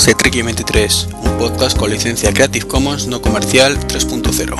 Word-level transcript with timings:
podcast 0.00 0.06
de 0.06 0.14
Treki 0.14 0.42
23, 0.42 1.08
un 1.24 1.38
podcast 1.38 1.76
con 1.76 1.90
licencia 1.90 2.32
Creative 2.32 2.66
Commons 2.66 3.06
no 3.06 3.20
comercial 3.20 3.78
3.0. 3.86 4.56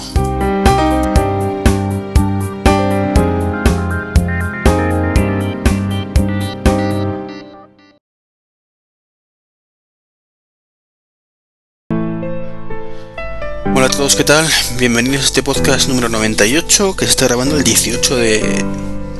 Hola 13.74 13.86
a 13.86 13.88
todos, 13.88 14.16
¿qué 14.16 14.24
tal? 14.24 14.46
Bienvenidos 14.78 15.22
a 15.22 15.24
este 15.24 15.42
podcast 15.42 15.88
número 15.88 16.10
98 16.10 16.96
que 16.96 17.06
se 17.06 17.12
está 17.12 17.24
grabando 17.26 17.56
el 17.56 17.64
18 17.64 18.16
de... 18.16 18.42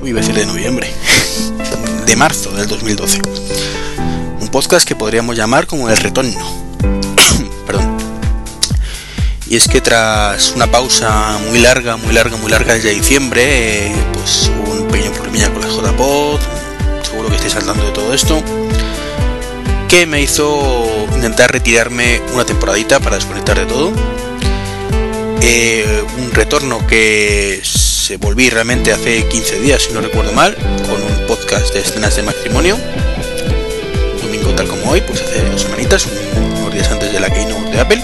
Uy, 0.03 0.11
iba 0.11 0.19
a 0.19 0.23
decir 0.23 0.35
de 0.35 0.45
noviembre. 0.45 0.93
De 2.07 2.17
marzo 2.17 2.51
del 2.51 2.67
2012. 2.67 3.21
Podcast 4.51 4.87
que 4.87 4.97
podríamos 4.97 5.37
llamar 5.37 5.67
como 5.67 5.89
el 5.89 5.97
retorno. 5.97 6.39
Perdón. 7.67 7.97
Y 9.49 9.57
es 9.57 9.69
que 9.69 9.81
tras 9.81 10.53
una 10.53 10.71
pausa 10.71 11.39
muy 11.49 11.61
larga, 11.61 11.97
muy 11.97 12.13
larga, 12.13 12.37
muy 12.37 12.51
larga 12.51 12.75
desde 12.75 12.95
diciembre, 12.95 13.89
eh, 13.89 13.93
pues 14.13 14.51
hubo 14.63 14.73
un 14.73 14.89
pequeño 14.89 15.13
problemilla 15.13 15.53
con 15.53 15.63
la 15.63 15.69
JPod, 15.69 16.41
seguro 17.03 17.29
que 17.29 17.37
estáis 17.37 17.53
saltando 17.53 17.85
de 17.85 17.93
todo 17.93 18.15
esto, 18.15 18.43
que 19.89 20.07
me 20.07 20.21
hizo 20.21 21.09
intentar 21.15 21.53
retirarme 21.53 22.21
una 22.33 22.45
temporadita 22.45 23.01
para 23.01 23.17
desconectar 23.17 23.59
de 23.59 23.67
todo 23.67 23.93
eh, 25.43 26.05
un 26.19 26.33
retorno 26.33 26.87
que 26.87 27.61
se 27.65 28.19
volví 28.19 28.51
realmente 28.51 28.93
hace 28.93 29.27
15 29.27 29.61
días, 29.61 29.83
si 29.83 29.93
no 29.93 30.01
recuerdo 30.01 30.33
mal, 30.33 30.55
con 30.55 31.03
un 31.03 31.27
podcast 31.27 31.73
de 31.73 31.81
escenas 31.81 32.17
de 32.17 32.23
matrimonio. 32.23 32.77
Domingo 34.51 34.57
tal 34.57 34.69
como 34.69 34.91
hoy, 34.91 35.01
pues 35.01 35.23
hace 35.23 35.49
dos 35.51 35.63
semanitas, 35.63 36.07
unos 36.59 36.73
días 36.73 36.91
antes 36.91 37.13
de 37.13 37.21
la 37.21 37.31
keynote 37.31 37.71
de 37.71 37.81
Apple. 37.81 38.03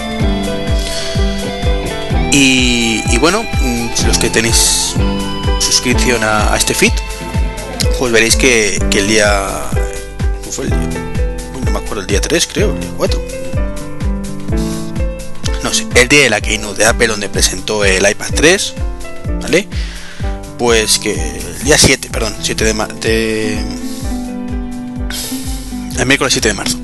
Y, 2.31 3.17
bueno, 3.17 3.43
mm, 3.43 3.87
los 4.05 4.17
que 4.17 4.29
tenéis 4.29 4.93
suscripción 5.59 6.23
a, 6.23 6.55
este 6.55 6.73
feed, 6.73 6.93
pues 7.97 8.11
veréis 8.11 8.35
que, 8.35 8.75
el 8.75 9.07
día... 9.07 9.47
fue 10.51 10.65
el 10.65 10.71
día? 10.71 11.01
No 11.65 11.71
me 11.71 11.79
acuerdo, 11.79 12.01
el 12.01 12.07
día 12.07 12.21
3 12.21 12.47
creo, 12.47 12.73
el 12.73 12.79
día 12.79 12.91
4 12.97 13.21
el 15.95 16.07
día 16.07 16.21
de 16.21 16.29
la 16.29 16.39
keynote 16.39 16.77
de 16.77 16.85
Apple 16.85 17.07
donde 17.07 17.27
presentó 17.27 17.83
el 17.83 18.07
iPad 18.07 18.29
3, 18.35 18.73
¿vale? 19.41 19.67
Pues 20.57 20.99
que 20.99 21.13
el 21.13 21.63
día 21.63 21.77
7, 21.77 22.09
perdón, 22.11 22.35
7 22.41 22.63
de, 22.63 22.73
marzo, 22.73 22.95
el 25.97 26.05
miércoles 26.05 26.33
7 26.33 26.47
de 26.49 26.53
marzo. 26.53 26.77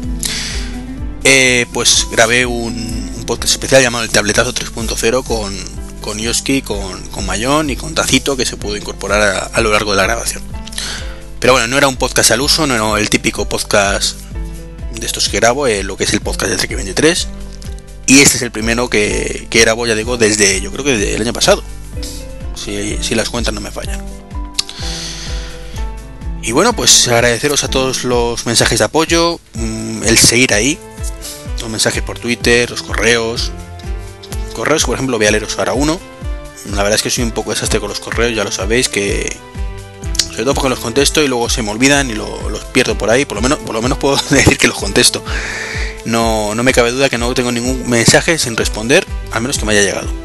Eh, 1.24 1.66
pues 1.74 2.08
grabé 2.12 2.46
un, 2.46 3.02
podcast 3.26 3.54
especial 3.54 3.82
llamado 3.82 4.04
el 4.04 4.10
Tabletazo 4.10 4.54
3.0 4.54 5.24
con, 5.24 5.56
con 6.02 6.18
Yoski, 6.20 6.62
con, 6.62 7.02
con 7.08 7.26
Mayón 7.26 7.70
y 7.70 7.78
con 7.78 7.96
Tacito 7.96 8.36
que 8.36 8.46
se 8.46 8.58
pudo 8.58 8.76
incorporar 8.76 9.50
a, 9.54 9.62
lo 9.62 9.72
largo 9.72 9.92
de 9.92 9.98
la 9.98 10.04
grabación. 10.04 10.44
Pero 11.40 11.54
bueno, 11.54 11.68
no 11.68 11.78
era 11.78 11.88
un 11.88 11.96
podcast 11.96 12.32
al 12.32 12.42
uso, 12.42 12.68
no 12.68 12.76
era 12.76 13.00
el 13.00 13.10
típico 13.10 13.48
podcast 13.48 14.18
de 14.94 15.06
estos 15.06 15.30
que 15.30 15.38
grabo, 15.38 15.68
eh, 15.68 15.84
lo 15.84 15.96
que 15.96 16.04
es 16.04 16.12
el 16.12 16.20
podcast 16.20 16.52
de 16.52 16.58
Trek 16.58 16.76
23 16.76 17.28
y 18.06 18.20
este 18.20 18.38
es 18.38 18.44
el 18.44 18.52
primero 18.52 18.90
que, 18.90 19.48
que 19.50 19.62
grabo, 19.62 19.88
ya 19.88 19.96
digo, 19.96 20.18
desde, 20.18 20.60
yo 20.60 20.72
creo 20.72 20.84
que 20.84 20.98
desde 20.98 21.16
el 21.16 21.22
año 21.22 21.34
pasado. 21.34 21.64
Si, 22.56 23.16
las 23.16 23.30
cuentas 23.30 23.54
no 23.54 23.62
me 23.62 23.72
fallan. 23.72 24.02
Y 26.44 26.52
bueno, 26.52 26.74
pues 26.74 27.08
agradeceros 27.08 27.64
a 27.64 27.70
todos 27.70 28.04
los 28.04 28.46
mensajes 28.46 28.80
de 28.80 28.86
apoyo, 28.86 29.40
mm, 29.54 30.04
el 30.04 30.18
seguir 30.18 30.54
ahí, 30.54 30.78
los 31.62 31.70
mensajes 31.70 32.04
por 32.04 32.20
Twitter, 32.20 32.70
los 32.70 32.84
correos. 32.84 33.52
Correos, 34.54 34.84
por 34.84 34.96
ejemplo, 34.96 35.18
voy 35.18 35.26
a 35.26 35.32
leeros 35.32 35.58
ahora 35.58 35.74
uno. 35.74 36.00
La 36.72 36.84
verdad 36.84 36.96
es 36.96 37.02
que 37.02 37.10
soy 37.10 37.24
un 37.24 37.32
poco 37.32 37.52
desastre 37.52 37.80
con 37.80 37.90
los 37.90 38.00
correos, 38.00 38.36
ya 38.36 38.44
lo 38.44 38.52
sabéis, 38.52 38.90
que 38.90 39.36
sobre 40.18 40.44
todo 40.44 40.54
porque 40.54 40.70
los 40.70 40.80
contesto 40.80 41.24
y 41.24 41.28
luego 41.28 41.50
se 41.50 41.62
me 41.62 41.72
olvidan 41.72 42.10
y 42.10 42.14
los 42.14 42.66
pierdo 42.74 42.98
por 42.98 43.10
ahí. 43.10 43.24
Por 43.24 43.38
lo 43.38 43.42
menos, 43.42 43.60
por 43.60 43.74
lo 43.74 43.82
menos 43.82 43.98
puedo 43.98 44.18
decir 44.30 44.58
que 44.58 44.68
los 44.68 44.78
contesto 44.78 45.24
no, 46.06 46.56
no 46.56 46.64
me 46.64 46.74
cabe 46.74 46.92
duda 46.92 47.10
que 47.10 47.18
no 47.18 47.34
tengo 47.34 47.52
ningún 47.52 47.90
mensaje 47.90 48.38
sin 48.38 48.58
responder, 48.58 49.06
al 49.32 49.42
menos 49.42 49.58
que 49.58 49.66
me 49.66 49.74
haya 49.74 49.82
llegado. 49.82 50.23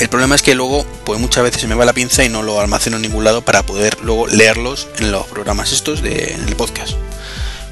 El 0.00 0.08
problema 0.08 0.34
es 0.34 0.40
que 0.40 0.54
luego, 0.54 0.86
pues 1.04 1.20
muchas 1.20 1.44
veces 1.44 1.60
se 1.60 1.68
me 1.68 1.74
va 1.74 1.84
la 1.84 1.92
pinza 1.92 2.24
y 2.24 2.30
no 2.30 2.42
lo 2.42 2.58
almaceno 2.58 2.96
en 2.96 3.02
ningún 3.02 3.22
lado 3.22 3.42
para 3.42 3.62
poder 3.64 3.98
luego 4.02 4.26
leerlos 4.26 4.88
en 4.98 5.12
los 5.12 5.26
programas 5.26 5.72
estos 5.72 6.00
de, 6.00 6.38
el 6.46 6.56
podcast. 6.56 6.94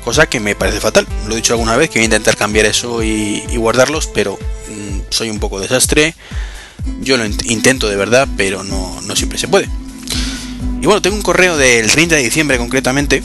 Cosa 0.05 0.29
que 0.29 0.39
me 0.39 0.55
parece 0.55 0.79
fatal. 0.79 1.07
Lo 1.27 1.33
he 1.33 1.37
dicho 1.37 1.55
alguna 1.55 1.75
vez 1.77 1.89
que 1.89 1.99
voy 1.99 2.03
a 2.03 2.05
intentar 2.05 2.37
cambiar 2.37 2.67
eso 2.67 3.03
y, 3.03 3.43
guardarlos, 3.57 4.09
pero 4.09 4.35
mm, 4.35 5.01
soy 5.09 5.31
un 5.31 5.39
poco 5.39 5.59
desastre. 5.59 6.15
Yo 7.01 7.17
lo 7.17 7.25
intento 7.25 7.89
de 7.89 7.97
verdad, 7.97 8.29
pero 8.37 8.63
no, 8.63 9.01
no 9.01 9.17
siempre 9.17 9.39
se 9.39 9.49
puede. 9.49 9.69
Y 10.83 10.85
bueno, 10.85 11.01
tengo 11.01 11.17
un 11.17 11.23
correo 11.23 11.57
del 11.57 11.91
30 11.91 12.17
de 12.17 12.23
diciembre 12.23 12.59
concretamente, 12.59 13.23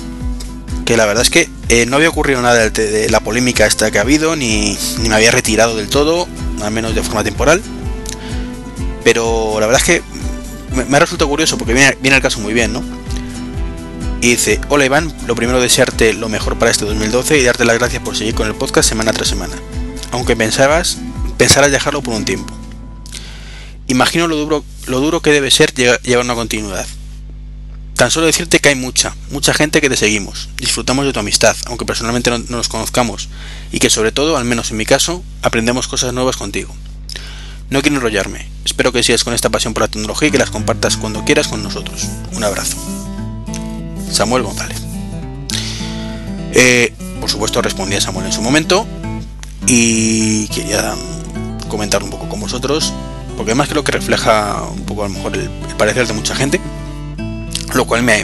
que 0.85 0.95
la 0.95 1.05
verdad 1.05 1.23
es 1.23 1.29
que 1.29 1.49
eh, 1.67 1.85
no 1.85 1.97
había 1.97 2.09
ocurrido 2.09 2.41
nada 2.41 2.69
de, 2.69 3.09
la 3.09 3.19
polémica 3.19 3.65
esta 3.65 3.91
que 3.91 3.97
ha 3.97 4.01
habido, 4.01 4.37
ni, 4.37 4.77
me 5.01 5.13
había 5.13 5.31
retirado 5.31 5.75
del 5.75 5.89
todo, 5.89 6.25
al 6.61 6.71
menos 6.71 6.95
de 6.95 7.03
forma 7.03 7.23
temporal. 7.23 7.61
Pero 9.03 9.57
la 9.59 9.67
verdad 9.67 9.81
es 9.81 9.87
que 9.87 10.03
me, 10.87 10.97
ha 10.97 10.99
resultado 10.99 11.29
curioso 11.29 11.57
porque 11.57 11.73
viene, 11.73 11.97
viene 12.01 12.17
el 12.17 12.23
caso 12.23 12.39
muy 12.39 12.53
bien, 12.53 12.73
¿no? 12.73 12.83
Y 14.21 14.29
dice, 14.29 14.61
hola 14.69 14.85
Iván, 14.85 15.13
lo 15.27 15.35
primero 15.35 15.59
desearte 15.59 16.13
lo 16.13 16.29
mejor 16.29 16.57
para 16.57 16.71
este 16.71 16.85
2012 16.85 17.37
y 17.39 17.43
darte 17.43 17.65
las 17.65 17.77
gracias 17.77 18.01
por 18.01 18.15
seguir 18.15 18.33
con 18.33 18.47
el 18.47 18.55
podcast 18.55 18.87
semana 18.87 19.11
tras 19.11 19.27
semana. 19.27 19.53
Aunque 20.11 20.35
pensabas, 20.35 20.97
pensarás 21.37 21.71
dejarlo 21.71 22.01
por 22.01 22.13
un 22.13 22.23
tiempo. 22.23 22.53
Imagino 23.87 24.27
lo 24.27 24.37
duro, 24.37 24.63
lo 24.87 25.01
duro 25.01 25.21
que 25.21 25.31
debe 25.31 25.51
ser 25.51 25.73
llevar 25.73 26.23
una 26.23 26.35
continuidad. 26.35 26.87
Tan 27.95 28.11
solo 28.11 28.25
decirte 28.25 28.59
que 28.59 28.69
hay 28.69 28.75
mucha, 28.75 29.13
mucha 29.29 29.53
gente 29.53 29.81
que 29.81 29.89
te 29.89 29.97
seguimos, 29.97 30.49
disfrutamos 30.57 31.05
de 31.05 31.13
tu 31.13 31.19
amistad, 31.19 31.55
aunque 31.65 31.85
personalmente 31.85 32.31
no, 32.31 32.37
nos 32.37 32.69
conozcamos, 32.69 33.29
y 33.71 33.79
que 33.79 33.89
sobre 33.89 34.11
todo, 34.11 34.37
al 34.37 34.45
menos 34.45 34.71
en 34.71 34.77
mi 34.77 34.85
caso, 34.85 35.23
aprendemos 35.41 35.87
cosas 35.87 36.13
nuevas 36.13 36.37
contigo. 36.37 36.73
No 37.69 37.81
quiero 37.81 37.97
enrollarme, 37.97 38.47
espero 38.65 38.91
que 38.91 39.03
sigas 39.03 39.23
con 39.23 39.33
esta 39.33 39.49
pasión 39.49 39.73
por 39.73 39.81
la 39.81 39.87
tecnología 39.87 40.27
y 40.27 40.31
que 40.31 40.37
las 40.37 40.51
compartas 40.51 40.97
cuando 40.97 41.25
quieras 41.25 41.47
con 41.47 41.63
nosotros. 41.63 42.07
Un 42.33 42.43
abrazo. 42.43 42.77
Samuel 44.11 44.43
González. 44.43 44.77
Eh, 46.53 46.93
por 47.19 47.29
supuesto 47.29 47.61
respondí 47.61 47.95
a 47.95 48.01
Samuel 48.01 48.27
en 48.27 48.31
su 48.31 48.41
momento 48.41 48.85
y 49.65 50.47
quería 50.49 50.93
comentar 51.67 52.03
un 52.03 52.11
poco 52.11 52.29
con 52.29 52.39
vosotros, 52.39 52.93
porque 53.35 53.51
además 53.51 53.69
creo 53.69 53.83
que 53.83 53.91
refleja 53.91 54.61
un 54.63 54.83
poco 54.85 55.03
a 55.03 55.07
lo 55.07 55.13
mejor 55.15 55.35
el 55.35 55.49
parecer 55.77 56.05
de 56.05 56.13
mucha 56.13 56.35
gente 56.35 56.61
lo 57.73 57.85
cual 57.85 58.03
me, 58.03 58.23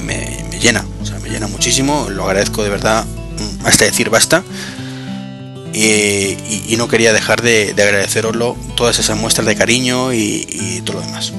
llena, 0.62 0.86
o 1.02 1.06
sea, 1.06 1.20
me 1.20 1.30
llena 1.30 1.48
muchísimo, 1.48 2.08
lo 2.10 2.26
agradezco 2.26 2.64
de 2.64 2.70
verdad 2.70 3.06
mm, 3.06 3.66
hasta 3.66 3.86
decir 3.86 4.10
basta. 4.10 4.44
Y, 5.74 6.76
no 6.78 6.88
quería 6.88 7.12
dejar 7.14 7.42
de, 7.42 7.74
agradeceroslo 7.78 8.56
todas 8.76 9.00
esas 9.00 9.18
muestras 9.18 9.46
de 9.48 9.56
cariño 9.56 10.14
y, 10.14 10.82
todo 10.86 11.00
lo 11.00 11.06
demás. 11.06 11.34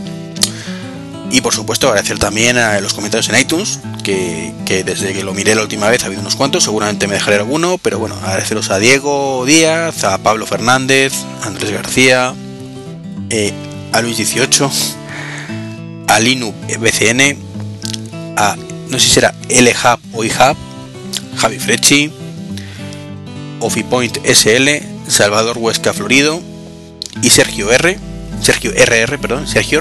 Y 1.33 1.41
por 1.43 1.55
supuesto 1.55 1.89
agradecer 1.89 2.19
también 2.19 2.59
a 2.59 2.81
los 2.81 2.93
comentarios 2.93 3.29
en 3.29 3.41
iTunes, 3.41 3.81
que, 4.03 4.53
desde 4.85 5.13
que 5.13 5.23
lo 5.23 5.33
miré 5.33 5.55
la 5.55 5.63
última 5.63 5.89
vez 5.89 6.03
ha 6.03 6.07
habido 6.07 6.21
unos 6.21 6.37
cuantos, 6.37 6.65
seguramente 6.65 7.07
me 7.07 7.15
dejaré 7.15 7.37
alguno, 7.37 7.79
pero 7.79 7.99
bueno, 7.99 8.17
agradeceros 8.17 8.71
a 8.71 8.79
Diego 8.79 9.45
Díaz, 9.47 10.05
a 10.05 10.19
Pablo 10.19 10.47
Fernández, 10.47 11.13
a 11.43 11.47
Andrés 11.47 11.71
García, 11.73 12.35
eh, 13.31 13.53
a 13.93 14.01
Luis 14.01 14.17
18, 14.17 14.71
a 16.09 16.21
Linu 16.21 16.53
BCN, 16.81 17.39
no 18.91 18.99
sé 18.99 19.07
si 19.07 19.11
será 19.11 19.35
LHub 19.49 20.01
o 20.13 20.25
IHub, 20.25 20.57
Javi 21.37 21.59
Frecci, 21.59 22.13
Ofipoint 23.61 24.19
SL, 24.25 24.69
Salvador 25.09 25.59
Huesca 25.59 25.93
Florido 25.93 26.41
y 27.23 27.31
Sergio 27.31 27.71
R, 27.73 27.99
Sergio 28.43 28.73
RR, 28.73 29.19
perdón, 29.19 29.47
Sergio 29.47 29.81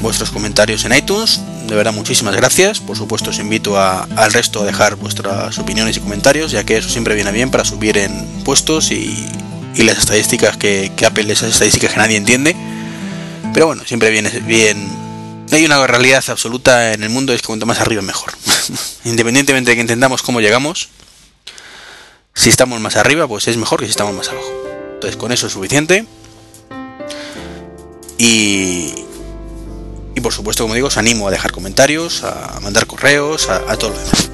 Vuestros 0.00 0.30
comentarios 0.30 0.84
en 0.84 0.94
iTunes, 0.94 1.40
de 1.68 1.76
verdad 1.76 1.92
muchísimas 1.92 2.34
gracias. 2.34 2.80
Por 2.80 2.96
supuesto 2.96 3.30
os 3.30 3.38
invito 3.38 3.78
al 3.78 4.32
resto 4.32 4.62
a 4.62 4.64
dejar 4.64 4.96
vuestras 4.96 5.58
opiniones 5.58 5.96
y 5.96 6.00
comentarios, 6.00 6.50
ya 6.50 6.64
que 6.64 6.78
eso 6.78 6.88
siempre 6.88 7.14
viene 7.14 7.30
bien 7.30 7.52
para 7.52 7.64
subir 7.64 7.96
en 7.98 8.12
puestos 8.44 8.90
y, 8.90 9.28
las 9.76 9.98
estadísticas 9.98 10.56
que, 10.56 10.90
que 10.96 11.06
Apple, 11.06 11.32
esas 11.32 11.50
estadísticas 11.50 11.92
que 11.92 11.98
nadie 11.98 12.16
entiende. 12.16 12.56
Pero 13.54 13.66
bueno, 13.66 13.84
siempre 13.86 14.10
viene 14.10 14.30
bien 14.40 15.02
hay 15.56 15.64
una 15.66 15.86
realidad 15.86 16.24
absoluta 16.28 16.92
en 16.92 17.02
el 17.02 17.10
mundo, 17.10 17.32
es 17.32 17.42
que 17.42 17.46
cuanto 17.46 17.66
más 17.66 17.80
arriba 17.80 18.02
mejor. 18.02 18.32
Independientemente 19.04 19.70
de 19.70 19.74
que 19.74 19.80
entendamos 19.82 20.22
cómo 20.22 20.40
llegamos, 20.40 20.88
si 22.34 22.48
estamos 22.48 22.80
más 22.80 22.96
arriba, 22.96 23.28
pues 23.28 23.48
es 23.48 23.56
mejor 23.56 23.80
que 23.80 23.86
si 23.86 23.90
estamos 23.90 24.14
más 24.14 24.28
abajo. 24.28 24.50
Entonces 24.94 25.16
con 25.16 25.32
eso 25.32 25.46
es 25.46 25.52
suficiente. 25.52 26.06
Y, 28.18 28.94
y 30.14 30.20
por 30.20 30.32
supuesto, 30.32 30.64
como 30.64 30.74
digo, 30.74 30.88
os 30.88 30.96
animo 30.96 31.28
a 31.28 31.30
dejar 31.30 31.52
comentarios, 31.52 32.22
a 32.24 32.58
mandar 32.60 32.86
correos, 32.86 33.48
a, 33.48 33.76
todo 33.76 33.90
lo 33.90 33.98
demás. 33.98 34.30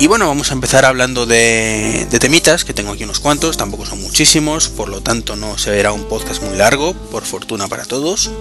Y 0.00 0.08
bueno, 0.08 0.26
vamos 0.26 0.50
a 0.50 0.54
empezar 0.54 0.84
hablando 0.84 1.24
de, 1.24 2.06
de, 2.10 2.18
temitas, 2.18 2.64
que 2.64 2.74
tengo 2.74 2.92
aquí 2.92 3.04
unos 3.04 3.20
cuantos, 3.20 3.56
tampoco 3.56 3.86
son 3.86 4.02
muchísimos, 4.02 4.68
por 4.68 4.88
lo 4.88 5.02
tanto 5.02 5.36
no 5.36 5.56
se 5.56 5.70
verá 5.70 5.92
un 5.92 6.04
podcast 6.04 6.42
muy 6.42 6.56
largo, 6.56 6.94
por 6.94 7.24
fortuna 7.24 7.68
para 7.68 7.84
todos. 7.84 8.32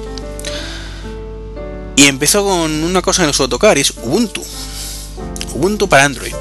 Y 1.96 2.08
empezó 2.08 2.44
con 2.44 2.84
una 2.84 3.02
cosa 3.04 3.22
que 3.22 3.28
no 3.28 3.34
suelo 3.34 3.50
tocar, 3.50 3.78
es 3.78 3.92
Ubuntu. 4.04 4.44
Ubuntu 5.54 5.88
para 5.88 6.06
Android. 6.06 6.34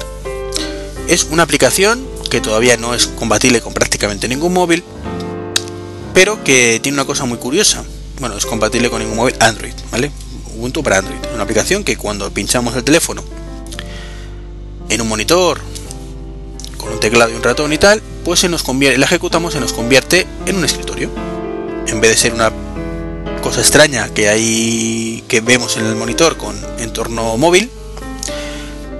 Es 1.07 1.25
una 1.25 1.43
aplicación 1.43 2.07
que 2.29 2.39
todavía 2.41 2.77
no 2.77 2.93
es 2.93 3.07
compatible 3.07 3.61
con 3.61 3.73
prácticamente 3.73 4.27
ningún 4.27 4.53
móvil, 4.53 4.83
pero 6.13 6.43
que 6.43 6.79
tiene 6.81 6.95
una 6.95 7.05
cosa 7.05 7.25
muy 7.25 7.37
curiosa. 7.37 7.83
Bueno, 8.19 8.37
es 8.37 8.45
compatible 8.45 8.89
con 8.89 8.99
ningún 8.99 9.17
móvil 9.17 9.35
Android, 9.39 9.73
¿vale? 9.91 10.11
Ubuntu 10.55 10.81
para 10.81 10.99
Android. 10.99 11.19
Una 11.33 11.43
aplicación 11.43 11.83
que 11.83 11.97
cuando 11.97 12.31
pinchamos 12.31 12.75
el 12.75 12.83
teléfono 12.83 13.23
en 14.89 15.01
un 15.01 15.07
monitor 15.07 15.59
con 16.77 16.93
un 16.93 16.99
teclado 16.99 17.31
y 17.31 17.35
un 17.35 17.43
ratón 17.43 17.73
y 17.73 17.77
tal, 17.77 18.01
pues 18.23 18.39
se 18.39 18.49
nos 18.49 18.63
convierte, 18.63 18.97
la 18.97 19.05
ejecutamos 19.05 19.53
se 19.53 19.59
nos 19.59 19.73
convierte 19.73 20.25
en 20.45 20.55
un 20.55 20.65
escritorio. 20.65 21.09
En 21.87 21.99
vez 21.99 22.11
de 22.11 22.17
ser 22.17 22.33
una 22.33 22.51
cosa 23.41 23.59
extraña 23.59 24.09
que 24.09 24.29
hay 24.29 25.23
que 25.27 25.41
vemos 25.41 25.75
en 25.75 25.85
el 25.85 25.95
monitor 25.95 26.37
con 26.37 26.55
entorno 26.79 27.37
móvil, 27.37 27.69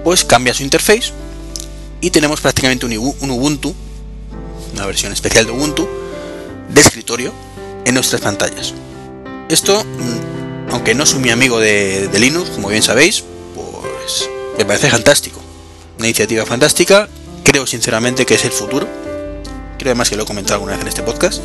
pues 0.03 0.25
cambia 0.25 0.53
su 0.53 0.63
interface 0.63 1.13
y 2.03 2.11
tenemos 2.11 2.41
prácticamente 2.41 2.85
un, 2.85 3.29
Ubuntu, 3.31 3.73
una 4.73 4.85
versión 4.85 5.13
especial 5.13 5.45
de 5.45 5.53
Ubuntu 5.53 5.87
de 6.67 6.81
escritorio 6.81 7.31
en 7.85 7.93
nuestras 7.93 8.19
pantallas. 8.19 8.73
Esto, 9.47 9.85
mm, 9.85 10.71
aunque 10.73 10.95
no 10.95 11.05
soy 11.05 11.21
mi 11.21 11.29
amigo 11.29 11.61
de, 11.61 12.09
Linux, 12.19 12.49
como 12.49 12.67
bien 12.67 12.83
sabéis, 12.83 13.23
pues 13.55 14.29
me 14.57 14.65
parece 14.65 14.89
fantástico 14.89 15.39
una 15.97 16.07
iniciativa 16.07 16.45
fantástica, 16.45 17.07
creo 17.45 17.65
sinceramente 17.65 18.25
que 18.25 18.33
es 18.33 18.43
el 18.43 18.51
futuro, 18.51 18.85
creo 19.77 19.91
además 19.91 20.09
que 20.09 20.17
lo 20.17 20.23
he 20.23 20.25
comentado 20.25 20.55
alguna 20.55 20.73
vez 20.73 20.81
en 20.81 20.89
este 20.89 21.03
podcast, 21.03 21.41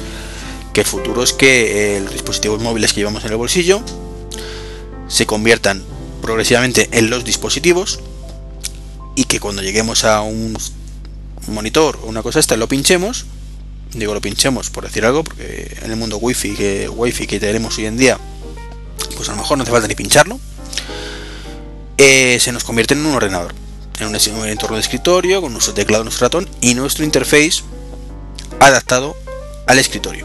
que 0.72 0.80
el 0.80 0.86
futuro 0.88 1.22
es 1.22 1.34
que 1.34 1.98
eh, 1.98 2.00
los 2.00 2.12
dispositivos 2.12 2.60
móviles 2.60 2.92
que 2.92 2.98
llevamos 2.98 3.24
en 3.24 3.30
el 3.30 3.36
bolsillo 3.36 3.80
se 5.06 5.24
conviertan 5.24 5.84
progresivamente 6.20 6.88
en 6.90 7.10
los 7.10 7.24
dispositivos 7.24 8.00
y 9.18 9.24
que 9.24 9.40
cuando 9.40 9.62
lleguemos 9.62 10.04
a 10.04 10.20
un 10.20 10.56
monitor 11.48 11.98
o 12.04 12.06
una 12.06 12.22
cosa 12.22 12.38
esta 12.38 12.56
lo 12.56 12.68
pinchemos 12.68 13.26
digo 13.92 14.14
lo 14.14 14.20
pinchemos 14.20 14.70
por 14.70 14.84
decir 14.84 15.04
algo 15.04 15.24
porque 15.24 15.76
en 15.82 15.90
el 15.90 15.96
mundo 15.96 16.18
wifi 16.18 16.54
que 16.54 16.88
wifi 16.88 17.26
que 17.26 17.40
tenemos 17.40 17.76
hoy 17.78 17.86
en 17.86 17.96
día 17.96 18.16
pues 19.16 19.28
a 19.28 19.32
lo 19.32 19.38
mejor 19.38 19.58
no 19.58 19.62
hace 19.62 19.72
falta 19.72 19.88
ni 19.88 19.96
pincharlo 19.96 20.38
eh, 21.96 22.38
se 22.40 22.52
nos 22.52 22.62
convierte 22.62 22.94
en 22.94 23.04
un 23.04 23.16
ordenador 23.16 23.56
en 23.98 24.06
un 24.06 24.46
entorno 24.46 24.76
de 24.76 24.82
escritorio 24.82 25.40
con 25.40 25.52
nuestro 25.52 25.74
teclado, 25.74 26.04
nuestro 26.04 26.26
ratón 26.26 26.48
y 26.60 26.74
nuestro 26.74 27.04
interface 27.04 27.64
adaptado 28.60 29.16
al 29.66 29.80
escritorio. 29.80 30.24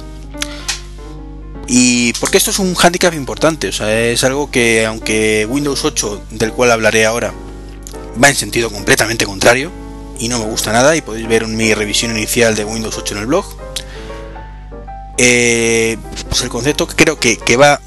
Y 1.67 2.13
porque 2.19 2.37
esto 2.37 2.51
es 2.51 2.59
un 2.59 2.75
handicap 2.79 3.15
importante, 3.15 3.69
o 3.69 3.71
sea, 3.71 3.99
es 3.99 4.23
algo 4.23 4.51
que 4.51 4.85
aunque 4.85 5.47
Windows 5.49 5.83
8, 5.83 6.25
del 6.29 6.51
cual 6.51 6.71
hablaré 6.71 7.07
ahora, 7.07 7.33
va 8.21 8.29
en 8.29 8.35
sentido 8.35 8.71
completamente 8.71 9.25
contrario 9.25 9.71
y 10.19 10.27
no 10.27 10.39
me 10.39 10.45
gusta 10.45 10.71
nada, 10.71 10.95
y 10.95 11.01
podéis 11.01 11.27
ver 11.27 11.47
mi 11.47 11.73
revisión 11.73 12.11
inicial 12.11 12.55
de 12.55 12.65
Windows 12.65 12.97
8 12.97 13.15
en 13.15 13.19
el 13.21 13.25
blog, 13.25 13.45
eh, 15.17 15.97
pues 16.29 16.41
el 16.41 16.49
concepto 16.49 16.87
que 16.87 16.95
creo 16.95 17.19
que, 17.19 17.37
que 17.37 17.57
va 17.57 17.81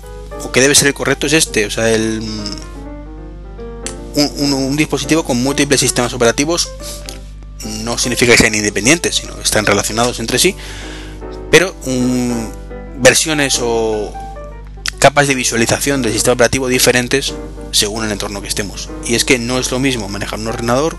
o 0.44 0.52
que 0.52 0.61
debe 0.61 0.75
ser 0.75 0.88
el 0.88 0.94
correcto 0.94 1.26
es 1.26 1.32
este, 1.32 1.67
o 1.67 1.70
sea, 1.70 1.90
el, 1.90 2.20
un, 4.17 4.76
dispositivo 4.76 5.25
con 5.25 5.43
múltiples 5.43 5.81
sistemas 5.81 6.12
operativos 6.12 6.69
no 7.64 7.99
significa 7.99 8.32
que 8.32 8.38
sean 8.38 8.55
independientes, 8.55 9.17
sino 9.17 9.34
que 9.34 9.43
están 9.43 9.67
relacionados 9.67 10.20
entre 10.20 10.38
sí, 10.38 10.55
pero 11.50 11.75
versiones 12.99 13.58
o 13.62 14.12
capas 15.06 15.29
de 15.29 15.37
visualización 15.37 16.03
del 16.03 16.12
sistema 16.12 16.35
operativo 16.35 16.67
diferentes 16.67 17.32
según 17.70 18.05
el 18.05 18.11
entorno 18.11 18.43
que 18.43 18.49
estemos. 18.49 18.88
Y 19.06 19.14
es 19.14 19.25
que 19.25 19.38
no 19.38 19.61
es 19.61 19.70
lo 19.70 19.79
mismo 19.79 20.08
manejar 20.08 20.41
un 20.41 20.49
ordenador 20.49 20.97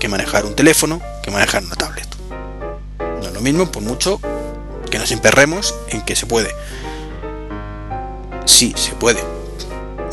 que 0.00 0.08
manejar 0.08 0.46
un 0.46 0.56
teléfono, 0.56 1.02
que 1.22 1.30
manejar 1.30 1.62
una 1.62 1.74
tablet. 1.74 2.08
No 2.98 3.28
es 3.28 3.34
lo 3.34 3.42
mismo, 3.42 3.70
por 3.70 3.82
mucho 3.82 4.18
que 4.90 4.98
nos 4.98 5.12
emperremos 5.12 5.74
en 5.90 6.00
que 6.06 6.16
se 6.16 6.24
puede. 6.24 6.48
Sí, 8.46 8.72
se 8.78 8.92
puede, 8.92 9.22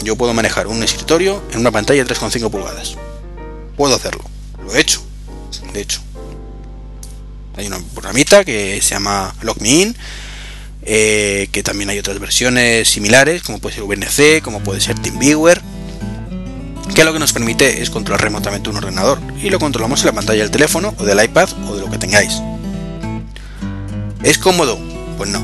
yo 0.03 0.17
puedo 0.17 0.33
manejar 0.33 0.67
un 0.67 0.83
escritorio 0.83 1.41
en 1.53 1.61
una 1.61 1.71
pantalla 1.71 2.03
de 2.03 2.13
3,5 2.13 2.51
pulgadas. 2.51 2.97
Puedo 3.77 3.95
hacerlo. 3.95 4.25
Lo 4.61 4.75
he 4.75 4.81
hecho. 4.81 5.01
De 5.71 5.79
hecho. 5.79 6.01
Hay 7.55 7.67
una 7.67 7.79
programita 7.93 8.43
que 8.43 8.81
se 8.81 8.89
llama 8.89 9.33
LogMeIn. 9.41 9.95
Eh, 10.85 11.47
que 11.51 11.63
también 11.63 11.89
hay 11.89 11.97
otras 11.97 12.19
versiones 12.19 12.87
similares, 12.87 13.41
como 13.41 13.59
puede 13.59 13.75
ser 13.75 13.85
VNC, 13.85 14.43
como 14.43 14.59
puede 14.59 14.81
ser 14.81 14.99
TeamViewer, 14.99 15.61
que 16.93 17.03
lo 17.03 17.11
que 17.11 17.19
nos 17.19 17.33
permite 17.33 17.81
es 17.81 17.89
controlar 17.89 18.21
remotamente 18.21 18.69
un 18.69 18.77
ordenador 18.77 19.19
y 19.41 19.49
lo 19.49 19.59
controlamos 19.59 20.01
en 20.01 20.07
la 20.07 20.13
pantalla 20.13 20.43
del 20.43 20.51
teléfono 20.51 20.93
o 20.97 21.03
del 21.03 21.23
iPad 21.23 21.49
o 21.67 21.75
de 21.75 21.81
lo 21.81 21.89
que 21.89 21.97
tengáis. 21.97 22.39
¿Es 24.23 24.37
cómodo? 24.37 24.77
Pues 25.17 25.29
no. 25.29 25.41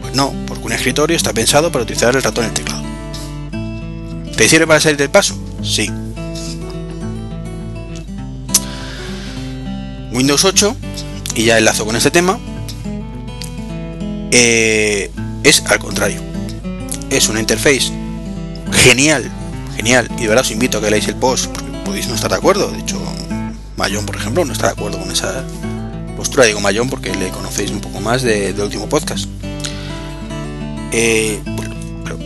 Pues 0.00 0.14
no, 0.14 0.32
un 0.70 0.72
escritorio 0.72 1.16
está 1.16 1.32
pensado 1.32 1.72
para 1.72 1.82
utilizar 1.82 2.14
el 2.14 2.22
ratón 2.22 2.44
y 2.44 2.48
el 2.48 2.54
teclado. 2.54 2.82
¿Te 4.36 4.48
sirve 4.48 4.66
para 4.66 4.78
salir 4.78 4.96
del 4.96 5.10
paso? 5.10 5.36
Sí. 5.64 5.90
Windows 10.12 10.44
8, 10.44 10.76
y 11.34 11.44
ya 11.44 11.58
enlazo 11.58 11.84
con 11.84 11.96
este 11.96 12.10
tema, 12.10 12.38
eh, 14.30 15.10
es 15.44 15.62
al 15.66 15.78
contrario. 15.78 16.20
Es 17.10 17.28
una 17.28 17.40
interface 17.40 17.92
genial, 18.72 19.30
genial, 19.76 20.08
y 20.16 20.22
de 20.22 20.28
verdad 20.28 20.44
os 20.44 20.50
invito 20.50 20.78
a 20.78 20.80
que 20.80 20.90
leáis 20.90 21.08
el 21.08 21.16
post, 21.16 21.46
porque 21.46 21.70
podéis 21.84 22.08
no 22.08 22.14
estar 22.14 22.30
de 22.30 22.36
acuerdo. 22.36 22.70
De 22.70 22.78
hecho, 22.78 23.00
Mayón, 23.76 24.06
por 24.06 24.16
ejemplo, 24.16 24.44
no 24.44 24.52
está 24.52 24.66
de 24.66 24.72
acuerdo 24.72 24.98
con 24.98 25.10
esa 25.10 25.44
postura. 26.16 26.44
Digo 26.44 26.60
Mayón 26.60 26.88
porque 26.88 27.14
le 27.14 27.30
conocéis 27.30 27.70
un 27.70 27.80
poco 27.80 28.00
más 28.00 28.22
del 28.22 28.60
último 28.60 28.88
podcast. 28.88 29.26
Eh, 30.92 31.40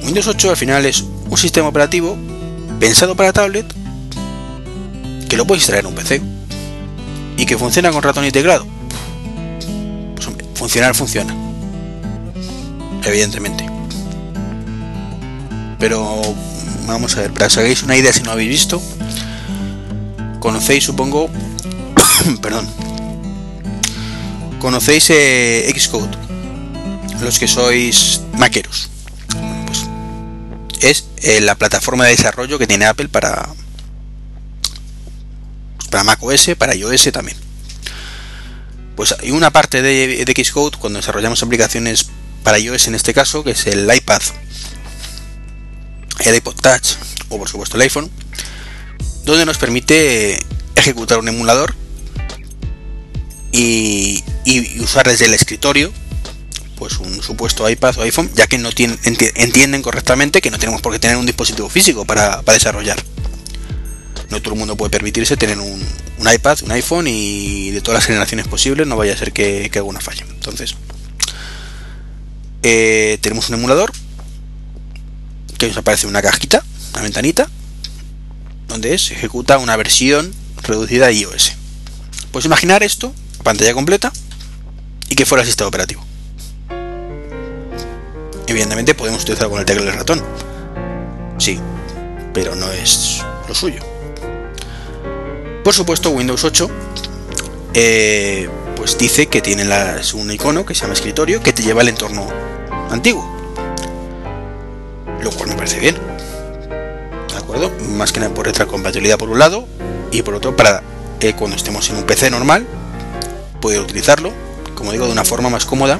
Windows 0.02 0.26
8 0.26 0.50
al 0.50 0.56
final 0.56 0.84
es 0.84 1.04
un 1.30 1.36
sistema 1.36 1.68
operativo 1.68 2.16
pensado 2.80 3.14
para 3.14 3.32
tablet 3.32 3.66
que 5.28 5.36
lo 5.36 5.46
puedes 5.46 5.66
traer 5.66 5.84
en 5.84 5.86
un 5.86 5.94
PC 5.94 6.20
y 7.36 7.46
que 7.46 7.56
funciona 7.56 7.90
con 7.90 8.02
ratón 8.02 8.24
y 8.24 8.30
teclado. 8.30 8.66
Pues 10.16 10.28
funcionar 10.54 10.94
funciona. 10.94 11.43
Evidentemente. 13.04 13.66
Pero 15.78 16.22
vamos 16.86 17.16
a 17.16 17.20
ver, 17.20 17.32
para 17.32 17.48
que 17.48 17.60
hagáis 17.60 17.82
una 17.82 17.96
idea 17.96 18.12
si 18.12 18.22
no 18.22 18.30
habéis 18.30 18.48
visto, 18.48 18.82
conocéis 20.40 20.84
supongo, 20.84 21.28
perdón, 22.42 22.66
conocéis 24.58 25.10
eh, 25.10 25.72
Xcode 25.76 26.16
los 27.20 27.38
que 27.38 27.48
sois 27.48 28.20
maqueros. 28.36 28.90
Pues 29.66 29.86
es 30.80 31.06
eh, 31.22 31.40
la 31.40 31.54
plataforma 31.54 32.04
de 32.04 32.10
desarrollo 32.10 32.58
que 32.58 32.66
tiene 32.66 32.84
Apple 32.86 33.08
para, 33.08 33.48
para 35.90 36.04
Mac 36.04 36.22
OS, 36.22 36.50
para 36.58 36.74
iOS 36.74 37.10
también. 37.12 37.36
Pues 38.96 39.14
hay 39.20 39.30
una 39.30 39.50
parte 39.50 39.82
de 39.82 40.44
Xcode 40.44 40.76
cuando 40.78 40.98
desarrollamos 40.98 41.42
aplicaciones 41.42 42.10
para 42.44 42.60
iOS 42.60 42.86
en 42.86 42.94
este 42.94 43.12
caso, 43.12 43.42
que 43.42 43.50
es 43.50 43.66
el 43.66 43.92
iPad, 43.92 44.22
el 46.24 46.34
iPod 46.36 46.54
Touch 46.54 46.90
o 47.30 47.38
por 47.38 47.48
supuesto 47.48 47.76
el 47.76 47.82
iPhone, 47.82 48.08
donde 49.24 49.44
nos 49.44 49.58
permite 49.58 50.38
ejecutar 50.76 51.18
un 51.18 51.28
emulador 51.28 51.74
y, 53.52 54.22
usar 54.80 55.06
desde 55.08 55.24
el 55.24 55.34
escritorio 55.34 55.92
pues 56.76 56.98
un 56.98 57.22
supuesto 57.22 57.68
iPad 57.70 57.98
o 57.98 58.02
iPhone, 58.02 58.30
ya 58.34 58.46
que 58.46 58.58
no 58.58 58.68
entienden 58.76 59.80
correctamente 59.80 60.40
que 60.40 60.50
no 60.50 60.58
tenemos 60.58 60.82
por 60.82 60.92
qué 60.92 60.98
tener 60.98 61.16
un 61.16 61.24
dispositivo 61.24 61.68
físico 61.68 62.04
para, 62.04 62.42
desarrollar. 62.42 63.02
No 64.28 64.42
todo 64.42 64.54
el 64.54 64.58
mundo 64.58 64.76
puede 64.76 64.90
permitirse 64.90 65.36
tener 65.36 65.58
un, 65.58 65.80
iPad, 66.18 66.58
un 66.62 66.72
iPhone 66.72 67.06
y 67.06 67.70
de 67.70 67.80
todas 67.80 67.98
las 67.98 68.06
generaciones 68.06 68.48
posibles, 68.48 68.88
no 68.88 68.96
vaya 68.96 69.14
a 69.14 69.16
ser 69.16 69.32
que, 69.32 69.70
alguna 69.74 70.00
falle. 70.00 70.24
Entonces, 70.28 70.74
eh, 72.66 73.18
tenemos 73.20 73.50
un 73.50 73.56
emulador 73.56 73.92
que 75.58 75.68
nos 75.68 75.76
aparece 75.76 76.06
una 76.06 76.22
cajita, 76.22 76.64
una 76.94 77.02
ventanita, 77.02 77.46
donde 78.68 78.98
se 78.98 79.12
ejecuta 79.12 79.58
una 79.58 79.76
versión 79.76 80.32
reducida 80.62 81.08
de 81.08 81.12
iOS. 81.12 81.52
Pues 82.32 82.46
imaginar 82.46 82.82
esto, 82.82 83.14
pantalla 83.42 83.74
completa, 83.74 84.10
y 85.10 85.14
que 85.14 85.26
fuera 85.26 85.42
el 85.42 85.46
sistema 85.46 85.68
operativo. 85.68 86.02
Evidentemente 88.46 88.94
podemos 88.94 89.22
utilizar 89.22 89.50
con 89.50 89.58
el 89.58 89.66
teclado 89.66 89.86
y 89.86 89.90
el 89.90 89.98
ratón. 89.98 90.24
Sí, 91.36 91.60
pero 92.32 92.54
no 92.54 92.72
es 92.72 93.22
lo 93.46 93.54
suyo. 93.54 93.80
Por 95.62 95.74
supuesto, 95.74 96.10
Windows 96.10 96.44
8 96.44 96.70
eh, 97.74 98.48
pues 98.74 98.96
dice 98.96 99.26
que 99.26 99.42
tiene 99.42 99.66
un 100.14 100.30
icono 100.30 100.64
que 100.64 100.74
se 100.74 100.82
llama 100.82 100.94
escritorio 100.94 101.42
que 101.42 101.52
te 101.52 101.62
lleva 101.62 101.82
al 101.82 101.88
entorno 101.88 102.53
antiguo. 102.90 103.24
Lo 105.22 105.30
cual 105.30 105.50
me 105.50 105.54
parece 105.56 105.80
bien. 105.80 105.96
¿De 107.30 107.36
acuerdo? 107.36 107.70
Más 107.96 108.12
que 108.12 108.20
nada 108.20 108.34
por 108.34 108.46
retrocompatibilidad 108.46 109.18
por 109.18 109.30
un 109.30 109.38
lado 109.38 109.66
y 110.10 110.22
por 110.22 110.34
otro 110.34 110.56
para 110.56 110.82
que 111.18 111.34
cuando 111.34 111.56
estemos 111.56 111.88
en 111.90 111.96
un 111.96 112.04
PC 112.04 112.30
normal 112.30 112.66
poder 113.60 113.80
utilizarlo, 113.80 114.30
como 114.74 114.92
digo, 114.92 115.06
de 115.06 115.12
una 115.12 115.24
forma 115.24 115.48
más 115.48 115.64
cómoda 115.64 115.98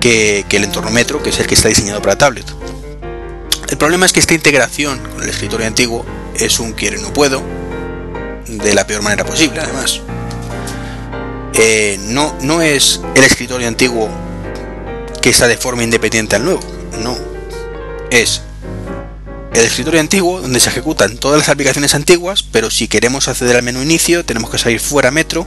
que, 0.00 0.46
el 0.50 0.64
entorno 0.64 0.90
Metro, 0.90 1.22
que 1.22 1.30
es 1.30 1.38
el 1.38 1.46
que 1.46 1.54
está 1.54 1.68
diseñado 1.68 2.00
para 2.00 2.16
tablet. 2.16 2.46
El 3.68 3.76
problema 3.76 4.06
es 4.06 4.12
que 4.12 4.20
esta 4.20 4.34
integración 4.34 4.98
con 4.98 5.22
el 5.22 5.28
escritorio 5.28 5.66
antiguo 5.66 6.04
es 6.34 6.58
un 6.58 6.72
quiero 6.72 6.98
y 6.98 7.02
no 7.02 7.12
puedo, 7.12 7.42
de 8.46 8.74
la 8.74 8.86
peor 8.86 9.02
manera 9.02 9.24
posible, 9.24 9.60
además. 9.60 10.00
Eh, 11.54 11.98
no, 12.08 12.34
no 12.42 12.62
es 12.62 13.00
el 13.14 13.24
escritorio 13.24 13.68
antiguo 13.68 14.08
que 15.20 15.30
está 15.30 15.48
de 15.48 15.56
forma 15.56 15.82
independiente 15.82 16.36
al 16.36 16.44
nuevo, 16.44 16.60
no. 17.02 17.16
Es 18.10 18.42
el 19.54 19.64
escritorio 19.64 20.00
antiguo 20.00 20.40
donde 20.40 20.60
se 20.60 20.68
ejecutan 20.68 21.16
todas 21.16 21.38
las 21.38 21.48
aplicaciones 21.48 21.94
antiguas, 21.94 22.42
pero 22.42 22.70
si 22.70 22.88
queremos 22.88 23.28
acceder 23.28 23.56
al 23.56 23.62
menú 23.62 23.82
inicio 23.82 24.24
tenemos 24.24 24.50
que 24.50 24.58
salir 24.58 24.80
fuera 24.80 25.10
Metro 25.10 25.46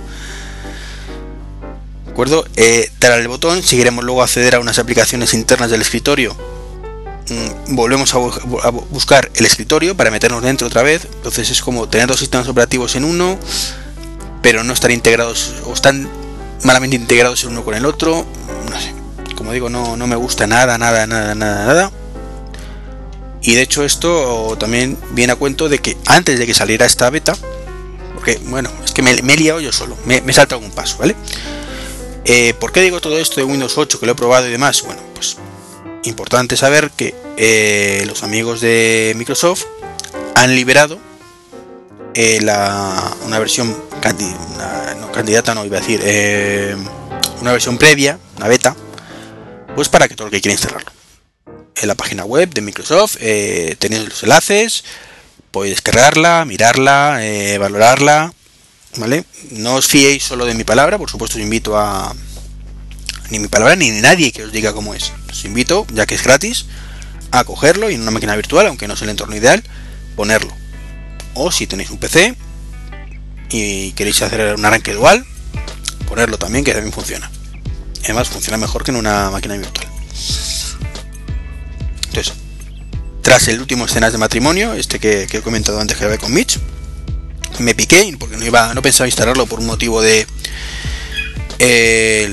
acuerdo? 2.13 2.45
Eh, 2.55 2.89
dar 2.99 3.19
el 3.19 3.27
botón, 3.27 3.63
si 3.63 3.75
queremos 3.75 4.03
luego 4.03 4.21
acceder 4.21 4.55
a 4.55 4.59
unas 4.59 4.77
aplicaciones 4.79 5.33
internas 5.33 5.71
del 5.71 5.81
escritorio, 5.81 6.35
mm, 7.29 7.75
volvemos 7.75 8.13
a, 8.13 8.19
buscar 8.19 9.31
el 9.35 9.45
escritorio 9.45 9.97
para 9.97 10.11
meternos 10.11 10.43
dentro 10.43 10.67
otra 10.67 10.83
vez. 10.83 11.07
Entonces 11.15 11.49
es 11.49 11.61
como 11.61 11.89
tener 11.89 12.07
dos 12.07 12.19
sistemas 12.19 12.47
operativos 12.47 12.95
en 12.95 13.03
uno, 13.03 13.37
pero 14.41 14.63
no 14.63 14.73
estar 14.73 14.91
integrados 14.91 15.55
o 15.65 15.73
están 15.73 16.07
malamente 16.63 16.95
integrados 16.95 17.43
el 17.43 17.49
uno 17.49 17.65
con 17.65 17.73
el 17.73 17.85
otro. 17.85 18.25
No 18.69 18.79
sé, 18.79 18.93
como 19.43 19.51
digo, 19.51 19.69
no, 19.69 19.97
no 19.97 20.07
me 20.07 20.15
gusta 20.15 20.47
nada, 20.47 20.77
nada, 20.77 21.05
nada, 21.05 21.35
nada, 21.35 21.65
nada. 21.65 21.91
Y 23.41 23.55
de 23.55 23.61
hecho 23.61 23.83
esto 23.83 24.55
también 24.57 24.97
viene 25.11 25.33
a 25.33 25.35
cuento 25.35 25.67
de 25.67 25.79
que 25.79 25.97
antes 26.05 26.39
de 26.39 26.45
que 26.45 26.53
saliera 26.53 26.85
esta 26.85 27.09
beta, 27.09 27.35
porque 28.15 28.39
bueno, 28.45 28.71
es 28.85 28.93
que 28.93 29.01
me, 29.01 29.11
he 29.11 29.37
liado 29.37 29.59
yo 29.59 29.73
solo, 29.73 29.97
me, 30.05 30.21
me 30.21 30.31
salta 30.31 30.55
algún 30.55 30.71
paso, 30.71 30.95
¿vale? 30.97 31.17
Eh, 32.23 32.53
¿Por 32.57 32.71
qué 32.71 32.79
digo 32.79 33.01
todo 33.01 33.19
esto 33.19 33.41
de 33.41 33.43
Windows 33.43 33.77
8 33.77 33.99
que 33.99 34.05
lo 34.05 34.13
he 34.13 34.15
probado 34.15 34.47
y 34.47 34.51
demás? 34.51 34.81
Bueno, 34.83 35.01
pues 35.13 35.35
importante 36.05 36.55
saber 36.55 36.91
que 36.91 37.13
eh, 37.35 38.05
los 38.07 38.23
amigos 38.23 38.61
de 38.61 39.11
Microsoft 39.17 39.65
han 40.35 40.55
liberado 40.55 40.99
eh, 42.13 42.39
una 43.25 43.39
versión 43.39 43.75
candidata, 45.11 45.53
no 45.53 45.65
iba 45.65 45.79
a 45.79 45.81
decir, 45.81 45.99
una 47.41 47.51
versión 47.51 47.77
previa, 47.77 48.17
una 48.37 48.47
beta, 48.47 48.73
pues 49.75 49.89
para 49.89 50.07
que 50.07 50.15
todo 50.15 50.27
el 50.27 50.31
que 50.31 50.41
quiera 50.41 50.53
instalarlo. 50.53 50.91
En 51.75 51.87
la 51.87 51.95
página 51.95 52.25
web 52.25 52.53
de 52.53 52.61
Microsoft 52.61 53.17
tenéis 53.17 54.09
los 54.09 54.23
enlaces, 54.23 54.83
podéis 55.51 55.75
descargarla, 55.75 56.45
mirarla, 56.45 57.19
valorarla 57.59 58.33
¿vale? 58.97 59.25
No 59.51 59.75
os 59.75 59.87
fiéis 59.87 60.23
solo 60.23 60.45
de 60.45 60.53
mi 60.53 60.63
palabra, 60.63 60.97
por 60.97 61.09
supuesto 61.09 61.37
os 61.37 61.43
invito 61.43 61.77
a... 61.77 62.13
Ni 63.29 63.39
mi 63.39 63.47
palabra 63.47 63.75
ni 63.75 63.89
nadie 63.89 64.31
que 64.31 64.43
os 64.43 64.51
diga 64.51 64.73
cómo 64.73 64.93
es. 64.93 65.11
Os 65.29 65.45
invito, 65.45 65.87
ya 65.93 66.05
que 66.05 66.15
es 66.15 66.23
gratis, 66.23 66.65
a 67.31 67.43
cogerlo 67.43 67.89
y 67.89 67.95
en 67.95 68.01
una 68.01 68.11
máquina 68.11 68.35
virtual, 68.35 68.67
aunque 68.67 68.87
no 68.87 68.93
es 68.93 69.01
el 69.01 69.09
entorno 69.09 69.35
ideal, 69.35 69.63
ponerlo. 70.15 70.53
O 71.33 71.51
si 71.51 71.65
tenéis 71.65 71.89
un 71.89 71.97
PC 71.97 72.35
y 73.49 73.91
queréis 73.93 74.21
hacer 74.21 74.55
un 74.55 74.65
arranque 74.65 74.93
dual, 74.93 75.25
ponerlo 76.07 76.37
también, 76.37 76.63
que 76.63 76.73
también 76.73 76.93
funciona. 76.93 77.31
Además 78.03 78.29
funciona 78.29 78.57
mejor 78.57 78.83
que 78.83 78.91
en 78.91 78.97
una 78.97 79.29
máquina 79.29 79.55
virtual. 79.55 79.87
Entonces, 82.07 82.33
tras 83.21 83.47
el 83.47 83.59
último 83.59 83.85
escenas 83.85 84.11
de 84.11 84.17
matrimonio, 84.17 84.73
este 84.73 84.99
que, 84.99 85.23
he 85.23 85.41
comentado 85.41 85.79
antes 85.79 85.97
que 85.97 86.03
grabé 86.03 86.17
con 86.19 86.33
Mitch, 86.33 86.59
me 87.59 87.73
piqué 87.73 88.15
porque 88.19 88.35
no 88.35 88.45
iba 88.45 88.73
no 88.73 88.81
pensaba 88.81 89.07
instalarlo 89.07 89.45
por 89.45 89.59
un 89.59 89.67
motivo 89.67 90.01
de 90.01 90.25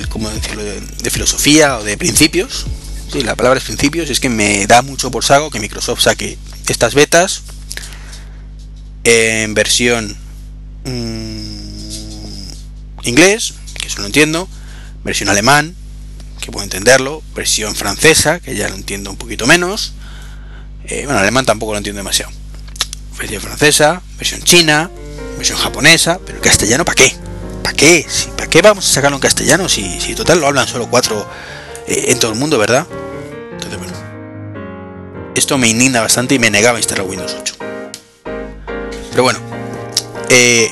¿cómo 0.09 0.31
decirlo? 0.31 0.63
De, 0.65 1.11
filosofía 1.11 1.79
o 1.79 1.85
de 1.85 1.97
principios 1.97 2.67
sí, 3.13 3.21
la 3.23 3.37
palabra 3.37 3.59
es 3.59 3.65
principios 3.65 4.09
es 4.11 4.19
que 4.19 4.29
me 4.29 4.67
da 4.67 4.83
mucho 4.83 5.11
por 5.11 5.25
saco 5.25 5.51
que 5.51 5.61
Microsoft 5.61 6.01
saque 6.01 6.39
estas 6.69 6.95
betas 6.95 7.43
en 9.05 9.55
versión 9.55 10.17
mm, 10.85 11.61
inglés 13.05 13.55
que 13.79 13.89
eso 13.89 14.01
lo 14.01 14.07
entiendo 14.07 14.49
versión 15.05 15.29
alemán 15.29 15.75
que 16.41 16.51
puedo 16.51 16.65
entenderlo 16.65 17.23
versión 17.35 17.75
francesa 17.75 18.41
que 18.41 18.55
ya 18.55 18.69
lo 18.69 18.75
entiendo 18.75 19.11
un 19.11 19.17
poquito 19.17 19.47
menos 19.47 19.93
eh, 20.85 21.03
bueno 21.05 21.21
alemán 21.21 21.45
tampoco 21.45 21.73
lo 21.73 21.79
entiendo 21.79 21.99
demasiado 21.99 22.33
versión 23.19 23.43
francesa 23.43 24.03
versión 24.19 24.43
china 24.43 24.91
versión 25.41 25.59
japonesa, 25.59 26.21
pero 26.25 26.37
el 26.37 26.45
castellano 26.45 26.85
¿para 26.85 26.97
qué? 26.97 27.17
¿Para 27.63 27.75
qué? 27.75 28.07
¿Para 28.37 28.49
qué 28.51 28.61
vamos 28.61 28.87
a 28.87 28.93
sacarlo 28.93 29.17
en 29.17 29.23
castellano 29.23 29.71
si, 29.71 29.99
si 29.99 30.15
total 30.15 30.39
lo 30.39 30.47
hablan 30.47 30.69
solo 30.69 30.89
cuatro 30.91 31.27
eh, 31.87 32.07
en 32.09 32.19
todo 32.19 32.33
el 32.33 32.39
mundo, 32.39 32.59
verdad? 32.59 32.87
Entonces, 33.53 33.79
bueno. 33.79 33.95
Esto 35.35 35.57
me 35.57 35.69
indigna 35.69 36.03
bastante 36.03 36.35
y 36.35 36.39
me 36.39 36.51
negaba 36.51 36.77
a 36.77 36.81
instalar 36.81 37.07
Windows 37.07 37.35
8. 37.41 37.55
Pero 39.11 39.23
bueno, 39.23 39.39
eh, 40.29 40.71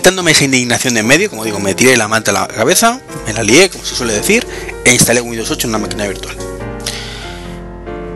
quitándome 0.00 0.30
esa 0.30 0.44
indignación 0.44 0.94
de 0.94 1.02
medio, 1.02 1.28
como 1.28 1.44
digo, 1.44 1.60
me 1.60 1.74
tiré 1.74 1.94
la 1.94 2.08
manta 2.08 2.30
a 2.30 2.34
la 2.34 2.48
cabeza, 2.48 3.02
me 3.26 3.34
la 3.34 3.42
lié, 3.42 3.68
como 3.68 3.84
se 3.84 3.94
suele 3.94 4.14
decir, 4.14 4.46
e 4.82 4.94
instalé 4.94 5.20
Windows 5.20 5.50
8 5.50 5.66
en 5.66 5.74
una 5.74 5.78
máquina 5.78 6.06
virtual. 6.06 6.34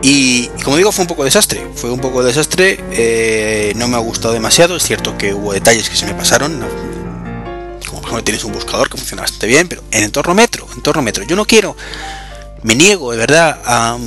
Y, 0.01 0.47
como 0.63 0.77
digo, 0.77 0.91
fue 0.91 1.03
un 1.03 1.07
poco 1.07 1.23
desastre. 1.23 1.63
Fue 1.75 1.91
un 1.91 1.99
poco 1.99 2.23
desastre. 2.23 2.79
Eh, 2.91 3.73
no 3.75 3.87
me 3.87 3.97
ha 3.97 3.99
gustado 3.99 4.33
demasiado. 4.33 4.75
Es 4.75 4.83
cierto 4.83 5.15
que 5.15 5.35
hubo 5.35 5.53
detalles 5.53 5.87
que 5.87 5.95
se 5.95 6.07
me 6.07 6.15
pasaron. 6.15 6.59
Como 7.87 8.01
por 8.01 8.09
ejemplo 8.09 8.23
tienes 8.23 8.43
un 8.43 8.51
buscador 8.51 8.89
que 8.89 8.97
funciona 8.97 9.21
bastante 9.21 9.45
bien, 9.45 9.67
pero 9.67 9.83
en 9.91 10.05
entorno 10.05 10.33
metro, 10.33 10.67
entorno 10.75 11.03
metro. 11.03 11.23
Yo 11.23 11.35
no 11.35 11.45
quiero, 11.45 11.77
me 12.63 12.73
niego 12.73 13.11
de 13.11 13.17
verdad 13.17 13.59
a, 13.63 13.97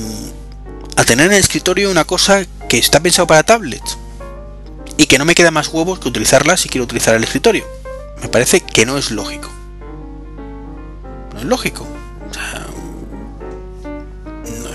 a 0.96 1.04
tener 1.04 1.26
en 1.26 1.32
el 1.32 1.38
escritorio 1.38 1.92
una 1.92 2.04
cosa 2.04 2.44
que 2.68 2.78
está 2.78 2.98
pensado 2.98 3.28
para 3.28 3.44
tablets 3.44 3.98
y 4.98 5.06
que 5.06 5.18
no 5.18 5.24
me 5.24 5.34
queda 5.34 5.50
más 5.50 5.68
huevos 5.68 5.98
que 5.98 6.08
utilizarla 6.08 6.58
si 6.58 6.68
quiero 6.68 6.84
utilizar 6.84 7.14
el 7.14 7.24
escritorio. 7.24 7.64
Me 8.20 8.28
parece 8.28 8.60
que 8.60 8.84
no 8.84 8.98
es 8.98 9.10
lógico. 9.10 9.48
No 11.32 11.40
es 11.40 11.44
lógico 11.46 11.86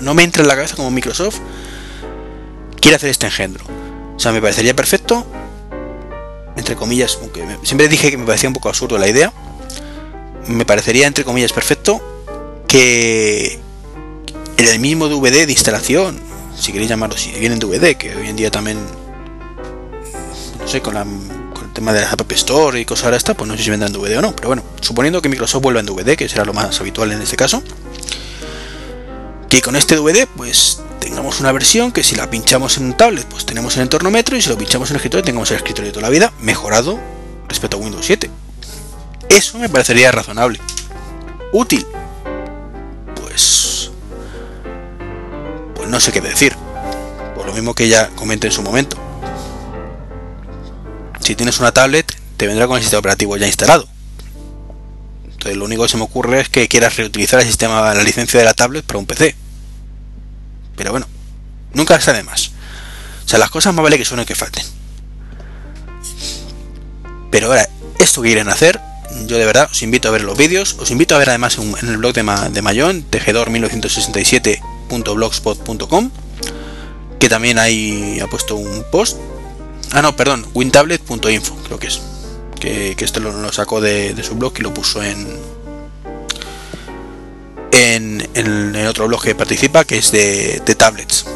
no 0.04 0.14
me 0.14 0.22
entra 0.22 0.42
en 0.42 0.48
la 0.48 0.54
cabeza 0.54 0.76
como 0.76 0.90
Microsoft 0.90 1.38
quiere 2.80 2.96
hacer 2.96 3.10
este 3.10 3.26
engendro. 3.26 3.64
O 4.16 4.20
sea, 4.20 4.30
me 4.30 4.40
parecería 4.40 4.76
perfecto, 4.76 5.26
entre 6.56 6.76
comillas, 6.76 7.18
aunque 7.20 7.44
siempre 7.62 7.88
dije 7.88 8.10
que 8.10 8.18
me 8.18 8.26
parecía 8.26 8.48
un 8.48 8.52
poco 8.52 8.68
absurdo 8.68 8.98
la 8.98 9.08
idea, 9.08 9.32
me 10.46 10.66
parecería, 10.66 11.06
entre 11.06 11.24
comillas, 11.24 11.52
perfecto 11.52 12.00
que 12.68 13.58
en 14.58 14.68
el 14.68 14.78
mismo 14.78 15.08
DVD 15.08 15.46
de 15.46 15.52
instalación, 15.52 16.20
si 16.56 16.70
queréis 16.70 16.90
llamarlo 16.90 17.16
si 17.16 17.32
viene 17.32 17.54
en 17.54 17.58
DVD, 17.58 17.96
que 17.96 18.14
hoy 18.14 18.28
en 18.28 18.36
día 18.36 18.50
también, 18.50 18.78
con, 20.80 20.96
el 20.96 21.72
tema 21.72 21.92
de 21.92 22.00
la 22.00 22.10
App 22.10 22.32
Store 22.32 22.80
y 22.80 22.84
cosas 22.84 23.06
ahora 23.06 23.16
está, 23.16 23.34
pues 23.34 23.48
no 23.48 23.56
sé 23.56 23.64
si 23.64 23.70
vendrá 23.70 23.88
en 23.88 23.92
DVD 23.92 24.18
o 24.18 24.22
no, 24.22 24.36
pero 24.36 24.48
bueno, 24.48 24.62
suponiendo 24.80 25.20
que 25.20 25.28
Microsoft 25.28 25.62
vuelva 25.62 25.80
en 25.80 25.86
DVD, 25.86 26.16
que 26.16 26.28
será 26.28 26.44
lo 26.44 26.52
más 26.52 26.80
habitual 26.80 27.12
en 27.12 27.20
este 27.20 27.36
caso, 27.36 27.62
que 29.48 29.60
con 29.60 29.76
este 29.76 29.96
DVD 29.96 30.26
pues 30.36 30.80
tengamos 31.00 31.40
una 31.40 31.52
versión 31.52 31.92
que 31.92 32.02
si 32.02 32.16
la 32.16 32.30
pinchamos 32.30 32.76
en 32.78 32.86
un 32.86 32.96
tablet 32.96 33.26
pues 33.26 33.44
tenemos 33.44 33.76
el 33.76 33.82
entorno 33.82 34.10
metro 34.10 34.36
y 34.36 34.42
si 34.42 34.48
lo 34.48 34.58
pinchamos 34.58 34.90
en 34.90 34.94
el 34.94 34.96
escritorio 34.96 35.24
tengamos 35.24 35.50
el 35.50 35.58
escritorio 35.58 35.90
de 35.90 35.92
toda 35.92 36.02
la 36.02 36.10
vida 36.10 36.32
mejorado 36.40 36.98
respecto 37.48 37.76
a 37.76 37.80
Windows 37.80 38.04
7. 38.06 38.30
Eso 39.28 39.58
me 39.58 39.68
parecería 39.68 40.12
razonable. 40.12 40.60
Útil. 41.52 41.86
Pues... 43.20 43.90
Pues 45.74 45.88
no 45.88 46.00
sé 46.00 46.12
qué 46.12 46.20
decir. 46.20 46.56
Por 47.34 47.46
lo 47.46 47.52
mismo 47.52 47.74
que 47.74 47.88
ya 47.88 48.08
comenté 48.10 48.48
en 48.48 48.52
su 48.52 48.62
momento. 48.62 48.96
Si 51.24 51.34
tienes 51.34 51.58
una 51.58 51.72
tablet, 51.72 52.14
te 52.36 52.46
vendrá 52.46 52.66
con 52.66 52.76
el 52.76 52.82
sistema 52.82 52.98
operativo 52.98 53.38
ya 53.38 53.46
instalado. 53.46 53.88
Entonces 55.24 55.56
lo 55.56 55.64
único 55.64 55.84
que 55.84 55.88
se 55.88 55.96
me 55.96 56.02
ocurre 56.02 56.42
es 56.42 56.50
que 56.50 56.68
quieras 56.68 56.98
reutilizar 56.98 57.40
el 57.40 57.46
sistema, 57.46 57.94
la 57.94 58.02
licencia 58.02 58.38
de 58.38 58.44
la 58.44 58.52
tablet 58.52 58.84
para 58.84 58.98
un 58.98 59.06
PC. 59.06 59.34
Pero 60.76 60.90
bueno, 60.90 61.06
nunca 61.72 61.96
está 61.96 62.12
de 62.12 62.24
más. 62.24 62.50
O 63.24 63.28
sea, 63.28 63.38
las 63.38 63.48
cosas 63.48 63.72
más 63.72 63.82
vale 63.82 63.96
que 63.96 64.04
suenen 64.04 64.26
que 64.26 64.34
falten. 64.34 64.66
Pero 67.30 67.46
ahora, 67.46 67.70
esto 67.98 68.20
que 68.20 68.28
quieren 68.28 68.50
hacer, 68.50 68.78
yo 69.26 69.38
de 69.38 69.46
verdad 69.46 69.70
os 69.70 69.82
invito 69.82 70.08
a 70.08 70.10
ver 70.10 70.24
los 70.24 70.36
vídeos, 70.36 70.76
os 70.78 70.90
invito 70.90 71.14
a 71.14 71.18
ver 71.18 71.30
además 71.30 71.56
en, 71.56 71.74
el 71.88 71.96
blog 71.96 72.12
de, 72.12 72.22
de 72.50 72.60
Mayón, 72.60 73.06
tejedor1967.blogspot.com, 73.10 76.10
que 77.18 77.30
también 77.30 77.58
ahí 77.58 78.20
ha 78.20 78.26
puesto 78.26 78.56
un 78.56 78.84
post 78.92 79.16
Ah, 79.92 80.02
no, 80.02 80.16
perdón, 80.16 80.46
wintablet.info, 80.54 81.56
creo 81.64 81.78
que 81.78 81.86
es. 81.86 82.00
Que, 82.60 82.96
esto 82.98 83.20
lo, 83.20 83.52
sacó 83.52 83.80
de, 83.80 84.20
su 84.22 84.36
blog 84.36 84.54
y 84.58 84.62
lo 84.62 84.72
puso 84.72 85.02
en, 85.02 85.38
en, 87.72 88.26
en, 88.34 88.86
otro 88.86 89.06
blog 89.06 89.22
que 89.22 89.34
participa, 89.34 89.84
que 89.84 89.98
es 89.98 90.10
de, 90.12 90.60
tablets. 90.76 91.26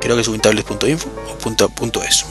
Creo 0.00 0.16
que 0.16 0.22
es 0.22 0.28
wintablet.info 0.28 1.08
o 1.30 1.38
punto, 1.38 1.68
punto 1.68 2.02
es. 2.02 2.24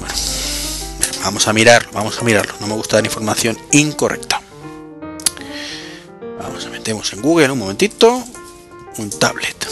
Vamos 1.23 1.47
a 1.47 1.53
mirarlo, 1.53 1.91
vamos 1.93 2.19
a 2.19 2.23
mirarlo. 2.23 2.53
No 2.59 2.67
me 2.67 2.73
gusta 2.73 2.97
dar 2.97 3.05
información 3.05 3.57
incorrecta. 3.71 4.41
Vamos 6.39 6.65
a 6.65 6.69
metemos 6.69 7.13
en 7.13 7.21
Google 7.21 7.51
un 7.51 7.59
momentito. 7.59 8.23
Un 8.97 9.09
tablet. 9.11 9.67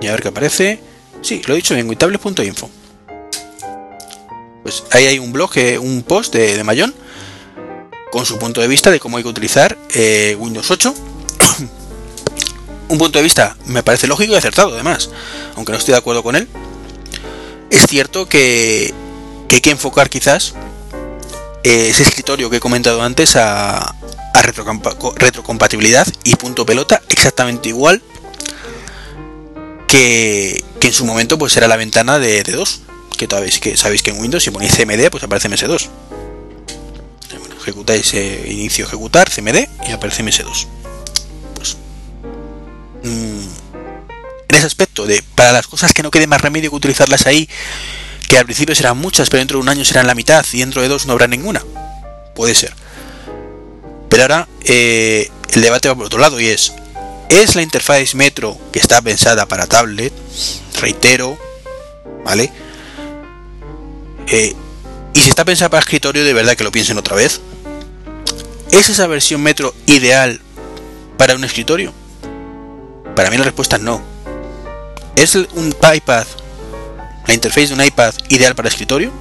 Y 0.00 0.06
a 0.06 0.12
ver 0.12 0.22
qué 0.22 0.28
aparece. 0.28 0.80
Sí, 1.22 1.42
lo 1.46 1.54
he 1.54 1.56
dicho 1.56 1.74
bien, 1.74 1.88
wintablet.info. 1.88 2.70
Pues 4.64 4.82
ahí 4.90 5.04
hay 5.04 5.20
un 5.20 5.32
blog, 5.32 5.52
un 5.80 6.02
post 6.02 6.34
de, 6.34 6.56
de 6.56 6.64
Mayón 6.64 6.92
con 8.10 8.24
su 8.24 8.38
punto 8.38 8.60
de 8.60 8.68
vista 8.68 8.90
de 8.90 8.98
cómo 8.98 9.18
hay 9.18 9.22
que 9.22 9.28
utilizar 9.28 9.76
eh, 9.92 10.36
Windows 10.38 10.70
8. 10.70 10.94
un 12.88 12.98
punto 12.98 13.18
de 13.18 13.22
vista 13.22 13.56
me 13.66 13.82
parece 13.82 14.06
lógico 14.06 14.32
y 14.32 14.36
acertado 14.36 14.72
además, 14.72 15.10
aunque 15.56 15.72
no 15.72 15.78
estoy 15.78 15.92
de 15.92 15.98
acuerdo 15.98 16.22
con 16.22 16.34
él. 16.34 16.48
Es 17.70 17.86
cierto 17.88 18.26
que, 18.26 18.94
hay 19.50 19.60
que 19.60 19.70
enfocar 19.70 20.08
quizás 20.08 20.54
eh, 21.62 21.88
ese 21.90 22.04
escritorio 22.04 22.48
que 22.50 22.56
he 22.56 22.60
comentado 22.60 23.02
antes 23.02 23.36
a, 23.36 23.78
a 23.78 24.42
retrocompatibilidad 24.42 26.06
y 26.24 26.36
punto 26.36 26.64
pelota 26.64 27.02
exactamente 27.10 27.68
igual 27.68 28.00
que, 29.88 30.64
que, 30.80 30.86
en 30.88 30.94
su 30.94 31.04
momento 31.04 31.36
pues 31.36 31.56
era 31.56 31.68
la 31.68 31.76
ventana 31.76 32.18
de, 32.18 32.42
de 32.42 32.52
2 32.52 32.80
que 33.16 33.26
sabéis 33.26 33.58
que 33.58 33.76
sabéis 33.76 34.02
que 34.02 34.10
en 34.10 34.20
Windows 34.20 34.42
si 34.42 34.50
ponéis 34.50 34.76
CMD 34.76 35.10
pues 35.10 35.24
aparece 35.24 35.48
MS2 35.48 35.88
ejecutáis 37.60 38.12
eh, 38.14 38.46
inicio 38.50 38.84
ejecutar 38.84 39.30
CMD 39.30 39.66
y 39.88 39.92
aparece 39.92 40.22
MS2 40.22 40.66
pues 41.54 41.76
mm, 43.02 43.48
en 44.48 44.56
ese 44.56 44.66
aspecto 44.66 45.06
de 45.06 45.22
para 45.34 45.52
las 45.52 45.66
cosas 45.66 45.92
que 45.92 46.02
no 46.02 46.10
quede 46.10 46.26
más 46.26 46.40
remedio 46.40 46.70
que 46.70 46.76
utilizarlas 46.76 47.26
ahí 47.26 47.48
que 48.28 48.38
al 48.38 48.44
principio 48.44 48.74
serán 48.74 48.98
muchas 48.98 49.28
pero 49.30 49.40
dentro 49.40 49.58
de 49.58 49.62
un 49.62 49.68
año 49.68 49.84
serán 49.84 50.06
la 50.06 50.14
mitad 50.14 50.44
y 50.52 50.58
dentro 50.58 50.82
de 50.82 50.88
dos 50.88 51.06
no 51.06 51.12
habrá 51.12 51.26
ninguna. 51.26 51.62
Puede 52.34 52.54
ser. 52.54 52.74
Pero 54.08 54.22
ahora 54.22 54.48
eh, 54.64 55.30
el 55.52 55.62
debate 55.62 55.88
va 55.88 55.94
por 55.94 56.06
otro 56.06 56.18
lado 56.18 56.40
y 56.40 56.46
es 56.46 56.72
es 57.28 57.54
la 57.54 57.62
interfaz 57.62 58.14
Metro 58.14 58.58
que 58.72 58.78
está 58.78 59.00
pensada 59.00 59.46
para 59.46 59.66
tablet 59.66 60.12
reitero 60.80 61.38
vale 62.24 62.52
eh, 64.28 64.54
y 65.12 65.20
si 65.20 65.28
está 65.28 65.44
pensada 65.44 65.68
para 65.68 65.80
escritorio, 65.80 66.24
de 66.24 66.32
verdad 66.32 66.56
que 66.56 66.64
lo 66.64 66.72
piensen 66.72 66.98
otra 66.98 67.16
vez. 67.16 67.40
¿Es 68.70 68.88
esa 68.88 69.06
versión 69.06 69.42
Metro 69.42 69.74
ideal 69.86 70.40
para 71.16 71.34
un 71.34 71.44
escritorio? 71.44 71.92
Para 73.14 73.30
mí 73.30 73.36
la 73.36 73.44
respuesta 73.44 73.76
es 73.76 73.82
no. 73.82 74.02
¿Es 75.16 75.34
un 75.36 75.74
iPad, 75.94 76.26
la 77.26 77.34
interfaz 77.34 77.68
de 77.68 77.74
un 77.74 77.84
iPad 77.84 78.14
ideal 78.28 78.54
para 78.54 78.68
escritorio? 78.68 79.12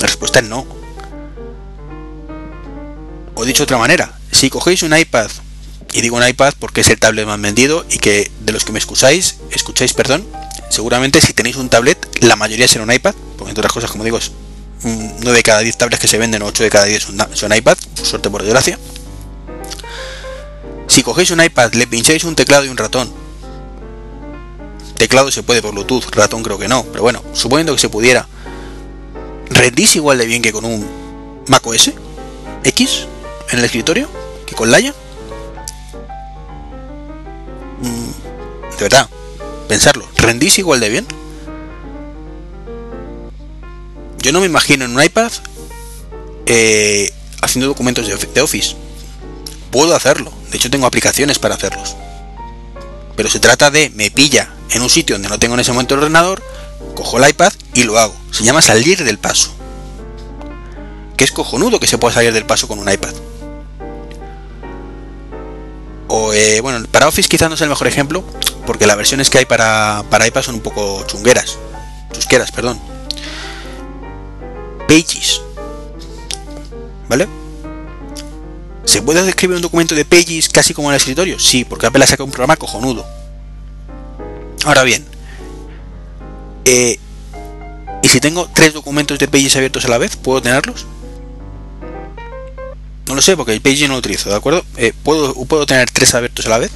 La 0.00 0.06
respuesta 0.06 0.38
es 0.38 0.46
no. 0.46 0.64
O 3.34 3.44
dicho 3.44 3.62
de 3.62 3.64
otra 3.64 3.78
manera, 3.78 4.16
si 4.30 4.48
cogéis 4.48 4.84
un 4.84 4.96
iPad, 4.96 5.28
y 5.94 6.00
digo 6.00 6.16
un 6.16 6.26
iPad 6.26 6.54
porque 6.58 6.80
es 6.80 6.88
el 6.88 6.98
tablet 6.98 7.26
más 7.26 7.40
vendido 7.40 7.86
y 7.88 7.98
que 7.98 8.30
de 8.40 8.52
los 8.52 8.64
que 8.64 8.72
me 8.72 8.80
escucháis, 8.80 9.36
escucháis, 9.50 9.94
perdón, 9.94 10.26
seguramente 10.74 11.20
si 11.20 11.32
tenéis 11.32 11.54
un 11.54 11.68
tablet, 11.68 11.96
la 12.20 12.34
mayoría 12.34 12.66
será 12.66 12.82
un 12.82 12.92
iPad, 12.92 13.14
porque 13.38 13.50
entre 13.50 13.60
otras 13.60 13.72
cosas, 13.72 13.92
como 13.92 14.02
digo, 14.02 14.18
es 14.18 14.32
9 14.82 15.32
de 15.32 15.42
cada 15.44 15.60
10 15.60 15.78
tablets 15.78 16.00
que 16.00 16.08
se 16.08 16.18
venden, 16.18 16.42
8 16.42 16.64
de 16.64 16.70
cada 16.70 16.86
10 16.86 17.06
son, 17.32 17.54
iPad, 17.54 17.78
por 17.96 18.04
suerte 18.04 18.28
por 18.28 18.42
desgracia. 18.42 18.76
Si 20.88 21.04
cogéis 21.04 21.30
un 21.30 21.40
iPad, 21.40 21.72
le 21.74 21.86
pincháis 21.86 22.24
un 22.24 22.34
teclado 22.34 22.64
y 22.64 22.68
un 22.68 22.76
ratón. 22.76 23.08
Teclado 24.96 25.30
se 25.30 25.44
puede 25.44 25.62
por 25.62 25.72
Bluetooth, 25.72 26.10
ratón 26.10 26.42
creo 26.42 26.58
que 26.58 26.66
no, 26.66 26.82
pero 26.84 27.02
bueno, 27.02 27.22
suponiendo 27.34 27.72
que 27.72 27.80
se 27.80 27.88
pudiera, 27.88 28.26
¿rendís 29.50 29.94
igual 29.94 30.18
de 30.18 30.26
bien 30.26 30.42
que 30.42 30.52
con 30.52 30.64
un 30.64 30.84
Mac 31.46 31.64
OS 31.64 31.92
X 32.64 33.06
en 33.50 33.58
el 33.60 33.64
escritorio? 33.64 34.08
¿Que 34.44 34.56
con 34.56 34.72
Laya? 34.72 34.92
Mm, 37.80 38.76
de 38.76 38.82
verdad, 38.82 39.08
pensarlo, 39.68 40.08
¿rendís 40.16 40.58
igual 40.58 40.80
de 40.80 40.88
bien? 40.88 41.06
Yo 44.18 44.32
no 44.32 44.40
me 44.40 44.46
imagino 44.46 44.84
en 44.84 44.96
un 44.96 45.02
iPad 45.02 45.30
eh, 46.46 47.12
haciendo 47.42 47.68
documentos 47.68 48.06
de 48.06 48.40
Office. 48.40 48.74
Puedo 49.70 49.94
hacerlo, 49.94 50.32
de 50.50 50.56
hecho 50.56 50.70
tengo 50.70 50.86
aplicaciones 50.86 51.38
para 51.38 51.56
hacerlos. 51.56 51.96
Pero 53.16 53.28
se 53.28 53.40
trata 53.40 53.70
de, 53.70 53.90
me 53.90 54.10
pilla 54.10 54.50
en 54.70 54.82
un 54.82 54.90
sitio 54.90 55.14
donde 55.14 55.28
no 55.28 55.38
tengo 55.38 55.54
en 55.54 55.60
ese 55.60 55.72
momento 55.72 55.94
el 55.94 56.00
ordenador, 56.00 56.42
cojo 56.94 57.18
el 57.18 57.28
iPad 57.28 57.52
y 57.74 57.84
lo 57.84 57.98
hago. 57.98 58.14
Se 58.30 58.44
llama 58.44 58.62
salir 58.62 59.04
del 59.04 59.18
paso. 59.18 59.54
Que 61.16 61.24
es 61.24 61.32
cojonudo 61.32 61.78
que 61.78 61.86
se 61.86 61.98
pueda 61.98 62.14
salir 62.14 62.32
del 62.32 62.46
paso 62.46 62.66
con 62.66 62.78
un 62.78 62.90
iPad. 62.90 63.14
O, 66.08 66.32
eh, 66.32 66.60
bueno, 66.60 66.86
para 66.90 67.08
Office 67.08 67.28
quizás 67.28 67.48
no 67.48 67.54
es 67.54 67.60
el 67.60 67.68
mejor 67.68 67.86
ejemplo, 67.86 68.24
porque 68.66 68.86
las 68.86 68.96
versiones 68.96 69.30
que 69.30 69.38
hay 69.38 69.44
para, 69.44 70.04
para 70.10 70.26
iPad 70.26 70.42
son 70.42 70.56
un 70.56 70.60
poco 70.60 71.04
chungueras, 71.06 71.58
chusqueras, 72.12 72.50
perdón. 72.50 72.78
Pages, 74.88 75.40
¿vale? 77.08 77.26
¿Se 78.84 79.02
puede 79.02 79.22
describir 79.22 79.56
un 79.56 79.62
documento 79.62 79.94
de 79.94 80.04
Pages 80.04 80.48
casi 80.48 80.74
como 80.74 80.88
en 80.88 80.94
el 80.94 80.98
escritorio? 80.98 81.38
Sí, 81.38 81.64
porque 81.64 81.86
Apple 81.86 82.04
ha 82.04 82.06
sacado 82.06 82.26
un 82.26 82.30
programa 82.30 82.56
cojonudo. 82.56 83.06
Ahora 84.64 84.82
bien, 84.82 85.04
eh, 86.64 86.98
¿y 88.02 88.08
si 88.08 88.20
tengo 88.20 88.48
tres 88.52 88.72
documentos 88.72 89.18
de 89.18 89.28
Pages 89.28 89.56
abiertos 89.56 89.84
a 89.84 89.88
la 89.88 89.98
vez, 89.98 90.16
puedo 90.16 90.40
tenerlos? 90.42 90.86
No 93.06 93.14
lo 93.14 93.22
sé, 93.22 93.36
porque 93.36 93.52
el 93.52 93.60
Pages 93.60 93.88
no 93.88 93.94
lo 93.94 93.98
utilizo, 93.98 94.30
¿de 94.30 94.36
acuerdo? 94.36 94.64
Eh, 94.76 94.92
¿puedo, 95.02 95.34
¿Puedo 95.46 95.66
tener 95.66 95.90
tres 95.90 96.14
abiertos 96.14 96.46
a 96.46 96.50
la 96.50 96.58
vez? 96.58 96.70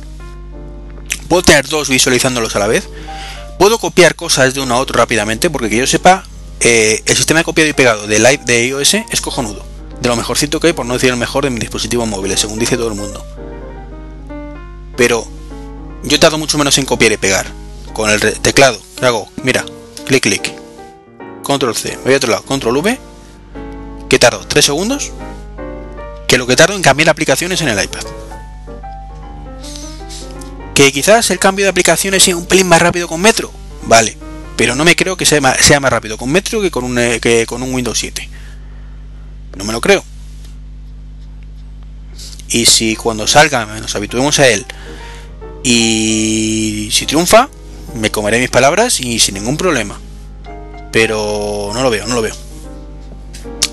Puedo 1.29 1.43
tener 1.43 1.69
dos 1.69 1.89
visualizándolos 1.89 2.57
a 2.57 2.59
la 2.59 2.67
vez. 2.67 2.89
Puedo 3.59 3.79
copiar 3.79 4.15
cosas 4.15 4.55
de 4.55 4.61
uno 4.61 4.75
a 4.75 4.79
otro 4.79 4.97
rápidamente, 4.99 5.51
porque 5.51 5.69
que 5.69 5.77
yo 5.77 5.87
sepa, 5.87 6.25
eh, 6.61 7.03
el 7.05 7.17
sistema 7.17 7.41
de 7.41 7.45
copiado 7.45 7.69
y 7.69 7.75
pegado 7.75 8.07
de, 8.07 8.19
Live, 8.19 8.41
de 8.45 8.67
iOS 8.67 8.95
es 8.95 9.21
cojonudo. 9.21 9.65
De 10.01 10.09
lo 10.09 10.17
mejorcito 10.17 10.59
que 10.61 10.69
hay, 10.69 10.73
por 10.73 10.87
no 10.87 10.95
decir 10.95 11.11
el 11.11 11.17
mejor 11.17 11.45
de 11.45 11.51
mis 11.51 11.61
dispositivos 11.61 12.09
móviles, 12.09 12.41
según 12.41 12.59
dice 12.59 12.77
todo 12.77 12.89
el 12.89 12.95
mundo. 12.95 13.25
Pero 14.97 15.27
yo 16.03 16.19
tardo 16.19 16.39
mucho 16.39 16.57
menos 16.57 16.79
en 16.79 16.87
copiar 16.87 17.13
y 17.13 17.17
pegar. 17.17 17.47
Con 17.93 18.11
el 18.11 18.21
teclado, 18.41 18.81
¿qué 18.99 19.07
hago? 19.07 19.29
Mira, 19.43 19.65
clic, 20.07 20.23
clic. 20.23 20.53
Control 21.43 21.75
C, 21.75 21.99
voy 22.05 22.15
a 22.15 22.17
otro 22.17 22.31
lado, 22.31 22.45
control 22.45 22.77
V. 22.77 22.99
¿Qué 24.09 24.19
tardo? 24.19 24.47
¿3 24.47 24.63
segundos? 24.63 25.11
Que 26.29 26.39
lo 26.39 26.47
que 26.47 26.57
tardo 26.57 26.75
en 26.75 26.83
cambiar 26.83 27.09
aplicaciones 27.09 27.61
en 27.61 27.69
el 27.69 27.83
iPad 27.83 28.05
que 30.79 30.93
quizás 30.93 31.29
el 31.33 31.41
cambio 31.41 31.65
de 31.65 31.71
aplicaciones 31.71 32.23
sea 32.23 32.37
un 32.37 32.47
pelín 32.47 32.69
más 32.69 32.81
rápido 32.81 33.09
con 33.09 33.21
Metro, 33.21 33.51
vale, 33.83 34.17
pero 34.57 34.77
no 34.77 34.85
me 34.85 34.95
creo 34.95 35.17
que 35.17 35.27
sea 35.27 35.41
más, 35.41 35.57
sea 35.59 35.81
más 35.81 35.91
rápido 35.91 36.17
con 36.17 36.31
Metro 36.31 36.61
que 36.61 36.71
con, 36.71 36.85
un, 36.85 36.97
eh, 37.01 37.19
que 37.21 37.47
con 37.47 37.65
un 37.65 37.75
Windows 37.75 37.99
7. 37.99 38.29
No 39.57 39.65
me 39.65 39.73
lo 39.73 39.81
creo. 39.81 40.05
Y 42.51 42.65
si 42.67 42.95
cuando 42.95 43.27
salga 43.27 43.67
nos 43.81 43.97
habituemos 43.97 44.39
a 44.39 44.47
él 44.47 44.65
y 45.65 46.91
si 46.93 47.07
triunfa, 47.07 47.49
me 47.97 48.13
comeré 48.13 48.39
mis 48.39 48.51
palabras 48.51 49.01
y 49.01 49.19
sin 49.19 49.35
ningún 49.35 49.57
problema. 49.57 49.99
Pero 50.93 51.73
no 51.75 51.83
lo 51.83 51.91
veo, 51.91 52.07
no 52.07 52.15
lo 52.15 52.23
veo. 52.23 52.37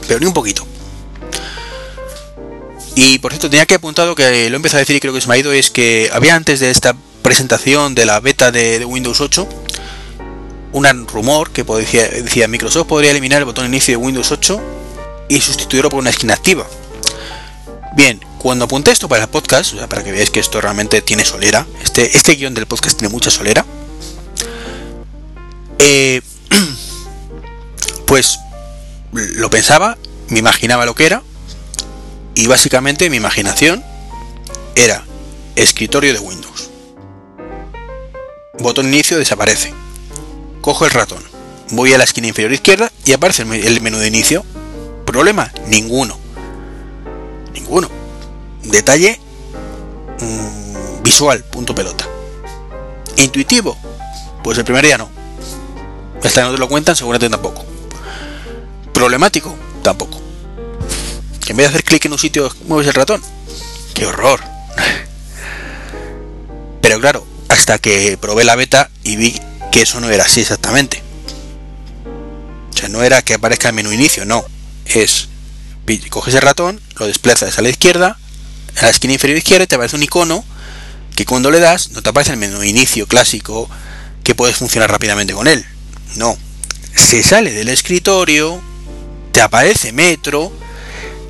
Pero 0.08 0.20
ni 0.20 0.26
un 0.26 0.34
poquito. 0.34 0.66
Y 2.96 3.20
por 3.20 3.32
cierto, 3.32 3.50
tenía 3.50 3.66
que 3.66 3.76
apuntado 3.76 4.16
que 4.16 4.50
lo 4.50 4.56
he 4.56 4.58
empezado 4.58 4.80
a 4.80 4.80
decir 4.80 4.96
y 4.96 5.00
creo 5.02 5.14
que 5.14 5.20
se 5.20 5.28
me 5.28 5.36
ha 5.36 5.38
ido, 5.38 5.52
es 5.52 5.70
que 5.70 6.10
había 6.14 6.36
antes 6.36 6.62
de 6.62 6.72
esta 6.72 6.96
presentación 7.22 7.94
de 7.94 8.06
la 8.06 8.20
beta 8.22 8.52
de, 8.52 8.84
Windows 8.86 9.20
8 9.20 9.48
un 10.72 11.08
rumor 11.08 11.52
que 11.52 11.64
decía, 11.64 12.08
decía 12.08 12.50
Microsoft 12.50 12.88
podría 12.88 13.12
eliminar 13.12 13.40
el 13.40 13.46
botón 13.46 13.66
inicio 13.66 13.94
de 13.94 14.04
Windows 14.04 14.32
8 14.32 14.62
y 15.30 15.40
sustituirlo 15.40 15.90
por 15.90 16.00
una 16.00 16.10
esquina 16.10 16.34
activa. 16.34 16.68
Bien, 17.96 18.20
cuando 18.40 18.66
apunté 18.66 18.92
esto 18.92 19.08
para 19.08 19.24
el 19.24 19.30
podcast, 19.30 19.74
para 19.86 20.04
que 20.04 20.12
veáis 20.12 20.30
que 20.30 20.42
esto 20.42 20.60
realmente 20.60 21.02
tiene 21.02 21.24
solera, 21.24 21.66
este, 21.82 22.18
este 22.18 22.36
guion 22.36 22.54
del 22.54 22.66
podcast 22.66 23.00
tiene 23.00 23.12
mucha 23.12 23.32
solera, 23.32 23.66
eh, 25.80 26.22
pues 28.06 28.38
lo 29.14 29.50
pensaba, 29.50 29.98
me 30.28 30.40
imaginaba 30.40 30.86
lo 30.86 30.94
que 30.94 31.06
era, 31.06 31.24
y 32.36 32.48
básicamente 32.48 33.10
mi 33.10 33.18
imaginación 33.18 33.84
era 34.76 35.04
escritorio 35.56 36.14
de 36.14 36.20
Windows. 36.20 36.70
Botón 38.60 38.88
inicio 38.88 39.18
desaparece. 39.18 39.74
Cojo 40.62 40.86
el 40.86 40.92
ratón. 40.92 41.24
voy 41.72 41.94
a 41.94 41.98
la 41.98 42.04
esquina 42.04 42.28
inferior 42.28 42.54
izquierda 42.54 42.92
y 43.06 43.14
aparece 43.14 43.44
el 43.44 43.82
menú 43.82 43.98
de 43.98 44.08
inicio. 44.08 44.44
¿Problema? 45.06 45.52
Ninguno. 45.68 46.18
Ninguno. 47.54 47.90
Detalle 48.64 49.20
mm, 50.20 51.04
visual, 51.04 51.44
punto 51.46 51.74
pelota. 51.74 52.06
¿Intuitivo? 53.18 53.78
Pues 54.44 54.58
el 54.58 54.66
primer 54.66 54.86
día 54.86 54.98
no. 54.98 55.10
Hasta 56.24 56.44
no 56.44 56.52
te 56.52 56.58
lo 56.58 56.68
cuentan, 56.68 56.96
seguramente 56.96 57.30
tampoco. 57.30 57.64
¿Problemático? 58.94 59.56
Tampoco. 59.84 60.25
Que 61.46 61.52
en 61.52 61.58
vez 61.58 61.68
de 61.68 61.70
hacer 61.70 61.84
clic 61.84 62.06
en 62.06 62.14
un 62.14 62.20
sitio 62.20 62.52
mueves 62.68 62.88
el 62.88 62.94
ratón. 62.94 63.22
¡Qué 63.94 64.06
horror! 64.06 64.42
Pero 66.82 67.00
claro, 67.00 67.26
hasta 67.50 67.78
que 67.78 68.18
probé 68.18 68.44
la 68.44 68.56
beta 68.56 68.90
y 69.04 69.16
vi 69.16 69.40
que 69.72 69.84
eso 69.84 70.00
no 70.00 70.10
era 70.10 70.26
así 70.26 70.42
exactamente. 70.42 71.02
O 72.74 72.78
sea, 72.78 72.90
no 72.90 73.04
era 73.04 73.22
que 73.22 73.36
aparezca 73.36 73.70
el 73.70 73.76
menú 73.76 73.92
inicio, 73.92 74.26
no. 74.26 74.46
Es, 74.86 75.30
coges 76.10 76.34
el 76.34 76.42
ratón, 76.42 76.82
lo 76.98 77.08
desplazas 77.08 77.58
a 77.58 77.62
la 77.62 77.70
izquierda, 77.70 78.18
a 78.78 78.82
la 78.82 78.90
esquina 78.90 79.14
inferior 79.14 79.38
izquierda 79.38 79.68
te 79.68 79.76
aparece 79.76 79.96
un 79.96 80.04
icono 80.04 80.44
que 81.16 81.26
cuando 81.26 81.52
le 81.52 81.60
das 81.60 81.92
no 81.92 82.02
te 82.02 82.10
aparece 82.10 82.32
el 82.32 82.38
menú 82.38 82.64
inicio 82.64 83.08
clásico 83.08 83.70
que 84.24 84.36
puedes 84.36 84.58
funcionar 84.58 84.92
rápidamente 84.92 85.34
con 85.34 85.48
él. 85.48 85.66
No. 86.16 86.38
Se 86.96 87.24
sale 87.24 87.52
del 87.52 87.70
escritorio, 87.70 88.62
te 89.32 89.42
aparece 89.42 89.92
Metro, 89.92 90.52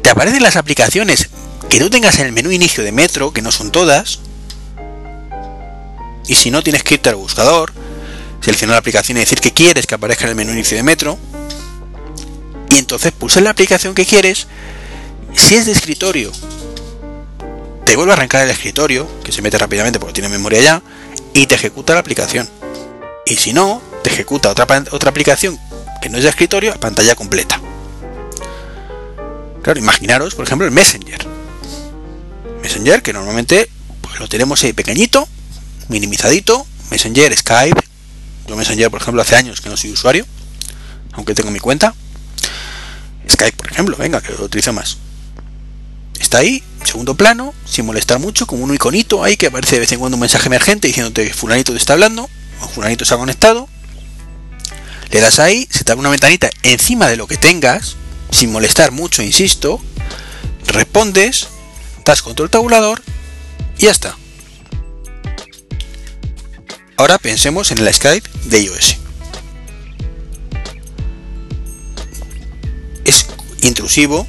te 0.05 0.11
aparecen 0.11 0.43
las 0.43 0.55
aplicaciones 0.55 1.29
que 1.67 1.79
tú 1.79 1.89
tengas 1.89 2.19
en 2.19 2.27
el 2.27 2.31
menú 2.31 2.51
inicio 2.51 2.83
de 2.83 2.91
Metro, 2.91 3.33
que 3.33 3.41
no 3.41 3.51
son 3.51 3.71
todas, 3.71 4.19
y 6.27 6.35
si 6.35 6.51
no 6.51 6.61
tienes 6.61 6.83
que 6.83 6.93
irte 6.93 7.09
al 7.09 7.15
buscador, 7.15 7.73
seleccionar 8.39 8.75
la 8.75 8.81
aplicación 8.81 9.17
y 9.17 9.21
decir 9.21 9.39
que 9.39 9.51
quieres 9.51 9.87
que 9.87 9.95
aparezca 9.95 10.25
en 10.25 10.29
el 10.29 10.35
menú 10.35 10.51
inicio 10.51 10.77
de 10.77 10.83
Metro, 10.83 11.17
y 12.69 12.77
entonces 12.77 13.13
pulsas 13.13 13.41
la 13.41 13.49
aplicación 13.49 13.95
que 13.95 14.05
quieres, 14.05 14.45
si 15.33 15.55
es 15.55 15.65
de 15.65 15.71
escritorio, 15.71 16.31
te 17.83 17.95
vuelve 17.95 18.11
a 18.11 18.13
arrancar 18.13 18.43
el 18.43 18.51
escritorio, 18.51 19.07
que 19.23 19.31
se 19.31 19.41
mete 19.41 19.57
rápidamente 19.57 19.99
porque 19.99 20.13
tiene 20.13 20.29
memoria 20.29 20.61
ya, 20.61 20.83
y 21.33 21.47
te 21.47 21.55
ejecuta 21.55 21.95
la 21.95 22.01
aplicación. 22.01 22.47
Y 23.25 23.37
si 23.37 23.53
no, 23.53 23.81
te 24.03 24.11
ejecuta 24.11 24.51
otra, 24.51 24.67
otra 24.91 25.09
aplicación 25.09 25.59
que 25.99 26.09
no 26.09 26.17
es 26.19 26.23
de 26.25 26.29
escritorio 26.29 26.73
a 26.73 26.75
pantalla 26.75 27.15
completa. 27.15 27.59
Claro, 29.65 29.79
imaginaros, 29.79 30.35
por 30.35 30.45
ejemplo, 30.45 30.67
el 30.67 30.71
Messenger. 30.71 31.25
Messenger, 32.61 33.01
que 33.01 33.13
normalmente 33.13 33.67
pues, 33.99 34.19
lo 34.19 34.27
tenemos 34.27 34.63
ahí 34.63 34.73
pequeñito, 34.73 35.27
minimizadito. 35.89 36.67
Messenger, 36.91 37.35
Skype. 37.35 37.81
Yo 38.45 38.55
Messenger, 38.55 38.91
por 38.91 39.01
ejemplo, 39.01 39.23
hace 39.23 39.35
años 39.35 39.61
que 39.61 39.69
no 39.69 39.75
soy 39.75 39.89
usuario, 39.89 40.27
aunque 41.13 41.33
tengo 41.33 41.49
mi 41.49 41.57
cuenta. 41.57 41.95
Skype, 43.27 43.57
por 43.57 43.71
ejemplo, 43.71 43.97
venga, 43.97 44.21
que 44.21 44.33
lo 44.33 44.43
utilizo 44.43 44.71
más. 44.71 44.97
Está 46.19 46.37
ahí, 46.37 46.61
segundo 46.83 47.15
plano, 47.15 47.55
sin 47.65 47.87
molestar 47.87 48.19
mucho, 48.19 48.45
como 48.45 48.63
un 48.65 48.75
iconito 48.75 49.23
ahí 49.23 49.35
que 49.35 49.47
aparece 49.47 49.77
de 49.77 49.79
vez 49.79 49.91
en 49.93 49.97
cuando 49.97 50.15
un 50.15 50.21
mensaje 50.21 50.45
emergente 50.45 50.89
diciéndote 50.89 51.27
que 51.27 51.33
fulanito 51.33 51.71
te 51.71 51.79
está 51.79 51.93
hablando, 51.93 52.29
o 52.61 52.67
fulanito 52.67 53.03
se 53.03 53.15
ha 53.15 53.17
conectado. 53.17 53.67
Le 55.09 55.21
das 55.21 55.39
ahí, 55.39 55.67
se 55.71 55.83
te 55.83 55.91
abre 55.91 56.01
una 56.01 56.11
ventanita 56.11 56.51
encima 56.61 57.07
de 57.07 57.17
lo 57.17 57.25
que 57.25 57.37
tengas, 57.37 57.95
sin 58.35 58.51
molestar 58.51 58.91
mucho, 58.91 59.23
insisto, 59.23 59.81
respondes, 60.67 61.47
das 62.03 62.21
control 62.21 62.49
tabulador 62.49 63.01
y 63.77 63.85
ya 63.85 63.91
está. 63.91 64.17
Ahora 66.97 67.17
pensemos 67.17 67.71
en 67.71 67.77
el 67.77 67.93
Skype 67.93 68.29
de 68.45 68.61
iOS. 68.61 68.97
Es 73.05 73.25
intrusivo, 73.61 74.27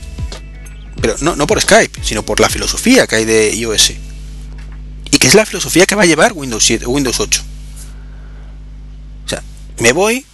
pero 1.00 1.16
no, 1.20 1.34
no 1.34 1.46
por 1.48 1.60
Skype, 1.60 2.00
sino 2.02 2.24
por 2.24 2.38
la 2.38 2.48
filosofía 2.48 3.06
que 3.06 3.16
hay 3.16 3.24
de 3.24 3.54
iOS. 3.54 3.92
Y 5.10 5.18
que 5.18 5.26
es 5.26 5.34
la 5.34 5.46
filosofía 5.46 5.86
que 5.86 5.96
va 5.96 6.04
a 6.04 6.06
llevar 6.06 6.32
Windows 6.32 6.64
7, 6.64 6.86
Windows 6.86 7.18
8. 7.18 7.42
O 9.24 9.28
sea, 9.28 9.42
me 9.78 9.92
voy, 9.92 10.24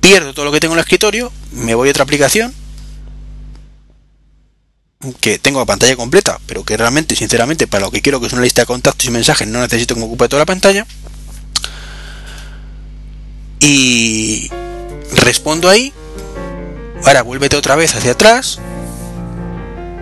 pierdo 0.00 0.32
todo 0.32 0.44
lo 0.44 0.52
que 0.52 0.60
tengo 0.60 0.74
en 0.74 0.78
el 0.78 0.84
escritorio, 0.84 1.32
me 1.52 1.74
voy 1.74 1.88
a 1.88 1.90
otra 1.90 2.04
aplicación, 2.04 2.54
que 5.20 5.38
tengo 5.38 5.60
la 5.60 5.66
pantalla 5.66 5.96
completa, 5.96 6.38
pero 6.46 6.62
que 6.62 6.76
realmente, 6.76 7.16
sinceramente, 7.16 7.66
para 7.66 7.86
lo 7.86 7.90
que 7.90 8.02
quiero 8.02 8.20
que 8.20 8.26
es 8.26 8.32
una 8.34 8.42
lista 8.42 8.62
de 8.62 8.66
contactos 8.66 9.06
y 9.06 9.10
mensajes, 9.10 9.48
no 9.48 9.60
necesito 9.60 9.94
que 9.94 10.00
me 10.00 10.06
ocupe 10.06 10.28
toda 10.28 10.40
la 10.40 10.46
pantalla. 10.46 10.86
Y 13.60 14.50
respondo 15.14 15.70
ahí. 15.70 15.92
Ahora 17.04 17.22
vuélvete 17.22 17.56
otra 17.56 17.76
vez 17.76 17.94
hacia 17.94 18.12
atrás. 18.12 18.58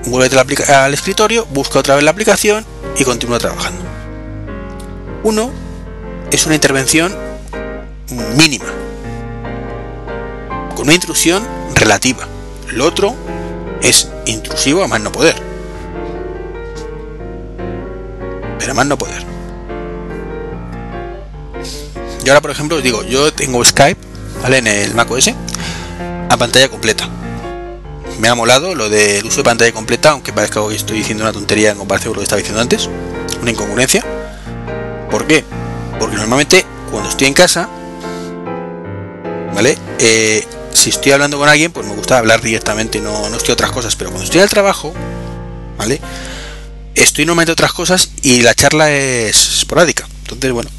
Vuélvete 0.07 0.73
al 0.73 0.95
escritorio, 0.95 1.47
busca 1.47 1.79
otra 1.79 1.95
vez 1.95 2.03
la 2.03 2.11
aplicación 2.11 2.67
y 2.99 3.05
continúa 3.05 3.39
trabajando. 3.39 3.85
Uno 5.23 5.53
es 6.33 6.45
una 6.47 6.57
intervención 6.57 7.15
mínima, 8.37 8.65
con 10.75 10.87
una 10.87 10.95
intrusión 10.95 11.47
relativa. 11.75 12.27
Lo 12.69 12.87
otro 12.87 13.15
es 13.83 14.09
intrusivo 14.29 14.83
a 14.83 14.88
más 14.88 15.01
no 15.01 15.11
poder. 15.11 15.35
Pero 18.59 18.73
a 18.73 18.75
más 18.75 18.87
no 18.87 18.99
poder. 18.99 19.23
Y 22.25 22.29
ahora, 22.29 22.41
por 22.41 22.51
ejemplo, 22.51 22.77
os 22.77 22.83
digo, 22.83 23.03
yo 23.05 23.33
tengo 23.33 23.64
Skype, 23.64 24.01
¿vale? 24.43 24.59
En 24.59 24.67
el 24.67 24.95
Mac 24.95 25.11
OS, 25.11 25.31
a 26.29 26.37
pantalla 26.37 26.69
completa. 26.69 27.09
Me 28.21 28.29
ha 28.29 28.35
molado 28.35 28.75
lo 28.75 28.88
del 28.88 29.25
uso 29.25 29.38
de 29.38 29.45
pantalla 29.45 29.73
completa, 29.73 30.11
aunque 30.11 30.33
parezca 30.33 30.61
que 30.69 30.75
estoy 30.75 30.99
diciendo 30.99 31.25
una 31.25 31.33
tontería 31.33 31.71
en 31.71 31.79
comparación 31.79 32.12
con 32.12 32.17
lo 32.17 32.21
que 32.21 32.25
estaba 32.25 32.38
diciendo 32.38 32.61
antes, 32.61 32.88
una 33.41 33.51
incongruencia. 33.51 34.05
¿Por 35.11 35.27
qué? 35.27 35.45
Porque 35.99 36.17
normalmente 36.17 36.67
cuando 36.91 37.09
estoy 37.09 37.29
en 37.29 37.35
casa, 37.35 37.69
¿vale? 39.55 39.79
Eh, 39.99 40.47
si 40.72 40.90
estoy 40.90 41.12
hablando 41.12 41.38
con 41.38 41.48
alguien, 41.48 41.72
pues 41.72 41.87
me 41.87 41.94
gusta 41.94 42.18
hablar 42.18 42.40
directamente, 42.42 43.00
no, 43.00 43.28
no 43.28 43.37
estoy 43.37 43.52
otras 43.52 43.70
cosas, 43.70 43.96
pero 43.96 44.11
cuando 44.11 44.24
estoy 44.24 44.40
al 44.40 44.48
trabajo, 44.48 44.94
¿vale? 45.76 46.00
Estoy 46.94 47.24
normalmente 47.24 47.52
otras 47.52 47.72
cosas 47.72 48.11
y 48.22 48.42
la 48.42 48.54
charla 48.54 48.90
es 48.90 49.59
esporádica. 49.59 50.09
Entonces, 50.22 50.52
bueno. 50.52 50.70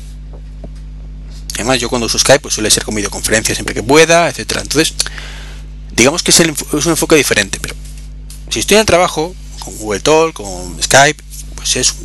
Además, 1.55 1.79
yo 1.79 1.89
cuando 1.89 2.05
uso 2.05 2.17
Skype, 2.17 2.39
pues 2.39 2.53
suele 2.53 2.71
ser 2.71 2.85
con 2.85 2.95
videoconferencia 2.95 3.53
siempre 3.53 3.75
que 3.75 3.83
pueda, 3.83 4.29
etcétera. 4.29 4.61
Entonces, 4.61 4.93
digamos 5.91 6.23
que 6.23 6.31
es, 6.31 6.39
un 6.39 6.91
enfoque 6.91 7.15
diferente, 7.15 7.59
pero 7.61 7.75
si 8.49 8.59
estoy 8.59 8.75
en 8.75 8.81
el 8.81 8.85
trabajo, 8.85 9.35
con 9.59 9.77
Google 9.77 9.99
Talk, 9.99 10.33
con 10.33 10.81
Skype, 10.81 11.21
pues 11.55 11.75
es 11.75 11.95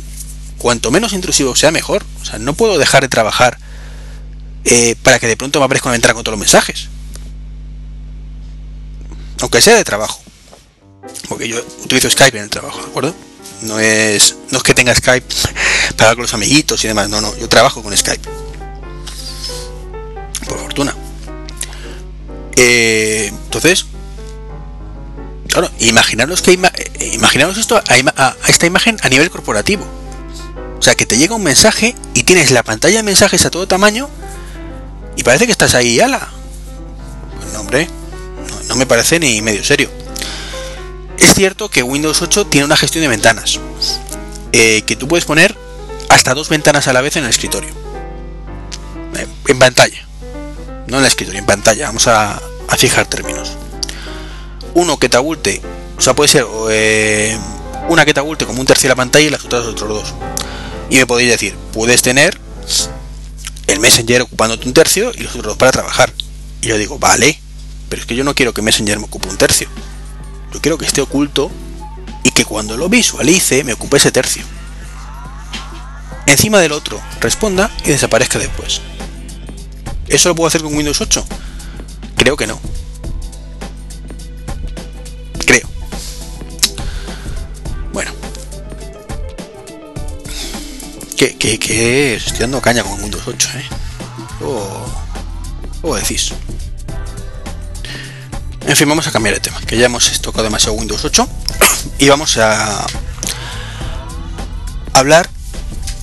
cuanto 0.57 0.91
menos 0.91 1.13
intrusivo 1.13 1.55
sea 1.55 1.71
mejor. 1.71 2.05
O 2.21 2.25
sea, 2.25 2.39
no 2.39 2.53
puedo 2.53 2.77
dejar 2.77 3.03
de 3.03 3.07
trabajar 3.07 3.57
eh, 4.65 4.95
para 5.03 5.19
que 5.19 5.27
de 5.27 5.37
pronto 5.37 5.59
me 5.59 5.65
aparezca 5.65 5.87
una 5.87 5.93
ventana 5.93 6.13
con 6.13 6.23
todos 6.23 6.37
los 6.37 6.39
mensajes 6.39 6.89
aunque 9.41 9.61
sea 9.61 9.75
de 9.75 9.83
trabajo. 9.83 10.19
Porque 11.29 11.47
yo 11.47 11.57
utilizo 11.83 12.09
Skype 12.09 12.37
en 12.37 12.45
el 12.45 12.49
trabajo, 12.49 12.81
¿de 12.81 12.87
acuerdo? 12.87 13.15
No 13.61 13.79
es, 13.79 14.35
no 14.51 14.57
es 14.57 14.63
que 14.63 14.73
tenga 14.73 14.93
Skype 14.93 15.25
para 15.97 16.13
con 16.15 16.23
los 16.23 16.33
amiguitos 16.33 16.83
y 16.83 16.87
demás, 16.87 17.09
no, 17.09 17.21
no, 17.21 17.35
yo 17.37 17.47
trabajo 17.47 17.81
con 17.81 17.95
Skype. 17.95 18.27
Por 20.47 20.59
fortuna. 20.59 20.95
Eh, 22.55 23.27
entonces, 23.27 23.85
claro, 25.47 25.69
imaginaros 25.79 26.41
que 26.41 26.53
eh, 26.53 27.11
imaginaros 27.13 27.57
esto 27.57 27.77
a, 27.77 28.35
esta 28.47 28.65
imagen 28.65 28.97
a 29.01 29.09
nivel 29.09 29.29
corporativo. 29.29 29.85
O 30.77 30.81
sea, 30.81 30.95
que 30.95 31.05
te 31.05 31.17
llega 31.17 31.35
un 31.35 31.43
mensaje 31.43 31.95
y 32.13 32.23
tienes 32.23 32.51
la 32.51 32.63
pantalla 32.63 32.97
de 32.97 33.03
mensajes 33.03 33.45
a 33.45 33.49
todo 33.49 33.67
tamaño 33.67 34.09
y 35.15 35.23
parece 35.23 35.45
que 35.45 35.51
estás 35.51 35.73
ahí, 35.73 35.99
ala. 35.99 36.29
Pues 37.39 37.53
no, 37.53 37.61
hombre, 37.61 37.87
no 38.67 38.75
me 38.75 38.85
parece 38.85 39.19
ni 39.19 39.41
medio 39.41 39.63
serio. 39.63 39.89
Es 41.17 41.33
cierto 41.33 41.69
que 41.69 41.83
Windows 41.83 42.21
8 42.21 42.47
tiene 42.47 42.65
una 42.65 42.77
gestión 42.77 43.01
de 43.01 43.07
ventanas, 43.07 43.59
eh, 44.51 44.83
que 44.85 44.95
tú 44.95 45.07
puedes 45.07 45.25
poner 45.25 45.55
hasta 46.09 46.33
dos 46.33 46.49
ventanas 46.49 46.87
a 46.87 46.93
la 46.93 47.01
vez 47.01 47.15
en 47.15 47.23
el 47.23 47.29
escritorio. 47.29 47.69
Eh, 49.15 49.27
en 49.47 49.59
pantalla. 49.59 50.07
No 50.87 50.97
en 50.97 51.03
el 51.03 51.07
escritorio, 51.07 51.39
en 51.39 51.45
pantalla. 51.45 51.87
Vamos 51.87 52.07
a, 52.07 52.41
fijar 52.77 53.05
términos. 53.05 53.53
Uno 54.73 54.99
que 54.99 55.07
te 55.07 55.15
abulte, 55.15 55.61
o 55.97 56.01
sea, 56.01 56.13
puede 56.13 56.27
ser 56.27 56.45
eh, 56.69 57.37
una 57.87 58.03
que 58.03 58.13
te 58.13 58.19
abulte 58.19 58.45
como 58.45 58.59
un 58.59 58.65
tercio 58.65 58.89
de 58.89 58.91
la 58.91 58.97
pantalla 58.97 59.25
y 59.25 59.29
las 59.29 59.45
otras 59.45 59.65
otros 59.65 59.89
dos. 59.89 60.13
Y 60.89 60.97
me 60.97 61.07
podéis 61.07 61.31
decir, 61.31 61.55
puedes 61.71 62.01
tener 62.01 62.37
el 63.67 63.79
Messenger 63.79 64.23
ocupándote 64.23 64.67
un 64.67 64.73
tercio 64.73 65.11
y 65.15 65.23
los 65.23 65.31
otros 65.31 65.45
dos 65.45 65.57
para 65.57 65.71
trabajar. 65.71 66.11
Y 66.61 66.67
yo 66.67 66.77
digo, 66.77 66.99
vale, 66.99 67.39
pero 67.95 68.01
es 68.01 68.07
que 68.07 68.15
yo 68.17 68.25
no 68.25 68.35
quiero 68.35 68.53
que 68.53 68.61
Messenger 68.61 68.99
me 68.99 69.05
ocupe 69.05 69.29
un 69.29 69.37
tercio. 69.37 69.69
Yo 70.51 70.59
quiero 70.59 70.77
que 70.77 70.83
esté 70.83 70.99
oculto 70.99 71.49
y 72.25 72.31
que 72.31 72.43
cuando 72.43 72.75
lo 72.75 72.89
visualice 72.89 73.63
me 73.63 73.71
ocupe 73.71 73.95
ese 73.95 74.11
tercio. 74.11 74.43
Encima 76.25 76.59
del 76.59 76.73
otro, 76.73 76.99
responda 77.21 77.71
y 77.85 77.91
desaparezca 77.91 78.37
después. 78.37 78.81
Eso 80.09 80.27
lo 80.27 80.35
puedo 80.35 80.49
hacer 80.49 80.61
con 80.61 80.75
Windows 80.75 80.99
8. 80.99 81.25
creo 82.17 82.35
que 82.35 82.47
no. 82.47 82.59
Creo. 85.45 85.69
Bueno. 87.93 88.11
Que, 91.15 91.37
que 91.37 92.15
estoy 92.15 92.39
dando 92.39 92.59
caña 92.59 92.83
con 92.83 93.01
Windows 93.01 93.25
8, 93.25 93.49
¿eh? 93.55 93.63
O, 95.81 95.95
decís. 95.95 96.33
En 98.67 98.75
fin, 98.75 98.89
vamos 98.89 99.05
a 99.05 99.11
cambiar 99.11 99.35
de 99.35 99.41
tema, 99.41 99.61
que 99.61 99.77
ya 99.77 99.85
hemos 99.85 100.19
tocado 100.21 100.43
demasiado 100.43 100.73
Windows 100.73 101.05
8 101.05 101.29
y 101.99 102.09
vamos 102.09 102.37
a 102.37 102.83
hablar 104.93 105.29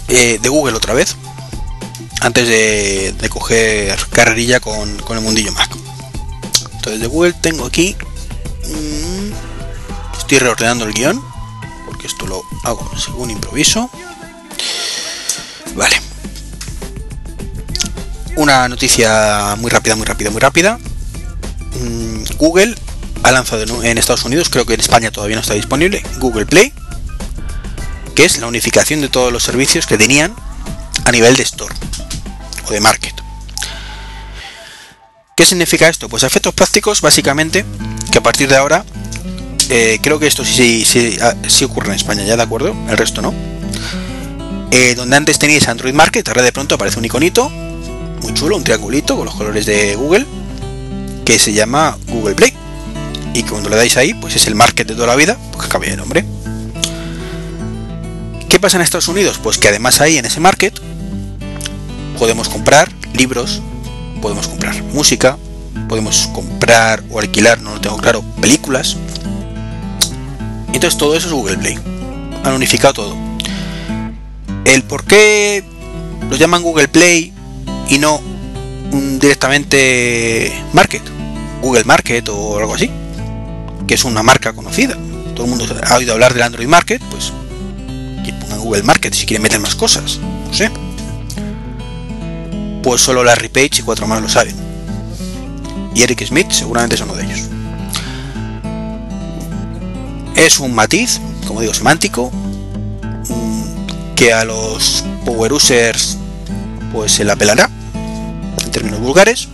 eh, 0.07 0.38
de 0.40 0.48
Google 0.48 0.77
otra 0.77 0.94
vez 0.94 1.16
antes 2.20 2.46
de, 2.46 3.29
coger 3.31 3.98
carrerilla 4.11 4.61
con, 4.61 4.88
el 5.11 5.20
mundillo 5.20 5.51
Mac. 5.53 5.70
Entonces 6.77 7.01
de 7.01 7.09
Google 7.09 7.33
tengo 7.33 7.66
aquí 7.66 7.96
mm, 8.64 9.33
estoy 10.18 10.38
reordenando 10.38 10.85
el 10.85 10.94
guion 10.94 11.20
porque 11.87 12.07
esto 12.07 12.27
lo 12.27 12.44
hago 12.62 12.88
según 12.96 13.31
improviso. 13.31 13.90
Vale. 15.75 16.01
Una 18.37 18.68
noticia 18.68 19.57
muy 19.59 19.68
rápida, 19.68 19.96
muy 19.96 20.07
rápida, 20.07 20.31
muy 20.31 20.40
rápida. 20.40 20.79
Mm, 21.80 22.24
Google 22.37 22.74
ha 23.22 23.32
lanzado 23.32 23.82
en 23.82 23.98
Estados 23.98 24.24
Unidos, 24.24 24.48
creo 24.48 24.66
que 24.66 24.74
en 24.74 24.80
España 24.80 25.11
todavía 25.11 25.37
no 25.37 25.42
está 25.42 25.54
disponible, 25.54 26.02
Google 26.18 26.46
Play, 26.46 26.72
que 28.14 28.24
es 28.24 28.38
la 28.38 28.46
unificación 28.46 29.00
de 29.00 29.08
todos 29.08 29.32
los 29.32 29.42
servicios 29.42 29.87
que 29.87 29.96
tenían 29.96 30.35
a 31.04 31.12
nivel 31.12 31.37
de 31.37 31.42
store 31.44 31.74
o 32.66 32.72
de 32.72 32.80
market. 32.80 33.14
¿Qué 35.37 35.46
significa 35.46 35.88
esto? 35.88 36.08
Pues 36.08 36.22
efectos 36.24 36.52
prácticos, 36.54 37.00
básicamente, 37.00 37.64
que 38.11 38.18
a 38.18 38.22
partir 38.22 38.48
de 38.48 38.56
ahora, 38.56 38.85
eh, 39.70 39.98
creo 40.02 40.18
que 40.18 40.26
esto 40.26 40.42
ah, 40.42 41.35
sí, 41.48 41.64
ocurre 41.64 41.88
en 41.88 41.94
España, 41.94 42.22
ya 42.24 42.37
de 42.37 42.42
acuerdo, 42.42 42.76
el 42.88 42.98
resto 42.98 43.22
no. 43.22 43.32
Eh, 44.70 44.94
donde 44.94 45.16
antes 45.16 45.38
teníais 45.38 45.68
Android 45.68 45.94
Market, 45.94 46.26
ahora 46.28 46.42
de 46.42 46.52
pronto 46.52 46.74
aparece 46.74 46.98
un 46.98 47.04
iconito 47.04 47.48
muy 47.48 48.35
chulo, 48.35 48.56
un 48.56 48.64
triangulito 48.64 49.16
con 49.16 49.24
los 49.24 49.35
colores 49.35 49.66
de 49.66 49.96
Google, 49.96 50.26
que 51.24 51.38
se 51.38 51.52
llama 51.52 51.96
Google 52.08 52.35
Play. 52.35 52.52
Y 53.35 53.42
cuando 53.44 53.68
le 53.68 53.76
dais 53.76 53.96
ahí, 53.96 54.14
pues 54.14 54.37
es 54.37 54.46
el 54.46 54.54
market 54.54 54.87
de 54.87 54.94
toda 54.94 55.06
la 55.06 55.16
vida, 55.16 55.37
porque 55.52 55.68
cambia 55.68 55.90
de 55.90 55.96
nombre. 55.96 56.24
¿Qué 58.48 58.61
pasa 58.61 58.76
en 58.76 58.82
Estados 58.82 59.08
Unidos? 59.08 59.40
Pues 59.42 59.58
que 59.58 59.68
además 59.68 60.00
ahí 60.00 60.18
en 60.18 60.26
ese 60.26 60.40
market 60.40 60.78
podemos 62.18 62.48
comprar 62.48 62.92
libros, 63.14 63.62
podemos 64.20 64.46
comprar 64.46 64.82
música, 64.92 65.38
podemos 65.88 66.28
comprar 66.35 67.02
o 67.11 67.18
alquilar, 67.18 67.61
no 67.61 67.74
lo 67.74 67.80
tengo 67.80 67.96
claro, 67.96 68.22
películas. 68.40 68.96
Entonces 70.74 70.98
todo 70.98 71.16
eso 71.16 71.28
es 71.28 71.32
Google 71.32 71.56
Play. 71.56 71.78
Han 72.44 72.52
unificado 72.52 72.92
todo 72.92 73.32
el 74.64 74.82
por 74.82 75.04
qué 75.04 75.64
lo 76.30 76.37
llaman 76.37 76.62
Google 76.62 76.88
Play 76.88 77.32
y 77.88 77.98
no 77.98 78.20
directamente 78.92 80.52
Market, 80.72 81.02
Google 81.62 81.85
Market 81.85 82.28
o 82.28 82.59
algo 82.59 82.74
así, 82.74 82.90
que 83.87 83.94
es 83.94 84.05
una 84.05 84.22
marca 84.22 84.52
conocida. 84.52 84.96
Todo 85.35 85.44
el 85.44 85.50
mundo 85.50 85.66
ha 85.87 85.96
oído 85.96 86.12
hablar 86.12 86.35
del 86.35 86.42
Android 86.42 86.66
Market, 86.66 87.02
pues 87.11 87.33
que 88.24 88.33
pongan 88.35 88.61
Google 88.61 88.83
Market 88.83 89.14
si 89.14 89.26
quieren 89.26 89.42
meter 89.42 89.61
más 89.61 89.74
cosas, 89.74 90.18
no 90.18 90.52
sé. 90.52 90.70
Pues 92.83 93.00
solo 93.00 93.24
Larry 93.24 93.48
Page 93.48 93.78
y 93.78 93.83
cuatro 93.83 94.07
más 94.07 94.20
lo 94.20 94.28
saben. 94.28 94.55
Y 95.94 96.02
Eric 96.02 96.26
Smith 96.26 96.50
seguramente 96.50 96.96
es 96.96 97.00
uno 97.00 97.14
de 97.14 97.24
ellos. 97.24 97.40
Es 100.37 100.59
un 100.59 100.74
matiz, 100.74 101.20
como 101.46 101.61
digo, 101.61 101.72
semántico, 101.74 102.31
que 104.16 104.33
a 104.33 104.44
los 104.44 105.05
power 105.24 105.52
users 105.52 106.18
pues 106.92 107.12
se 107.12 107.24
la 107.24 107.37
pelará 107.37 107.70
términos 108.72 109.00
vulgares 109.00 109.48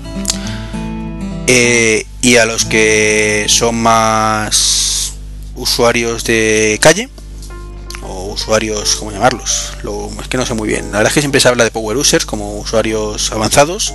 eh, 1.46 2.06
y 2.22 2.36
a 2.36 2.46
los 2.46 2.64
que 2.64 3.46
son 3.48 3.76
más 3.76 5.14
usuarios 5.54 6.24
de 6.24 6.78
calle 6.80 7.08
o 8.02 8.32
usuarios, 8.32 8.96
¿cómo 8.96 9.12
llamarlos? 9.12 9.72
Lo, 9.82 10.10
es 10.20 10.28
que 10.28 10.36
no 10.36 10.46
sé 10.46 10.54
muy 10.54 10.68
bien. 10.68 10.92
La 10.92 10.98
verdad 10.98 11.08
es 11.08 11.14
que 11.14 11.20
siempre 11.20 11.40
se 11.40 11.48
habla 11.48 11.64
de 11.64 11.70
power 11.70 11.96
users 11.96 12.26
como 12.26 12.58
usuarios 12.58 13.32
avanzados, 13.32 13.94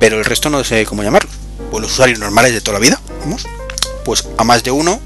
pero 0.00 0.18
el 0.18 0.24
resto 0.24 0.48
no 0.50 0.62
sé 0.64 0.84
cómo 0.86 1.02
llamarlos. 1.02 1.32
Pues 1.70 1.82
los 1.82 1.92
usuarios 1.92 2.18
normales 2.18 2.52
de 2.52 2.60
toda 2.60 2.78
la 2.78 2.84
vida, 2.84 3.00
vamos. 3.20 3.46
Pues 4.04 4.28
a 4.36 4.44
más 4.44 4.62
de 4.64 4.70
uno 4.70 5.00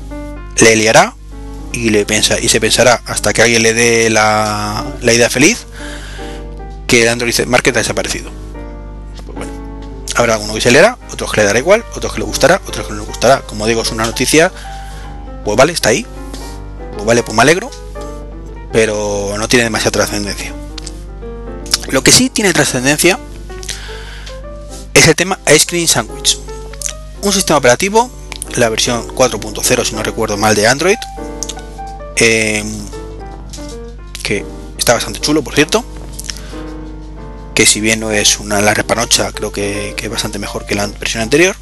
le 0.61 0.77
liará 0.77 1.15
y, 1.73 1.91
le 1.91 2.07
piensa, 2.07 2.39
y 2.41 2.49
se 2.49 2.61
pensará 2.61 3.03
hasta 3.07 3.33
que 3.33 3.43
alguien 3.43 3.63
le 3.63 3.75
dé 3.75 4.11
la, 4.11 4.85
idea 5.03 5.31
feliz 5.31 5.67
que 6.87 7.03
el 7.03 7.09
Android 7.09 7.35
Market 7.47 7.77
ha 7.77 7.81
desaparecido. 7.81 8.31
Habrá 10.17 10.35
alguno 10.35 10.55
que 10.55 10.61
se 10.61 10.71
leerá, 10.71 10.97
otros 11.13 11.31
que 11.33 11.41
le 11.41 11.47
dará 11.47 11.59
igual, 11.59 11.85
otros 11.95 12.13
que 12.13 12.21
le 12.21 12.25
gustará, 12.25 12.61
otros 12.67 12.87
que 12.87 12.93
no 12.93 13.01
le 13.01 13.07
gustará. 13.07 13.41
Como 13.43 13.67
digo, 13.67 13.83
es 13.83 13.91
una 13.91 14.05
noticia, 14.07 14.51
pues 15.45 15.57
vale, 15.57 15.73
está 15.73 15.91
ahí. 15.91 16.07
Pues 16.95 17.05
vale, 17.05 17.23
pues 17.23 17.37
me 17.37 17.43
alegro, 17.43 17.71
pero 18.73 19.35
no 19.37 19.49
tiene 19.49 19.65
demasiada 19.65 19.93
trascendencia. 19.93 20.55
Lo 21.89 22.03
que 22.03 22.13
sí 22.13 22.31
tiene 22.31 22.53
trascendencia 22.53 23.19
es 24.95 25.07
el 25.07 25.15
tema 25.15 25.39
Ice 25.55 25.67
Cream 25.67 25.87
Sandwich. 25.87 26.39
Un 27.23 27.33
sistema 27.33 27.59
operativo, 27.59 28.11
la 28.57 28.69
versión 28.71 29.09
4.0 29.09 29.85
si 29.85 29.95
no 29.95 30.03
recuerdo 30.03 30.37
mal 30.37 30.55
de 30.55 30.67
Android, 30.67 30.97
Em, 32.17 32.67
que 34.23 34.45
está 34.79 34.95
bastante 34.95 35.21
chulo, 35.21 35.43
por 35.43 35.55
cierto. 35.55 35.85
Que 37.57 37.67
si 37.67 37.81
bien 37.81 37.99
no 37.99 38.13
es 38.13 38.39
una 38.39 38.61
la 38.61 38.75
repanocha, 38.75 39.33
creo 39.33 39.51
que, 39.51 39.97
es 40.01 40.11
bastante 40.11 40.39
mejor 40.39 40.67
que 40.67 40.77
la 40.77 40.87
versión 40.87 41.23
anterior. 41.23 41.57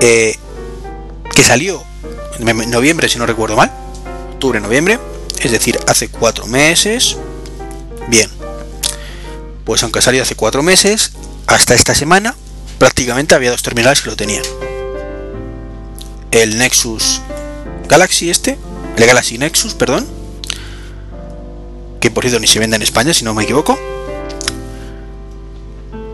Eh, 0.00 0.36
que 1.34 1.42
salió 1.42 1.82
en 2.38 2.70
noviembre, 2.70 3.08
si 3.08 3.18
no 3.18 3.26
recuerdo 3.26 3.56
mal. 3.56 3.72
Octubre, 4.34 4.60
noviembre. 4.60 5.00
Es 5.40 5.50
decir, 5.50 5.80
hace 5.88 6.08
cuatro 6.08 6.46
meses. 6.46 7.16
Bien. 8.06 8.30
Pues 9.64 9.82
aunque 9.82 10.02
salió 10.02 10.22
hace 10.22 10.36
cuatro 10.36 10.62
meses, 10.62 11.12
hasta 11.46 11.74
esta 11.74 11.94
semana, 11.94 12.36
prácticamente 12.78 13.34
había 13.34 13.50
dos 13.50 13.62
terminales 13.62 14.02
que 14.02 14.10
lo 14.10 14.16
tenían. 14.16 14.44
El 16.30 16.58
Nexus 16.58 17.22
Galaxy 17.88 18.30
este, 18.30 18.58
el 18.96 19.06
Galaxy 19.06 19.38
Nexus, 19.38 19.74
perdón, 19.74 20.06
que 22.00 22.10
por 22.10 22.24
cierto 22.24 22.40
ni 22.40 22.46
se 22.46 22.58
vende 22.58 22.76
en 22.76 22.82
España, 22.82 23.12
si 23.14 23.24
no 23.24 23.34
me 23.34 23.44
equivoco, 23.44 23.78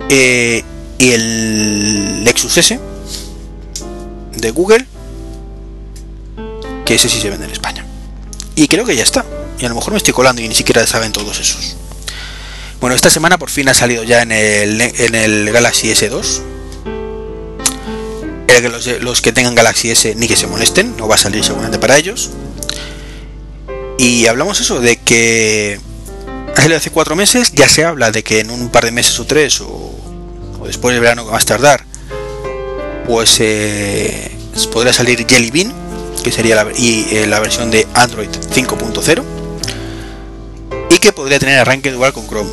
eh, 0.09 0.63
y 0.99 1.11
el 1.11 2.25
Nexus 2.25 2.57
S 2.57 2.79
de 4.37 4.51
Google, 4.51 4.87
que 6.85 6.95
ese 6.95 7.09
sí 7.09 7.21
se 7.21 7.31
vende 7.31 7.47
en 7.47 7.53
España. 7.53 7.85
Y 8.55 8.69
creo 8.69 8.85
que 8.85 8.95
ya 8.95 9.03
está. 9.03 9.25
Y 9.59 9.65
a 9.65 9.69
lo 9.69 9.75
mejor 9.75 9.93
me 9.93 9.97
estoy 9.97 10.13
colando 10.13 10.43
y 10.43 10.49
ni 10.49 10.55
siquiera 10.55 10.87
saben 10.87 11.13
todos 11.13 11.39
esos. 11.41 11.77
Bueno, 12.81 12.95
esta 12.95 13.09
semana 13.09 13.39
por 13.39 13.51
fin 13.51 13.69
ha 13.69 13.75
salido 13.75 14.05
ya 14.05 14.23
en 14.23 14.33
el, 14.33 14.81
en 14.81 15.15
el 15.15 15.51
Galaxy 15.51 15.89
S2, 15.89 16.43
que 18.47 19.01
los, 19.01 19.23
que 19.23 19.33
tengan 19.33 19.55
Galaxy 19.55 19.91
S 19.91 20.15
ni 20.17 20.29
que 20.29 20.37
se 20.37 20.47
molesten, 20.47 20.97
no 20.97 21.09
va 21.09 21.15
a 21.15 21.19
salir 21.19 21.45
seguramente 21.45 21.79
para 21.79 21.97
ellos. 21.97 22.31
Y 23.99 24.27
hablamos 24.27 24.61
eso, 24.61 24.81
de 24.81 24.97
que 24.97 25.81
hace 26.57 26.91
cuatro 26.91 27.17
meses 27.17 27.53
ya 27.53 27.69
se 27.69 27.85
habla 27.85 28.11
de 28.11 28.23
que 28.23 28.41
en 28.41 28.51
un 28.51 28.69
par 28.69 28.85
de 28.85 28.91
meses 28.91 29.19
o 29.21 29.27
tres, 29.27 29.61
o, 29.61 29.95
después 30.67 30.95
del 30.95 31.01
verano 31.01 31.29
que 31.29 31.35
a 31.35 31.39
tardar, 31.41 31.85
pues 33.07 33.37
eh, 33.41 34.31
podría 34.73 34.93
salir 34.93 35.27
Jelly 35.29 35.51
Bean, 35.51 35.73
que 36.23 36.33
sería 36.33 36.57
la, 36.57 36.67
eh, 36.77 37.27
la 37.29 37.41
versión 37.41 37.71
de 37.71 37.87
Android 37.95 38.29
5.0, 38.31 39.23
y 40.91 40.99
que 40.99 41.13
podría 41.13 41.39
tener 41.39 41.59
arranque 41.59 41.91
dual 41.91 42.13
con 42.13 42.27
Chrome. 42.27 42.51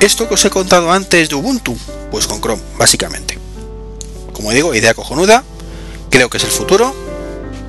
Esto 0.00 0.28
que 0.28 0.34
os 0.34 0.44
he 0.44 0.50
contado 0.50 0.92
antes 0.92 1.28
de 1.28 1.34
Ubuntu, 1.34 1.76
pues 2.10 2.26
con 2.26 2.40
Chrome, 2.40 2.62
básicamente 2.78 3.44
como 4.34 4.50
digo, 4.50 4.74
idea 4.74 4.92
cojonuda, 4.92 5.42
creo 6.10 6.28
que 6.28 6.36
es 6.36 6.44
el 6.44 6.50
futuro 6.50 6.94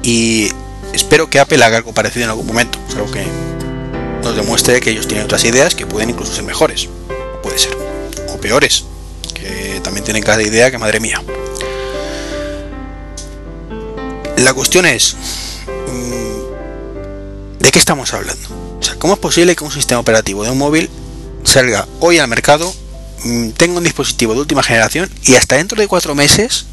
y 0.04 0.50
espero 0.96 1.30
que 1.30 1.40
Apple 1.40 1.64
haga 1.64 1.78
algo 1.78 1.94
parecido 1.94 2.24
en 2.24 2.30
algún 2.30 2.48
momento, 2.48 2.80
algo 2.96 3.12
que 3.12 3.26
nos 4.24 4.36
demuestre 4.36 4.80
que 4.80 4.90
ellos 4.90 5.08
tienen 5.08 5.26
otras 5.26 5.44
ideas 5.44 5.76
que 5.76 5.86
pueden 5.86 6.10
incluso 6.10 6.34
ser 6.34 6.44
mejores, 6.44 6.88
puede 7.44 7.60
ser, 7.60 7.78
o 8.30 8.38
peores, 8.38 8.86
que 9.34 9.80
también 9.84 10.04
tienen 10.04 10.24
cada 10.24 10.42
idea 10.42 10.72
que 10.72 10.78
madre 10.78 11.00
mía. 11.00 11.22
La 14.38 14.54
cuestión 14.54 14.86
es, 14.86 15.16
mm, 15.68 17.60
¿de 17.60 17.72
qué 17.72 17.80
estamos 17.80 18.14
hablando? 18.14 18.78
O 18.80 18.84
sea, 18.84 18.96
¿cómo 18.96 19.14
es 19.14 19.20
posible 19.20 19.56
que 19.56 19.64
un 19.64 19.72
sistema 19.72 20.00
operativo 20.00 20.44
de 20.44 20.52
un 20.52 20.58
móvil 20.58 20.90
salga 21.44 21.88
hoy 22.00 22.18
al 22.20 22.28
mercado 22.28 22.74
mm, 23.24 23.50
tengo 23.52 23.78
un 23.78 23.84
dispositivo 23.84 24.34
de 24.34 24.40
última 24.40 24.64
generación 24.64 25.10
y 25.24 25.36
hasta 25.36 25.58
dentro 25.58 25.80
de 25.80 25.88
cuatro 25.88 26.16
meses, 26.16 26.66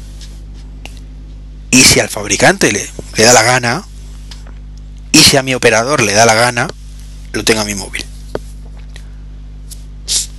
y 1.71 1.81
si 1.81 1.99
al 1.99 2.09
fabricante 2.09 2.71
le 2.71 2.89
da 3.17 3.33
la 3.33 3.43
gana, 3.43 3.85
y 5.13 5.19
si 5.19 5.37
a 5.37 5.43
mi 5.43 5.53
operador 5.53 6.01
le 6.01 6.11
da 6.11 6.25
la 6.25 6.33
gana, 6.33 6.67
lo 7.31 7.45
tenga 7.45 7.63
mi 7.63 7.75
móvil. 7.75 8.03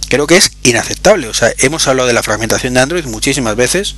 Creo 0.08 0.26
que 0.26 0.37
es 0.37 0.50
inaceptable. 0.62 1.28
O 1.28 1.34
sea, 1.34 1.52
hemos 1.58 1.88
hablado 1.88 2.06
de 2.06 2.12
la 2.12 2.22
fragmentación 2.22 2.74
de 2.74 2.80
Android 2.80 3.04
muchísimas 3.06 3.56
veces. 3.56 3.94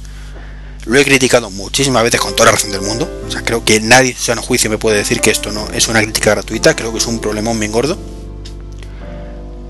Lo 0.84 0.98
he 0.98 1.04
criticado 1.04 1.50
muchísimas 1.50 2.04
veces 2.04 2.20
con 2.20 2.36
toda 2.36 2.46
la 2.46 2.52
razón 2.52 2.70
del 2.70 2.82
mundo. 2.82 3.10
O 3.26 3.30
sea, 3.30 3.42
creo 3.42 3.64
que 3.64 3.80
nadie, 3.80 4.14
sea 4.14 4.34
en 4.34 4.40
juicio, 4.40 4.70
me 4.70 4.78
puede 4.78 4.98
decir 4.98 5.20
que 5.20 5.30
esto 5.30 5.50
no 5.50 5.68
es 5.72 5.88
una 5.88 6.00
crítica 6.00 6.30
gratuita. 6.30 6.76
Creo 6.76 6.92
que 6.92 6.98
es 6.98 7.06
un 7.06 7.20
problemón 7.20 7.58
bien 7.58 7.72
gordo. 7.72 7.98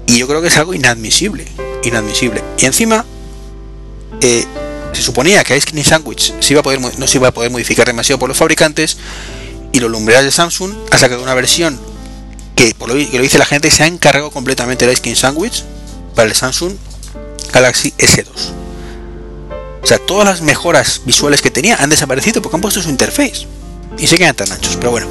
Y 0.06 0.18
yo 0.18 0.28
creo 0.28 0.42
que 0.42 0.48
es 0.48 0.56
algo 0.56 0.74
inadmisible. 0.74 1.46
Inadmisible. 1.84 2.42
Y 2.58 2.66
encima, 2.66 3.04
eh, 4.20 4.44
se 4.92 5.02
suponía 5.02 5.44
que 5.44 5.56
Ice 5.56 5.66
Cream 5.66 5.84
Sandwich 5.84 6.32
no 6.32 6.42
se 6.42 6.52
iba 7.18 7.28
a 7.28 7.32
poder 7.32 7.50
modificar 7.50 7.86
demasiado 7.86 8.18
por 8.18 8.28
los 8.28 8.38
fabricantes. 8.38 8.96
Y 9.72 9.80
los 9.80 9.90
lumbrales 9.90 10.24
de 10.24 10.30
Samsung 10.32 10.72
ha 10.90 10.98
sacado 10.98 11.22
una 11.22 11.34
versión 11.34 11.78
que, 12.54 12.74
por 12.74 12.88
lo 12.88 12.94
que 12.94 13.16
lo 13.16 13.22
dice 13.22 13.38
la 13.38 13.44
gente, 13.44 13.70
se 13.70 13.82
ha 13.82 13.86
encargado 13.86 14.30
completamente 14.30 14.84
el 14.84 14.92
Ice 14.92 15.02
Cream 15.02 15.16
Sandwich 15.16 15.64
para 16.14 16.28
el 16.28 16.34
Samsung 16.34 16.74
Galaxy 17.52 17.92
S2. 17.98 18.26
O 19.82 19.86
sea, 19.86 19.98
todas 19.98 20.24
las 20.26 20.40
mejoras 20.40 21.02
visuales 21.04 21.40
que 21.40 21.50
tenía 21.50 21.76
han 21.76 21.90
desaparecido 21.90 22.42
porque 22.42 22.56
han 22.56 22.60
puesto 22.60 22.82
su 22.82 22.88
interface. 22.88 23.46
Y 23.98 24.06
se 24.08 24.18
quedan 24.18 24.34
tan 24.34 24.50
anchos, 24.50 24.76
pero 24.76 24.90
bueno. 24.90 25.06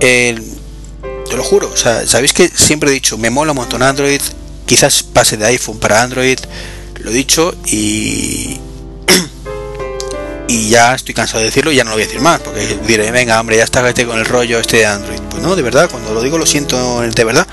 te 0.00 1.36
lo 1.36 1.44
juro, 1.44 1.70
sabéis 1.76 2.32
que 2.32 2.48
siempre 2.48 2.90
he 2.90 2.94
dicho, 2.94 3.18
me 3.18 3.30
mola 3.30 3.52
un 3.52 3.58
montón 3.58 3.82
Android, 3.82 4.22
quizás 4.64 5.02
pase 5.02 5.36
de 5.36 5.44
iPhone 5.46 5.78
para 5.78 6.02
Android, 6.02 6.38
lo 6.96 7.10
he 7.10 7.14
dicho 7.14 7.54
y... 7.66 8.58
y 10.48 10.70
ya 10.70 10.94
estoy 10.94 11.14
cansado 11.14 11.40
de 11.40 11.46
decirlo 11.46 11.70
y 11.70 11.76
ya 11.76 11.84
no 11.84 11.90
lo 11.90 11.96
voy 11.96 12.04
a 12.04 12.06
decir 12.06 12.20
más, 12.20 12.40
porque 12.40 12.78
diré, 12.86 13.10
venga, 13.10 13.38
hombre, 13.38 13.58
ya 13.58 13.64
está 13.64 13.82
con 14.06 14.18
el 14.18 14.24
rollo 14.24 14.58
este 14.58 14.78
de 14.78 14.86
Android. 14.86 15.20
Pues 15.30 15.42
no, 15.42 15.54
de 15.54 15.62
verdad, 15.62 15.90
cuando 15.90 16.14
lo 16.14 16.22
digo 16.22 16.38
lo 16.38 16.46
siento 16.46 17.02
de 17.02 17.24
verdad. 17.24 17.46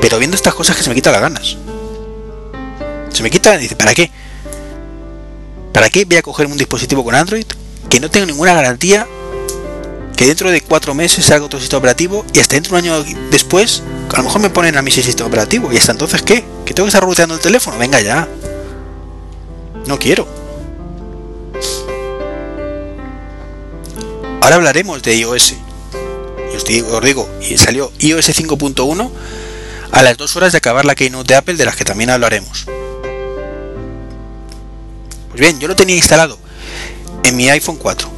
Pero 0.00 0.18
viendo 0.18 0.36
estas 0.36 0.54
cosas 0.54 0.76
que 0.76 0.82
se 0.82 0.88
me 0.88 0.94
quita 0.94 1.12
las 1.12 1.20
ganas. 1.20 1.58
Se 3.12 3.22
me 3.22 3.30
quita, 3.30 3.56
dice, 3.58 3.76
¿para 3.76 3.94
qué? 3.94 4.10
¿Para 5.74 5.90
qué 5.90 6.06
voy 6.06 6.16
a 6.16 6.22
coger 6.22 6.46
un 6.46 6.56
dispositivo 6.56 7.04
con 7.04 7.14
Android 7.14 7.44
que 7.90 8.00
no 8.00 8.10
tengo 8.10 8.26
ninguna 8.26 8.54
garantía 8.54 9.06
que 10.16 10.26
dentro 10.26 10.50
de 10.50 10.60
cuatro 10.62 10.94
meses 10.94 11.24
salga 11.24 11.46
otro 11.46 11.58
sistema 11.60 11.78
operativo 11.78 12.24
y 12.32 12.40
hasta 12.40 12.54
dentro 12.54 12.76
de 12.76 12.88
un 12.88 12.94
año 12.94 13.16
después 13.30 13.82
a 14.12 14.18
lo 14.18 14.24
mejor 14.24 14.40
me 14.40 14.50
ponen 14.50 14.76
a 14.76 14.82
mí 14.82 14.90
ese 14.90 15.02
sistema 15.02 15.28
operativo 15.28 15.72
y 15.72 15.76
hasta 15.76 15.92
entonces 15.92 16.22
qué? 16.22 16.44
¿Que 16.64 16.74
tengo 16.74 16.86
que 16.86 16.88
estar 16.88 17.02
reboteando 17.02 17.34
el 17.34 17.40
teléfono? 17.40 17.78
Venga 17.78 18.00
ya. 18.00 18.28
No 19.86 19.98
quiero. 19.98 20.39
Ahora 24.40 24.56
hablaremos 24.56 25.02
de 25.02 25.16
iOS. 25.16 25.54
Y 26.52 26.56
os 26.56 26.64
digo, 26.64 27.28
salió 27.56 27.92
iOS 27.98 28.30
5.1 28.30 29.10
a 29.92 30.02
las 30.02 30.16
dos 30.16 30.36
horas 30.36 30.52
de 30.52 30.58
acabar 30.58 30.84
la 30.84 30.94
Keynote 30.94 31.32
de 31.32 31.36
Apple 31.36 31.54
de 31.54 31.64
las 31.64 31.76
que 31.76 31.84
también 31.84 32.10
hablaremos. 32.10 32.64
Pues 35.28 35.40
bien, 35.40 35.60
yo 35.60 35.68
lo 35.68 35.76
tenía 35.76 35.96
instalado 35.96 36.38
en 37.22 37.36
mi 37.36 37.48
iPhone 37.50 37.76
4, 37.76 38.10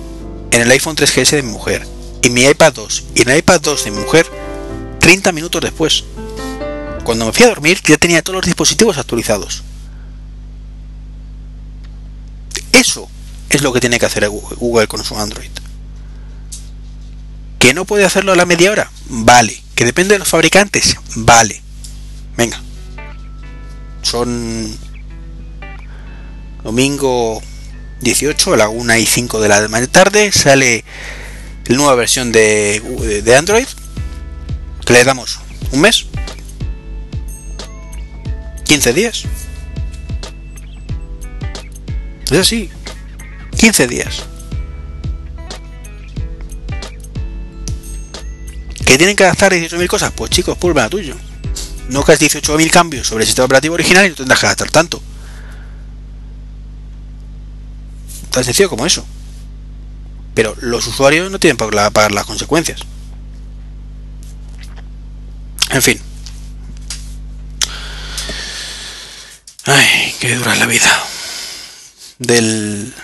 en 0.52 0.62
el 0.62 0.70
iPhone 0.70 0.96
3GS 0.96 1.30
de 1.30 1.42
mi 1.42 1.50
mujer, 1.50 1.86
en 2.22 2.32
mi 2.32 2.44
iPad 2.44 2.72
2 2.72 3.04
y 3.14 3.22
en 3.22 3.30
el 3.30 3.38
iPad 3.38 3.60
2 3.60 3.84
de 3.84 3.90
mi 3.90 3.98
mujer 3.98 4.26
30 5.00 5.32
minutos 5.32 5.60
después. 5.60 6.04
Cuando 7.04 7.26
me 7.26 7.32
fui 7.32 7.44
a 7.44 7.48
dormir 7.48 7.80
ya 7.84 7.96
tenía 7.96 8.22
todos 8.22 8.36
los 8.36 8.46
dispositivos 8.46 8.96
actualizados. 8.96 9.62
Eso 12.72 13.08
es 13.50 13.62
lo 13.62 13.72
que 13.72 13.80
tiene 13.80 13.98
que 13.98 14.06
hacer 14.06 14.28
Google 14.28 14.86
con 14.86 15.04
su 15.04 15.18
Android. 15.18 15.50
¿Que 17.62 17.74
no 17.74 17.84
puede 17.84 18.04
hacerlo 18.04 18.32
a 18.32 18.34
la 18.34 18.44
media 18.44 18.72
hora? 18.72 18.90
Vale. 19.08 19.56
¿Que 19.76 19.84
depende 19.84 20.14
de 20.14 20.18
los 20.18 20.26
fabricantes? 20.26 20.96
Vale. 21.14 21.62
Venga. 22.36 22.60
Son 24.02 24.76
domingo 26.64 27.40
18 28.00 28.54
a 28.54 28.56
la 28.56 28.68
1 28.68 28.96
y 28.96 29.06
5 29.06 29.40
de 29.40 29.48
la 29.48 29.86
tarde. 29.86 30.32
Sale 30.32 30.82
la 31.66 31.76
nueva 31.76 31.94
versión 31.94 32.32
de, 32.32 33.22
de 33.24 33.36
Android. 33.36 33.68
Le 34.88 35.04
damos 35.04 35.38
un 35.70 35.82
mes. 35.82 36.06
15 38.64 38.92
días. 38.92 39.22
Es 42.28 42.38
así. 42.38 42.70
15 43.56 43.86
días. 43.86 44.31
¿Que 48.84 48.98
tienen 48.98 49.16
que 49.16 49.24
adaptar 49.24 49.52
18.000 49.52 49.86
cosas? 49.86 50.12
Pues 50.14 50.30
chicos, 50.30 50.56
pulva 50.58 50.88
tuyo 50.88 51.16
no 51.92 52.04
que 52.04 52.12
18.000 52.12 52.70
cambios 52.70 53.06
sobre 53.06 53.22
el 53.22 53.26
sistema 53.26 53.46
operativo 53.46 53.74
original 53.74 54.06
y 54.06 54.10
no 54.10 54.14
tendrás 54.14 54.40
que 54.40 54.46
gastar 54.46 54.70
tanto. 54.70 55.00
Tan 58.30 58.44
sencillo 58.44 58.70
como 58.70 58.86
eso. 58.86 59.04
Pero 60.34 60.56
los 60.60 60.86
usuarios 60.86 61.30
no 61.30 61.38
tienen 61.38 61.58
para 61.58 61.90
pagar 61.90 62.12
las 62.12 62.24
consecuencias. 62.24 62.80
En 65.70 65.82
fin. 65.82 66.00
Ay, 69.64 70.14
qué 70.18 70.34
dura 70.34 70.54
la 70.56 70.66
vida. 70.66 71.04
Del 72.18 72.94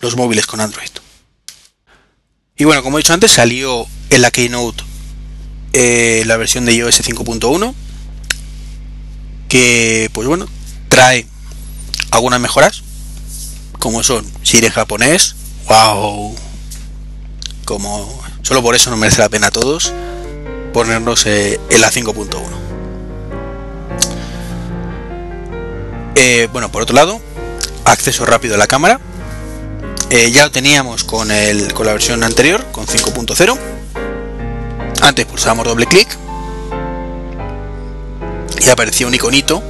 los 0.00 0.16
móviles 0.16 0.46
con 0.46 0.60
Android. 0.60 0.90
Y 2.58 2.64
bueno, 2.64 2.82
como 2.82 2.98
he 2.98 3.00
dicho 3.00 3.14
antes, 3.14 3.30
salió 3.30 3.86
en 4.10 4.20
la 4.20 4.32
Keynote 4.32 4.82
eh, 5.72 6.24
la 6.26 6.36
versión 6.36 6.64
de 6.64 6.74
iOS 6.74 7.00
5.1 7.02 7.74
que 9.48 10.10
pues 10.12 10.26
bueno 10.26 10.46
trae 10.88 11.26
algunas 12.10 12.40
mejoras 12.40 12.82
como 13.78 14.02
son 14.02 14.26
Siri 14.42 14.68
japonés 14.68 15.36
wow 15.68 16.34
como 17.64 18.22
solo 18.42 18.62
por 18.62 18.74
eso 18.74 18.90
no 18.90 18.96
merece 18.96 19.20
la 19.20 19.28
pena 19.28 19.48
a 19.48 19.50
todos 19.50 19.92
ponernos 20.72 21.26
eh, 21.26 21.60
en 21.70 21.80
la 21.80 21.90
5.1 21.90 22.38
eh, 26.14 26.48
bueno 26.52 26.72
por 26.72 26.82
otro 26.82 26.96
lado 26.96 27.20
acceso 27.84 28.26
rápido 28.26 28.54
a 28.54 28.58
la 28.58 28.66
cámara 28.66 29.00
ya 30.10 30.44
lo 30.44 30.50
teníamos 30.50 31.04
con, 31.04 31.30
el, 31.30 31.72
con 31.74 31.86
la 31.86 31.92
versión 31.92 32.24
anterior 32.24 32.64
con 32.72 32.86
5.0 32.86 33.58
antes 35.00 35.26
pulsábamos 35.26 35.66
doble 35.66 35.86
clic 35.86 36.08
y 38.60 38.68
aparecía 38.68 39.06
un 39.06 39.14
iconito, 39.14 39.62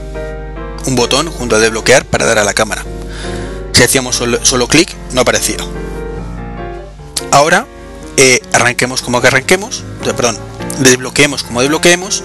un 0.86 0.96
botón 0.96 1.30
junto 1.30 1.56
a 1.56 1.58
desbloquear 1.58 2.04
para 2.04 2.24
dar 2.24 2.38
a 2.38 2.44
la 2.44 2.54
cámara. 2.54 2.84
Si 3.72 3.82
hacíamos 3.82 4.16
solo, 4.16 4.68
clic, 4.68 4.92
no 5.12 5.20
aparecía. 5.20 5.58
Ahora, 7.30 7.66
eh, 8.16 8.40
arranquemos 8.52 9.02
como 9.02 9.20
que 9.20 9.28
arranquemos, 9.28 9.84
perdón, 10.02 10.38
desbloqueemos 10.80 11.44
como 11.44 11.60
desbloqueemos, 11.60 12.24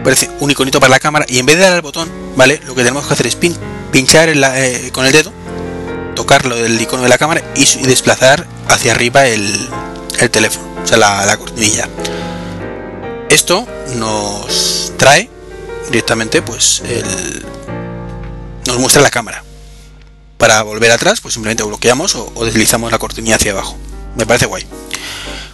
aparece 0.00 0.30
un 0.40 0.50
iconito 0.50 0.78
para 0.78 0.90
la 0.90 1.00
cámara 1.00 1.24
y 1.28 1.38
en 1.38 1.46
vez 1.46 1.56
de 1.56 1.62
dar 1.62 1.72
al 1.72 1.82
botón, 1.82 2.08
¿vale? 2.36 2.60
Lo 2.66 2.74
que 2.74 2.82
tenemos 2.82 3.06
que 3.06 3.14
hacer 3.14 3.26
es 3.26 3.36
pinchar 3.90 4.28
eh, 4.28 4.90
con 4.92 5.06
el 5.06 5.12
dedo, 5.12 5.32
tocarlo 6.26 6.56
del 6.56 6.80
icono 6.80 7.04
de 7.04 7.08
la 7.08 7.18
cámara 7.18 7.40
y, 7.54 7.64
desplazar 7.86 8.48
hacia 8.68 8.90
arriba 8.90 9.26
el, 9.28 9.68
teléfono, 10.32 10.66
o 10.82 10.86
sea, 10.86 10.98
la, 10.98 11.24
la 11.24 11.36
cortinilla. 11.36 11.88
Esto 13.30 13.64
nos 13.94 14.92
trae 14.96 15.30
directamente, 15.88 16.42
pues, 16.42 16.82
el, 16.84 17.46
nos 18.66 18.78
muestra 18.78 19.02
la 19.02 19.10
cámara. 19.10 19.44
Para 20.36 20.62
volver 20.62 20.90
atrás, 20.90 21.20
pues 21.20 21.34
simplemente 21.34 21.62
bloqueamos 21.62 22.16
o, 22.16 22.44
deslizamos 22.44 22.90
la 22.90 22.98
cortinilla 22.98 23.36
hacia 23.36 23.52
abajo. 23.52 23.78
Me 24.16 24.26
parece 24.26 24.46
guay. 24.46 24.66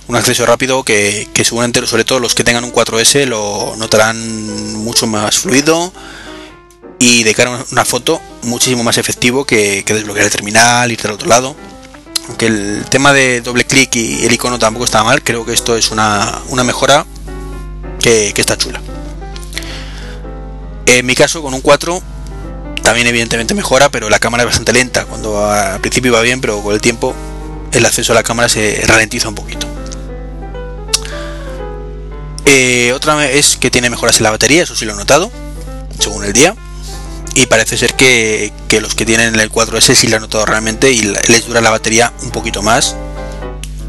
Un 0.09 0.16
acceso 0.16 0.47
rápido 0.47 0.85
que, 0.85 1.29
que 1.35 1.45
seguramente, 1.45 1.87
sobre 1.87 2.05
todo 2.05 2.18
los 2.18 2.35
que 2.35 2.45
tengan 2.45 2.64
un 2.64 2.73
4S, 2.73 3.27
lo 3.27 3.75
notarán 3.77 4.75
mucho 4.77 5.07
más 5.07 5.39
fluido 5.39 5.93
y 7.03 7.25
de 7.25 7.35
cara 7.35 7.57
a 7.57 7.65
una 7.73 7.85
foto 7.85 8.21
muchísimo 8.43 8.85
más 8.85 8.97
efectivo 8.97 9.45
que, 9.45 9.83
desbloquear 9.85 10.27
el 10.27 10.31
terminal, 10.31 10.93
ir 10.93 11.01
al 11.03 11.11
otro 11.11 11.29
lado. 11.29 11.57
Aunque 12.29 12.47
el 12.47 12.85
tema 12.89 13.13
de 13.13 13.41
doble 13.41 13.65
clic 13.65 13.97
y 13.97 14.25
el 14.25 14.33
icono 14.33 14.57
tampoco 14.61 14.85
está 14.85 15.03
mal, 15.03 15.21
creo 15.21 15.45
que 15.45 15.53
esto 15.53 15.77
es 15.77 15.91
una, 15.91 16.41
una 16.51 16.63
mejora 16.63 17.05
que, 17.99 18.33
está 18.37 18.57
chula. 18.57 18.81
En 20.87 21.05
mi 21.05 21.17
caso, 21.17 21.43
con 21.43 21.55
un 21.55 21.61
4, 21.61 22.01
también 22.85 23.09
evidentemente 23.09 23.53
mejora, 23.53 23.89
pero 23.89 24.09
la 24.09 24.21
cámara 24.21 24.45
es 24.45 24.51
bastante 24.51 24.73
lenta. 24.73 25.05
Cuando 25.05 25.45
al 25.45 25.81
principio 25.81 26.13
iba 26.13 26.21
bien, 26.21 26.41
pero 26.41 26.63
con 26.63 26.73
el 26.73 26.81
tiempo 26.81 27.17
el 27.73 27.85
acceso 27.85 28.13
a 28.13 28.15
la 28.15 28.23
cámara 28.23 28.49
se 28.49 28.81
ralentiza 28.87 29.29
un 29.29 29.35
poquito. 29.35 29.67
Eh, 32.45 32.93
otra 32.95 33.29
es 33.29 33.57
que 33.57 33.73
tiene 33.73 33.91
mejoras 33.91 34.19
en 34.19 34.23
la 34.23 34.31
batería, 34.31 34.63
eso 34.63 34.77
sí 34.77 34.85
lo 34.85 34.93
he 34.93 34.97
notado, 34.97 35.33
según 35.99 36.23
el 36.23 36.33
día. 36.33 36.55
Y 37.35 37.47
parece 37.47 37.76
ser 37.76 37.95
que, 37.95 38.53
los 38.80 38.95
que 38.95 39.07
tienen 39.07 39.39
el 39.39 39.51
4S 39.51 39.95
sí 39.95 40.09
lo 40.09 40.16
han 40.16 40.22
notado 40.22 40.45
realmente 40.45 40.93
y 40.93 41.03
les 41.03 41.47
dura 41.47 41.61
la 41.61 41.70
batería 41.70 42.12
un 42.22 42.30
poquito 42.30 42.62
más 42.62 42.97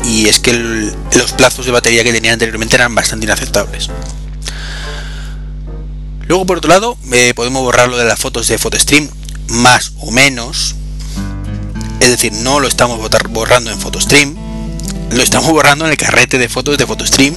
y 0.06 0.28
es 0.28 0.40
que 0.40 0.54
los 0.54 1.32
plazos 1.34 1.66
de 1.66 1.72
batería 1.72 2.04
que 2.04 2.12
tenían 2.12 2.34
anteriormente 2.34 2.76
eran 2.76 2.94
bastante 2.94 3.26
inaceptables. 3.26 3.90
Luego 6.28 6.46
por 6.46 6.58
otro 6.58 6.70
lado 6.70 6.98
eh, 7.12 7.34
podemos 7.36 7.64
borrarlo 7.64 7.98
de 7.98 8.06
las 8.06 8.20
fotos 8.20 8.48
de 8.48 8.58
PhotoStream 8.58 9.10
más 9.50 9.94
o 10.00 10.12
menos. 10.12 10.76
Es 12.00 12.10
decir, 12.10 12.34
no 12.34 12.60
lo 12.60 12.68
estamos 12.68 13.00
borrando 13.30 13.72
en 13.72 13.80
PhotoStream, 13.80 14.36
lo 15.12 15.24
estamos 15.24 15.50
borrando 15.52 15.86
en 15.86 15.92
el 15.92 15.98
carrete 15.98 16.38
de 16.38 16.50
fotos 16.50 16.78
de 16.78 16.86
PhotoStream 16.86 17.36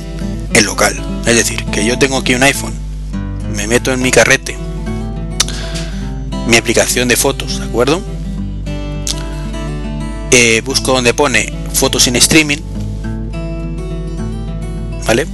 en 0.52 0.64
local. 0.64 1.22
Es 1.26 1.36
decir, 1.36 1.64
que 1.66 1.84
yo 1.84 1.98
tengo 1.98 2.18
aquí 2.18 2.34
un 2.34 2.42
iPhone, 2.42 2.74
me 3.54 3.66
meto 3.66 3.92
en 3.92 4.02
mi 4.02 4.10
carrete, 4.10 4.56
mi 6.46 6.56
aplicación 6.56 7.08
de 7.08 7.16
fotos, 7.16 7.58
¿de 7.58 7.64
acuerdo? 7.64 8.00
Eh, 10.30 10.62
busco 10.64 10.92
donde 10.92 11.14
pone 11.14 11.52
fotos 11.72 12.06
en 12.06 12.16
streaming, 12.16 12.58
¿vale? 15.06 15.26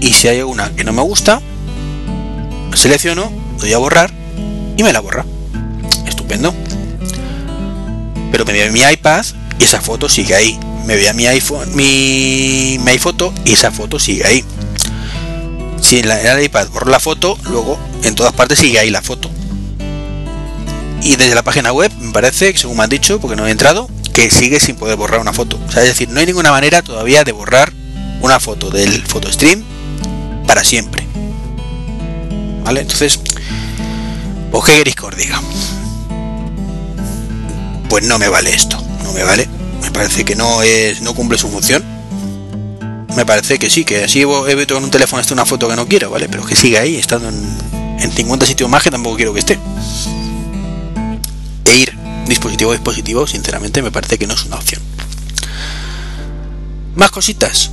Y 0.00 0.12
si 0.12 0.28
hay 0.28 0.42
una 0.42 0.70
que 0.74 0.84
no 0.84 0.92
me 0.92 1.02
gusta, 1.02 1.40
selecciono, 2.74 3.32
doy 3.58 3.72
a 3.72 3.78
borrar 3.78 4.12
y 4.76 4.82
me 4.82 4.92
la 4.92 5.00
borra. 5.00 5.24
Estupendo. 6.06 6.54
Pero 8.30 8.44
me 8.44 8.52
voy 8.52 8.70
mi 8.70 8.80
iPad 8.80 9.24
y 9.58 9.64
esa 9.64 9.80
foto 9.80 10.08
sigue 10.08 10.34
ahí. 10.34 10.58
Me 10.84 10.96
voy 10.96 11.06
a 11.06 11.12
mi 11.12 11.26
iPhone, 11.26 11.74
mi, 11.74 12.78
mi 12.80 12.90
iPhoto 12.92 13.32
y 13.44 13.52
esa 13.52 13.70
foto 13.70 13.98
sigue 13.98 14.24
ahí. 14.24 14.44
Si 15.80 15.98
en, 15.98 16.08
la, 16.08 16.20
el 16.20 16.44
iPad 16.44 16.68
borro 16.68 16.90
la 16.90 17.00
foto, 17.00 17.38
luego 17.44 17.78
en 18.02 18.14
todas 18.14 18.32
partes 18.32 18.58
sigue 18.58 18.78
ahí 18.78 18.90
la 18.90 19.02
foto. 19.02 19.30
Y 21.02 21.16
desde 21.16 21.34
la 21.34 21.42
página 21.42 21.72
web 21.72 21.92
me 22.00 22.12
parece, 22.12 22.56
según 22.56 22.78
me 22.78 22.84
han 22.84 22.90
dicho, 22.90 23.20
porque 23.20 23.36
no 23.36 23.46
he 23.46 23.50
entrado, 23.50 23.88
que 24.12 24.30
sigue 24.30 24.60
sin 24.60 24.76
poder 24.76 24.96
borrar 24.96 25.20
una 25.20 25.32
foto. 25.32 25.58
O 25.68 25.70
sea, 25.70 25.82
es 25.82 25.88
decir, 25.88 26.08
no 26.08 26.20
hay 26.20 26.26
ninguna 26.26 26.50
manera 26.50 26.82
todavía 26.82 27.22
de 27.22 27.32
borrar 27.32 27.72
una 28.22 28.40
foto 28.40 28.70
del 28.70 29.02
PhotoStream 29.02 29.62
para 30.46 30.64
siempre. 30.64 31.06
¿Vale? 32.64 32.80
Entonces, 32.80 33.20
¿o 34.52 34.62
qué 34.62 34.72
queréis 34.72 34.96
que 34.96 35.06
os 35.06 35.16
diga? 35.16 35.40
Pues 37.88 38.04
no 38.04 38.18
me 38.18 38.28
vale 38.28 38.50
esto, 38.54 38.82
no 39.04 39.12
me 39.12 39.22
vale. 39.22 39.48
Me 39.82 39.90
parece 39.90 40.24
que 40.24 40.34
no 40.34 40.60
no 41.02 41.14
cumple 41.14 41.38
su 41.38 41.48
función. 41.48 41.84
Me 43.14 43.24
parece 43.24 43.58
que 43.58 43.70
sí, 43.70 43.84
que 43.84 44.04
así 44.04 44.22
he 44.22 44.54
visto 44.54 44.76
en 44.76 44.84
un 44.84 44.90
teléfono 44.90 45.20
esta 45.20 45.34
una 45.34 45.46
foto 45.46 45.68
que 45.68 45.76
no 45.76 45.86
quiero, 45.86 46.10
¿vale? 46.10 46.28
Pero 46.28 46.44
que 46.44 46.56
siga 46.56 46.80
ahí, 46.80 46.96
estando 46.96 47.28
en, 47.28 47.98
en 48.00 48.12
50 48.12 48.44
sitios 48.46 48.68
más 48.68 48.82
que 48.82 48.90
tampoco 48.90 49.16
quiero 49.16 49.32
que 49.32 49.40
esté. 49.40 49.58
E 51.66 51.76
ir 51.76 51.96
dispositivo 52.26 52.70
a 52.70 52.74
dispositivo, 52.74 53.26
sinceramente 53.26 53.82
me 53.82 53.90
parece 53.90 54.18
que 54.18 54.26
no 54.26 54.34
es 54.34 54.44
una 54.44 54.56
opción. 54.56 54.82
Más 56.94 57.10
cositas. 57.10 57.70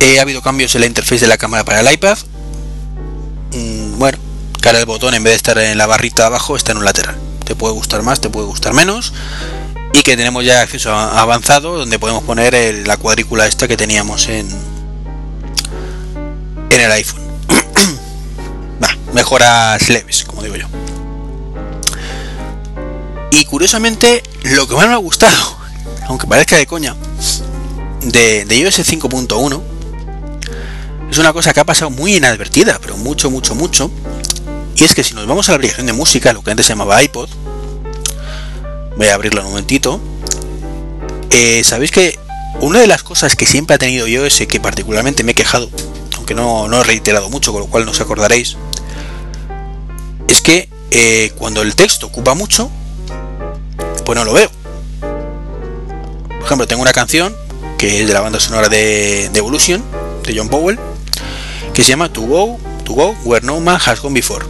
Eh, 0.00 0.18
ha 0.18 0.22
habido 0.22 0.42
cambios 0.42 0.74
en 0.74 0.80
la 0.80 0.86
interfaz 0.86 1.20
de 1.20 1.26
la 1.26 1.36
cámara 1.36 1.64
para 1.64 1.80
el 1.80 1.92
iPad. 1.92 2.18
Mm, 3.52 3.98
bueno, 3.98 4.18
cara 4.60 4.78
el 4.78 4.86
botón 4.86 5.14
en 5.14 5.22
vez 5.22 5.32
de 5.32 5.36
estar 5.36 5.58
en 5.58 5.78
la 5.78 5.86
barrita 5.86 6.22
de 6.22 6.26
abajo 6.28 6.56
está 6.56 6.72
en 6.72 6.78
un 6.78 6.84
lateral. 6.84 7.16
Te 7.44 7.54
puede 7.54 7.74
gustar 7.74 8.02
más, 8.02 8.20
te 8.20 8.30
puede 8.30 8.46
gustar 8.46 8.72
menos. 8.72 9.12
Y 9.92 10.02
que 10.02 10.16
tenemos 10.16 10.44
ya 10.44 10.62
acceso 10.62 10.92
avanzado 10.92 11.76
donde 11.76 11.98
podemos 11.98 12.22
poner 12.22 12.86
la 12.86 12.96
cuadrícula 12.96 13.46
esta 13.46 13.66
que 13.68 13.76
teníamos 13.76 14.28
en, 14.28 14.48
en 16.70 16.80
el 16.80 16.92
iPhone. 16.92 17.20
mejoras 19.12 19.88
leves, 19.88 20.24
como 20.24 20.42
digo 20.42 20.56
yo. 20.56 20.66
Y 23.30 23.44
curiosamente, 23.44 24.22
lo 24.42 24.66
que 24.66 24.74
más 24.74 24.88
me 24.88 24.94
ha 24.94 24.98
gustado, 24.98 25.56
aunque 26.08 26.26
parezca 26.26 26.56
de 26.56 26.66
coña, 26.66 26.96
de, 28.02 28.46
iOS 28.48 28.80
5.1 28.80 29.62
es 31.10 31.18
una 31.18 31.32
cosa 31.32 31.52
que 31.52 31.60
ha 31.60 31.64
pasado 31.64 31.90
muy 31.90 32.16
inadvertida, 32.16 32.78
pero 32.80 32.96
mucho, 32.96 33.30
mucho, 33.30 33.54
mucho. 33.54 33.90
Y 34.76 34.84
es 34.84 34.94
que 34.94 35.04
si 35.04 35.14
nos 35.14 35.26
vamos 35.26 35.48
a 35.48 35.52
la 35.52 35.56
aplicación 35.56 35.86
de 35.86 35.92
música, 35.92 36.32
lo 36.32 36.42
que 36.42 36.50
antes 36.52 36.66
se 36.66 36.72
llamaba 36.72 37.02
iPod, 37.02 37.28
voy 38.96 39.08
a 39.08 39.14
abrirlo 39.14 39.42
un 39.42 39.48
momentito. 39.48 40.00
Eh, 41.30 41.62
Sabéis 41.64 41.90
que 41.90 42.18
una 42.60 42.80
de 42.80 42.86
las 42.86 43.02
cosas 43.02 43.36
que 43.36 43.46
siempre 43.46 43.74
ha 43.74 43.78
tenido 43.78 44.06
iOS, 44.06 44.44
que 44.48 44.60
particularmente 44.60 45.24
me 45.24 45.32
he 45.32 45.34
quejado, 45.34 45.68
aunque 46.16 46.34
no, 46.34 46.68
no 46.68 46.80
he 46.80 46.84
reiterado 46.84 47.28
mucho, 47.28 47.52
con 47.52 47.62
lo 47.62 47.66
cual 47.66 47.84
no 47.84 47.90
os 47.90 48.00
acordaréis, 48.00 48.56
es 50.28 50.40
que 50.40 50.68
eh, 50.92 51.32
cuando 51.36 51.62
el 51.62 51.74
texto 51.74 52.06
ocupa 52.06 52.34
mucho, 52.34 52.70
pues 54.10 54.18
no 54.18 54.24
lo 54.24 54.32
veo. 54.32 54.50
Por 56.28 56.44
ejemplo, 56.44 56.66
tengo 56.66 56.82
una 56.82 56.92
canción 56.92 57.32
que 57.78 58.00
es 58.00 58.08
de 58.08 58.12
la 58.12 58.20
banda 58.20 58.40
sonora 58.40 58.68
de, 58.68 59.26
Evolution, 59.26 59.84
de 60.24 60.36
John 60.36 60.48
Powell, 60.48 60.80
que 61.72 61.84
se 61.84 61.90
llama 61.90 62.12
To 62.12 62.22
Go, 62.22 62.58
To 62.82 62.92
Go 62.94 63.16
Where 63.22 63.46
No 63.46 63.60
Man 63.60 63.78
Has 63.86 64.02
Gone 64.02 64.14
Before. 64.14 64.44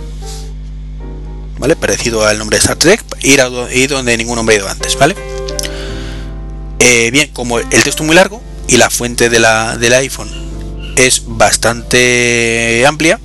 ¿Vale? 1.59 1.77
Parecido 1.77 2.27
al 2.27 2.39
nombre 2.39 2.57
de 2.57 2.61
Star 2.61 2.77
Trek, 2.77 3.05
ir, 3.21 3.43
a, 3.43 3.51
donde 3.51 4.17
ningún 4.17 4.39
hombre 4.39 4.55
ha 4.55 4.59
ido 4.61 4.69
antes, 4.71 4.97
¿vale? 4.97 5.15
Eh, 6.79 7.11
bien, 7.11 7.29
como 7.35 7.59
el 7.59 7.69
texto 7.69 8.03
es 8.03 8.07
muy 8.07 8.17
largo 8.17 8.41
y 8.67 8.79
la 8.79 8.89
fuente 8.89 9.29
de 9.29 9.41
la, 9.41 9.77
del 9.77 9.93
iPhone 9.93 10.31
es 10.97 11.25
bastante 11.27 12.87
amplia, 12.87 13.21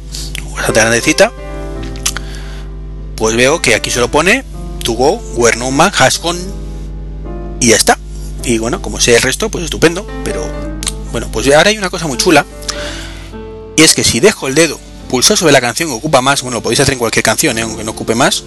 bastante 0.54 0.82
grandecita, 0.82 1.32
pues 3.16 3.38
veo 3.38 3.62
que 3.62 3.74
aquí 3.74 3.90
se 3.90 4.02
lo 4.02 4.12
pone 4.12 4.44
to 4.86 4.94
go 4.94 5.16
where 5.36 5.58
y 7.60 7.70
ya 7.70 7.76
está. 7.76 7.98
Y 8.44 8.60
bueno, 8.60 8.82
como 8.82 9.00
sea 9.00 9.16
el 9.16 9.22
resto, 9.22 9.50
pues 9.50 9.66
estupendo. 9.66 10.06
Pero 10.24 10.46
bueno, 11.12 11.30
pues 11.32 11.48
ahora 11.54 11.72
hay 11.72 11.78
una 11.78 11.90
cosa 11.90 12.08
muy 12.08 12.18
chula. 12.18 12.46
Y 13.76 13.82
es 13.82 13.94
que 13.94 14.04
si 14.04 14.20
dejo 14.20 14.48
el 14.48 14.56
dedo 14.56 14.80
pulsado 15.10 15.38
sobre 15.38 15.52
la 15.52 15.62
canción 15.62 15.90
que 15.90 15.96
ocupa 15.96 16.22
más, 16.22 16.42
bueno, 16.42 16.58
lo 16.58 16.64
podéis 16.64 16.80
hacer 16.80 16.94
en 16.94 17.00
cualquier 17.00 17.24
canción, 17.24 17.58
¿eh? 17.58 17.64
aunque 17.64 17.84
no 17.84 17.92
ocupe 17.92 18.16
más. 18.16 18.44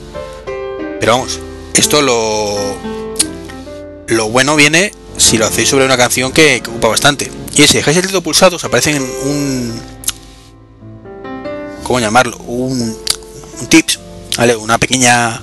Pero 1.00 1.12
vamos, 1.12 1.40
esto 1.74 2.00
lo, 2.00 2.56
lo 4.06 4.28
bueno 4.28 4.56
viene 4.56 4.92
si 5.16 5.36
lo 5.36 5.46
hacéis 5.46 5.68
sobre 5.68 5.84
una 5.84 5.96
canción 5.96 6.32
que, 6.32 6.62
ocupa 6.66 6.88
bastante. 6.88 7.30
Y 7.54 7.66
si 7.66 7.78
dejáis 7.78 7.96
el 7.96 8.06
dedo 8.06 8.22
pulsado, 8.22 8.56
os 8.56 8.64
aparece 8.64 8.98
un. 9.00 9.72
¿Cómo 11.82 11.98
llamarlo? 11.98 12.36
Un 12.38 12.96
tips, 13.68 13.98
¿vale? 14.36 14.54
Una 14.54 14.78
pequeña 14.78 15.40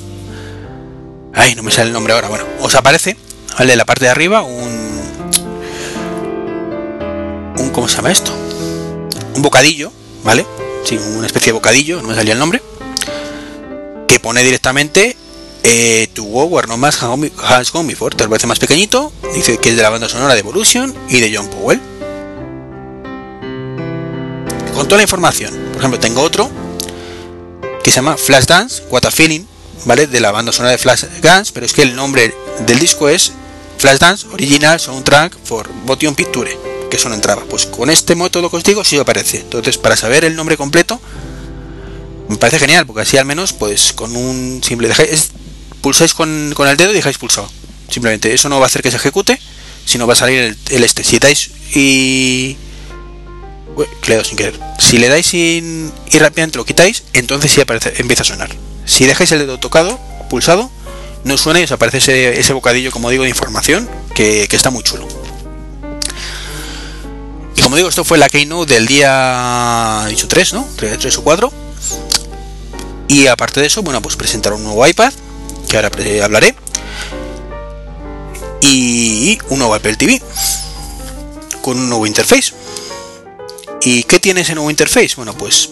Ay, 1.36 1.56
no 1.56 1.64
me 1.64 1.72
sale 1.72 1.88
el 1.88 1.94
nombre 1.94 2.14
ahora. 2.14 2.30
Bueno, 2.30 2.46
os 2.62 2.76
aparece, 2.76 3.18
¿vale? 3.58 3.74
En 3.74 3.78
la 3.78 3.86
parte 3.86 4.06
de 4.06 4.12
arriba 4.12 4.42
un... 4.42 5.02
un 7.58 7.70
¿Cómo 7.72 7.88
se 7.88 7.98
llama 7.98 8.12
esto? 8.12 8.32
Un 9.36 9.42
bocadillo, 9.42 9.92
¿vale? 10.24 10.46
Sí, 10.86 10.98
una 10.98 11.28
especie 11.28 11.48
de 11.48 11.54
bocadillo, 11.54 12.02
no 12.02 12.10
me 12.10 12.16
salía 12.16 12.34
el 12.34 12.40
nombre. 12.40 12.62
Que 14.08 14.20
pone 14.20 14.44
directamente 14.44 15.18
eh, 15.64 16.08
Go 16.16 16.46
Where 16.46 16.68
No 16.68 16.78
Más 16.78 17.02
Has 17.04 17.72
Gone 17.72 17.88
Before. 17.90 18.16
Tal 18.16 18.28
vez 18.30 18.46
más 18.46 18.60
pequeñito. 18.60 19.12
Dice 19.34 19.58
que 19.58 19.70
es 19.70 19.76
de 19.76 19.82
la 19.82 19.90
banda 19.90 20.08
sonora 20.08 20.34
de 20.36 20.40
Evolution 20.40 20.94
y 21.10 21.20
de 21.20 21.36
John 21.36 21.48
Powell. 21.50 21.82
Con 24.74 24.88
toda 24.88 24.98
la 24.98 25.04
información. 25.04 25.54
Por 25.72 25.78
ejemplo, 25.80 26.00
tengo 26.00 26.22
otro 26.22 26.50
que 27.84 27.92
se 27.92 27.98
llama 27.98 28.18
Flashdance, 28.18 28.84
What 28.90 29.06
a 29.06 29.12
Feeling 29.12 29.46
¿vale? 29.86 30.08
De 30.08 30.20
la 30.20 30.32
banda 30.32 30.52
sonora 30.52 30.72
de 30.72 30.78
Flash 30.78 31.06
Guns, 31.22 31.52
pero 31.52 31.66
es 31.66 31.74
que 31.74 31.82
el 31.82 31.96
nombre 31.96 32.34
del 32.66 32.80
disco 32.80 33.10
es 33.10 33.34
Flashdance 33.78 34.28
Original 34.32 34.80
Soundtrack 34.80 35.38
for 35.44 35.70
Motion 35.86 36.16
Picture, 36.16 36.58
que 36.90 36.98
eso 36.98 37.10
no 37.10 37.16
entraba. 37.16 37.44
Pues 37.44 37.66
con 37.66 37.90
este 37.90 38.16
método 38.16 38.50
que 38.50 38.58
os 38.58 38.64
digo 38.64 38.84
sí 38.84 38.98
aparece. 38.98 39.40
Entonces, 39.42 39.78
para 39.78 39.96
saber 39.96 40.26
el 40.26 40.36
nombre 40.36 40.58
completo, 40.58 41.00
me 42.28 42.38
parece 42.38 42.60
genial, 42.60 42.86
porque 42.86 43.02
así 43.02 43.18
al 43.18 43.26
menos, 43.26 43.54
pues 43.54 43.94
con 43.94 44.16
un 44.16 44.62
simple 44.64 44.88
dejáis, 44.88 45.32
pulsáis 45.82 46.14
con, 46.14 46.54
el 46.58 46.78
dedo 46.78 46.92
y 46.92 46.96
dejáis 46.96 47.18
pulsado. 47.18 47.50
Simplemente 47.90 48.34
eso 48.34 48.50
no 48.50 48.60
va 48.60 48.66
a 48.66 48.68
hacer 48.68 48.82
que 48.82 48.92
se 48.92 48.98
ejecute, 48.98 49.40
sino 49.86 50.08
va 50.08 50.14
a 50.14 50.18
salir 50.18 50.58
el, 50.70 50.84
este. 50.84 51.04
Si 51.04 51.20
dais 51.20 51.52
y 51.76 52.58
le 54.08 54.24
sin 54.24 54.38
querer. 54.38 54.60
Si 54.80 54.98
le 54.98 55.10
dais 55.10 55.34
y, 55.34 55.92
y 56.12 56.20
rápidamente 56.20 56.58
lo 56.58 56.66
quitáis, 56.66 57.04
entonces 57.14 57.52
sí 57.52 57.62
aparece, 57.62 57.94
empieza 57.98 58.24
a 58.24 58.26
sonar. 58.26 58.50
Si 58.86 59.06
dejáis 59.06 59.32
el 59.32 59.40
dedo 59.40 59.60
tocado, 59.60 60.00
pulsado, 60.30 60.70
no 61.24 61.38
suena 61.38 61.60
y 61.60 61.64
os 61.64 61.72
aparece 61.72 62.40
ese, 62.40 62.54
bocadillo, 62.54 62.92
como 62.92 63.10
digo, 63.10 63.24
de 63.24 63.30
información 63.30 63.90
que, 64.14 64.48
está 64.52 64.70
muy 64.70 64.84
chulo. 64.84 65.08
Y 67.56 67.62
como 67.62 67.76
digo, 67.76 67.90
esto 67.90 68.04
fue 68.04 68.20
la 68.20 68.30
keynote 68.30 68.76
del 68.76 68.86
día 68.86 70.06
dicho 70.08 70.28
3, 70.28 70.54
¿no? 70.54 70.68
3, 70.76 71.18
o 71.18 71.24
4. 71.24 71.52
Y 73.08 73.28
aparte 73.28 73.60
de 73.60 73.68
eso, 73.68 73.82
bueno, 73.82 74.02
pues 74.02 74.16
presentaron 74.16 74.60
un 74.60 74.66
nuevo 74.66 74.86
iPad, 74.86 75.12
que 75.68 75.78
ahora 75.78 75.90
hablaré. 76.24 76.56
Y 78.62 79.40
un 79.50 79.60
nuevo 79.60 79.74
Apple 79.74 79.96
TV, 79.96 80.22
con 81.62 81.80
un 81.80 81.90
nuevo 81.90 82.06
interface. 82.06 82.54
¿Y 83.82 84.04
qué 84.04 84.20
tiene 84.20 84.42
ese 84.42 84.54
nuevo 84.54 84.70
interface? 84.70 85.16
Bueno, 85.16 85.34
pues 85.36 85.70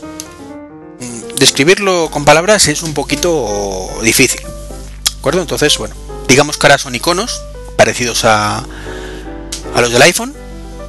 describirlo 1.43 2.09
con 2.09 2.23
palabras 2.23 2.69
es 2.69 2.83
un 2.83 2.93
poquito 2.93 3.89
difícil. 4.01 4.39
¿De 4.41 5.17
acuerdo? 5.19 5.41
Entonces, 5.41 5.77
bueno, 5.77 5.93
digamos 6.27 6.57
que 6.57 6.67
ahora 6.67 6.77
son 6.77 6.95
iconos 6.95 7.41
parecidos 7.75 8.23
a, 8.23 8.59
a 9.75 9.81
los 9.81 9.91
del 9.91 10.01
iPhone, 10.03 10.33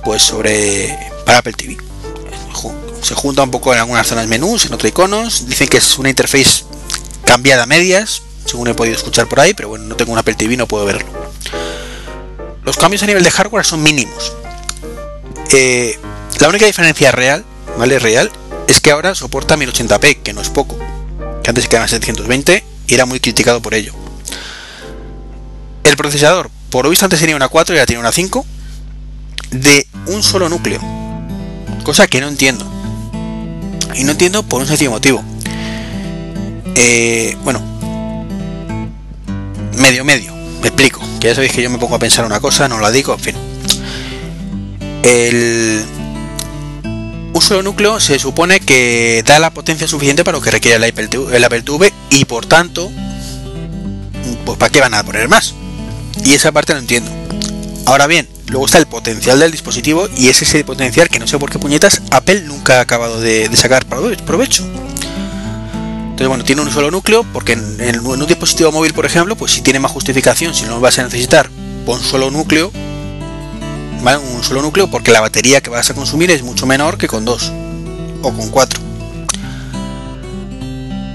pues 0.04 0.22
sobre 0.22 0.96
para 1.26 1.38
Apple 1.38 1.54
TV. 1.54 1.76
Se 3.02 3.14
junta 3.14 3.42
un 3.42 3.50
poco 3.50 3.74
en 3.74 3.80
algunas 3.80 4.06
zonas 4.06 4.28
menús, 4.28 4.64
en 4.64 4.72
otros 4.72 4.88
iconos. 4.88 5.46
Dicen 5.46 5.68
que 5.68 5.78
es 5.78 5.98
una 5.98 6.08
interface 6.08 6.64
cambiada 7.24 7.64
a 7.64 7.66
medias, 7.66 8.22
según 8.46 8.68
he 8.68 8.74
podido 8.74 8.96
escuchar 8.96 9.26
por 9.26 9.40
ahí, 9.40 9.54
pero 9.54 9.68
bueno, 9.68 9.86
no 9.86 9.96
tengo 9.96 10.12
un 10.12 10.18
Apple 10.18 10.34
TV, 10.34 10.56
no 10.56 10.68
puedo 10.68 10.84
verlo. 10.84 11.06
Los 12.62 12.76
cambios 12.76 13.02
a 13.02 13.06
nivel 13.06 13.24
de 13.24 13.30
hardware 13.30 13.64
son 13.64 13.82
mínimos. 13.82 14.32
Eh, 15.52 15.98
la 16.38 16.48
única 16.48 16.64
diferencia 16.64 17.10
real, 17.10 17.44
¿vale? 17.76 17.98
Real, 17.98 18.30
es 18.66 18.80
que 18.80 18.90
ahora 18.90 19.14
soporta 19.14 19.56
1080p, 19.56 20.22
que 20.22 20.32
no 20.32 20.40
es 20.40 20.48
poco. 20.48 20.76
Que 21.42 21.50
antes 21.50 21.68
quedaba 21.68 21.84
en 21.84 21.90
720 21.90 22.64
y 22.86 22.94
era 22.94 23.06
muy 23.06 23.20
criticado 23.20 23.60
por 23.60 23.74
ello. 23.74 23.92
El 25.84 25.96
procesador, 25.96 26.50
por 26.70 26.84
lo 26.84 26.90
visto 26.90 27.04
antes 27.04 27.20
tenía 27.20 27.36
una 27.36 27.48
4 27.48 27.74
y 27.74 27.78
ahora 27.78 27.86
tiene 27.86 28.00
una 28.00 28.12
5, 28.12 28.44
de 29.50 29.86
un 30.06 30.22
solo 30.22 30.48
núcleo. 30.48 30.80
Cosa 31.84 32.06
que 32.06 32.20
no 32.20 32.28
entiendo. 32.28 32.64
Y 33.94 34.04
no 34.04 34.12
entiendo 34.12 34.42
por 34.42 34.60
un 34.60 34.66
sencillo 34.66 34.90
motivo. 34.90 35.22
Eh, 36.74 37.36
bueno, 37.44 37.62
medio 39.76 40.04
medio, 40.04 40.34
me 40.62 40.68
explico. 40.68 41.00
Que 41.20 41.28
ya 41.28 41.34
sabéis 41.34 41.52
que 41.52 41.62
yo 41.62 41.70
me 41.70 41.78
pongo 41.78 41.96
a 41.96 41.98
pensar 41.98 42.24
una 42.24 42.40
cosa, 42.40 42.68
no 42.68 42.80
la 42.80 42.90
digo, 42.90 43.14
en 43.14 43.20
fin. 43.20 43.34
El, 45.02 45.84
un 47.34 47.42
solo 47.42 47.62
núcleo 47.62 47.98
se 48.00 48.18
supone 48.18 48.60
que 48.60 49.22
da 49.26 49.38
la 49.40 49.50
potencia 49.50 49.88
suficiente 49.88 50.24
para 50.24 50.38
lo 50.38 50.42
que 50.42 50.52
requiere 50.52 50.76
el 50.76 51.44
Apple, 51.44 51.62
TV, 51.62 51.92
y 52.10 52.24
por 52.24 52.46
tanto, 52.46 52.90
pues 54.44 54.56
¿para 54.56 54.70
qué 54.70 54.80
van 54.80 54.94
a 54.94 55.02
poner 55.02 55.28
más? 55.28 55.54
Y 56.24 56.34
esa 56.34 56.52
parte 56.52 56.72
no 56.72 56.78
entiendo. 56.78 57.10
Ahora 57.86 58.06
bien, 58.06 58.28
luego 58.46 58.66
está 58.66 58.78
el 58.78 58.86
potencial 58.86 59.40
del 59.40 59.50
dispositivo 59.50 60.08
y 60.16 60.28
es 60.28 60.40
ese 60.42 60.64
potencial 60.64 61.08
que 61.08 61.18
no 61.18 61.26
sé 61.26 61.38
por 61.38 61.50
qué 61.50 61.58
puñetas 61.58 62.02
Apple 62.12 62.42
nunca 62.42 62.78
ha 62.78 62.80
acabado 62.80 63.20
de, 63.20 63.48
de 63.48 63.56
sacar 63.56 63.84
provecho. 63.84 64.64
Entonces, 66.14 66.28
bueno, 66.28 66.44
tiene 66.44 66.62
un 66.62 66.70
solo 66.70 66.92
núcleo, 66.92 67.26
porque 67.32 67.54
en, 67.54 68.06
un 68.06 68.26
dispositivo 68.28 68.70
móvil, 68.70 68.94
por 68.94 69.04
ejemplo, 69.04 69.34
pues 69.34 69.50
si 69.50 69.62
tiene 69.62 69.80
más 69.80 69.90
justificación, 69.90 70.54
si 70.54 70.64
no 70.66 70.76
lo 70.76 70.80
vas 70.80 71.00
a 71.00 71.02
necesitar, 71.02 71.50
pon 71.84 72.00
solo 72.00 72.30
núcleo, 72.30 72.70
¿vale? 74.02 74.18
Un 74.18 74.42
solo 74.42 74.62
núcleo, 74.62 74.90
porque 74.90 75.12
la 75.12 75.20
batería 75.20 75.60
que 75.60 75.70
vas 75.70 75.90
a 75.90 75.94
consumir 75.94 76.30
es 76.30 76.42
mucho 76.42 76.66
menor 76.66 76.98
que 76.98 77.08
con 77.08 77.24
dos 77.24 77.52
o 78.22 78.32
con 78.32 78.50
cuatro. 78.50 78.80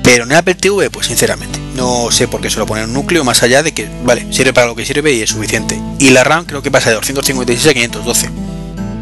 Pero 0.04 0.24
en 0.24 0.34
Apple 0.34 0.56
TV, 0.56 0.90
pues 0.90 1.08
sinceramente, 1.08 1.60
no 1.76 2.10
sé 2.12 2.28
por 2.28 2.42
qué 2.42 2.50
solo 2.50 2.66
poner 2.66 2.86
un 2.86 2.94
núcleo 2.94 3.24
más 3.24 3.44
allá 3.44 3.62
de 3.62 3.74
que, 3.74 3.88
vale, 4.04 4.26
sirve 4.34 4.54
para 4.54 4.68
lo 4.68 4.76
que 4.76 4.86
sirve 4.86 5.14
y 5.14 5.22
es 5.22 5.30
suficiente. 5.30 5.80
Y 6.00 6.10
la 6.10 6.24
RAM 6.24 6.46
creo 6.46 6.62
que 6.62 6.72
pasa 6.72 6.90
de 6.90 6.96
256 6.96 7.68
a 7.68 7.74
512. 7.74 8.30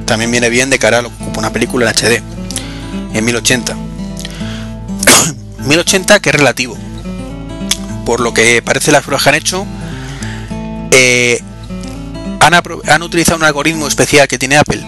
También 0.06 0.32
viene 0.32 0.50
bien 0.50 0.70
de 0.70 0.80
cara 0.80 1.00
a 1.00 1.02
lo 1.02 1.10
que 1.10 1.24
ocupa 1.24 1.40
una 1.40 1.54
película 1.54 1.90
en 1.90 1.96
HD, 1.96 2.22
en 3.14 3.26
1080 3.26 3.78
1080 5.66 6.20
que 6.22 6.30
es 6.30 6.36
relativo. 6.36 6.78
Por 8.06 8.22
lo 8.22 8.34
que 8.34 8.62
parece 8.62 8.92
las 8.92 9.04
pruebas 9.04 9.24
que 9.24 9.30
han 9.30 9.36
hecho, 9.36 9.66
eh, 10.92 11.42
han, 12.40 13.02
utilizado 13.02 13.38
un 13.38 13.44
algoritmo 13.44 13.88
especial 13.88 14.28
que 14.28 14.38
tiene 14.38 14.58
Apple 14.58 14.84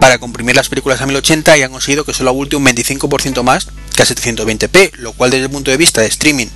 para 0.00 0.18
comprimir 0.18 0.56
las 0.56 0.68
películas 0.68 1.00
a 1.00 1.06
1080 1.06 1.56
y 1.56 1.62
han 1.62 1.70
conseguido 1.70 2.04
que 2.04 2.12
solo 2.12 2.30
abulte 2.30 2.56
un 2.56 2.64
25% 2.64 3.42
más 3.42 3.68
que 3.94 4.02
a 4.02 4.06
720p, 4.06 4.96
lo 4.96 5.12
cual 5.12 5.30
desde 5.30 5.44
el 5.44 5.50
punto 5.50 5.70
de 5.70 5.76
vista 5.76 6.00
de 6.00 6.08
streaming 6.08 6.48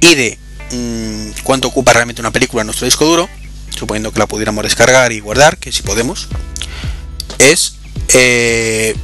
y 0.00 0.14
de 0.14 0.38
mm, 0.72 1.42
cuánto 1.42 1.68
ocupa 1.68 1.92
realmente 1.92 2.20
una 2.20 2.30
película 2.30 2.62
en 2.62 2.66
nuestro 2.66 2.84
disco 2.84 3.06
duro, 3.06 3.28
suponiendo 3.70 4.12
que 4.12 4.18
la 4.18 4.26
pudiéramos 4.26 4.64
descargar 4.64 5.12
y 5.12 5.20
guardar, 5.20 5.58
que 5.58 5.72
si 5.72 5.82
podemos, 5.82 6.28
es 7.38 7.76
eh, 8.12 8.94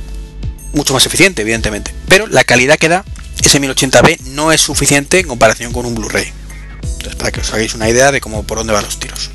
mucho 0.73 0.95
más 0.95 1.07
eficiente, 1.07 1.43
evidentemente. 1.43 1.95
Pero 2.09 2.27
la 2.27 2.45
calidad 2.45 2.79
que 2.79 2.89
da 2.89 3.05
ese 3.43 3.61
1080p 3.61 4.21
no 4.33 4.53
es 4.53 4.61
suficiente 4.61 5.21
en 5.21 5.27
comparación 5.27 5.73
con 5.73 5.87
un 5.87 5.95
Blu-ray. 5.95 6.33
Entonces, 6.83 7.15
para 7.17 7.33
que 7.33 7.41
os 7.41 7.53
hagáis 7.53 7.75
una 7.75 7.89
idea 7.89 8.13
de 8.13 8.21
cómo 8.21 8.43
por 8.43 8.59
dónde 8.59 8.73
van 8.73 8.85
los 8.85 8.99
tiros. 8.99 9.31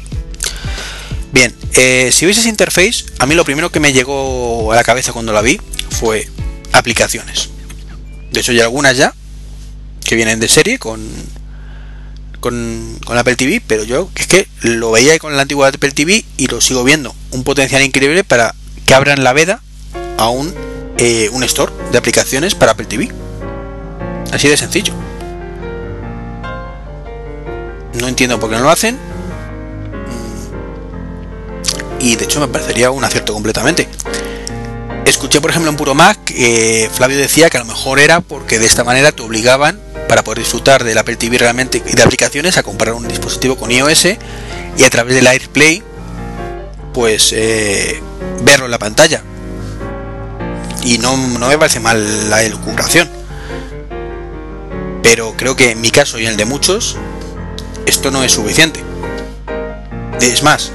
Bien, 1.36 1.54
eh, 1.76 2.12
si 2.14 2.26
veis 2.26 2.38
esa 2.38 2.48
interface, 2.48 3.04
a 3.20 3.26
mí 3.26 3.36
lo 3.36 3.44
primero 3.44 3.70
que 3.70 3.82
me 3.82 3.92
llegó 3.92 4.72
a 4.72 4.76
la 4.78 4.86
cabeza 4.86 5.12
cuando 5.12 5.34
la 5.34 5.42
vi 5.42 5.60
fue 5.90 6.30
aplicaciones. 6.72 7.50
De 8.32 8.40
hecho, 8.40 8.54
hay 8.54 8.62
algunas 8.62 8.96
ya 8.96 9.14
que 10.06 10.16
vienen 10.16 10.40
de 10.40 10.48
serie 10.48 10.80
con, 10.80 11.06
con, 12.40 12.98
Apple 13.18 13.36
TV, 13.36 13.62
pero 13.68 13.84
yo 13.84 14.10
es 14.16 14.28
que 14.28 14.48
lo 14.62 14.92
veía 14.92 15.20
con 15.20 15.36
la 15.36 15.42
antigua 15.42 15.68
Apple 15.68 15.92
TV 15.92 16.24
y 16.38 16.48
lo 16.48 16.62
sigo 16.62 16.86
viendo. 16.86 17.14
Un 17.32 17.44
potencial 17.44 17.84
increíble 17.84 18.24
para 18.24 18.56
que 18.86 18.94
abran 18.94 19.22
la 19.22 19.34
veda 19.34 19.62
a 20.18 20.30
un 20.30 20.56
eh, 20.98 21.30
un 21.34 21.44
store 21.44 21.74
de 21.92 21.98
aplicaciones 21.98 22.56
para 22.56 22.72
Apple 22.72 22.86
TV. 22.86 23.12
Así 24.32 24.48
de 24.48 24.56
sencillo. 24.56 24.94
No 28.00 28.08
entiendo 28.08 28.40
por 28.40 28.50
qué 28.50 28.56
no 28.56 28.64
lo 28.64 28.70
hacen. 28.70 28.98
Y 32.00 32.16
de 32.16 32.26
hecho 32.26 32.40
me 32.40 32.48
parecería 32.48 32.92
un 32.92 33.04
acierto 33.04 33.34
completamente. 33.34 33.88
Escuché 35.06 35.40
por 35.40 35.52
ejemplo 35.52 35.70
en 35.70 35.78
Puro 35.78 35.94
Mac 35.94 36.18
que 36.26 36.90
Flavio 36.94 37.18
decía 37.18 37.50
que 37.50 37.58
a 37.58 37.60
lo 37.60 37.68
mejor 37.68 38.00
era 38.00 38.22
porque 38.22 38.60
de 38.60 38.66
esta 38.66 38.84
manera 38.84 39.12
te 39.12 39.22
obligaban 39.22 39.80
para 40.08 40.24
poder 40.24 40.40
disfrutar 40.40 40.84
del 40.84 40.98
Apple 40.98 41.16
TV 41.16 41.38
realmente 41.38 41.82
y 41.86 41.96
de 41.96 42.04
aplicaciones 42.04 42.58
a 42.58 42.64
comprar 42.64 42.94
un 42.94 43.08
dispositivo 43.08 43.56
con 43.56 43.72
iOS 43.72 44.06
y 44.78 44.84
a 44.84 44.90
través 44.90 45.16
del 45.16 45.28
AirPlay 45.28 45.84
pues 46.94 47.34
eh, 47.34 48.02
verlo 48.44 48.66
en 48.66 48.72
la 48.72 48.80
pantalla 48.80 49.24
y 50.86 51.00
no, 51.00 51.18
me 51.18 51.58
parece 51.58 51.80
mal 51.80 52.30
la 52.30 52.44
elucubración. 52.44 53.10
Pero 55.02 55.34
creo 55.36 55.56
que 55.56 55.72
en 55.72 55.82
mi 55.82 55.90
caso 55.90 56.20
y 56.20 56.26
en 56.26 56.32
el 56.32 56.38
de 56.38 56.46
muchos, 56.46 56.96
esto 57.86 58.12
no 58.12 58.24
es 58.24 58.32
suficiente. 58.32 58.82
Es 60.22 60.44
más, 60.44 60.72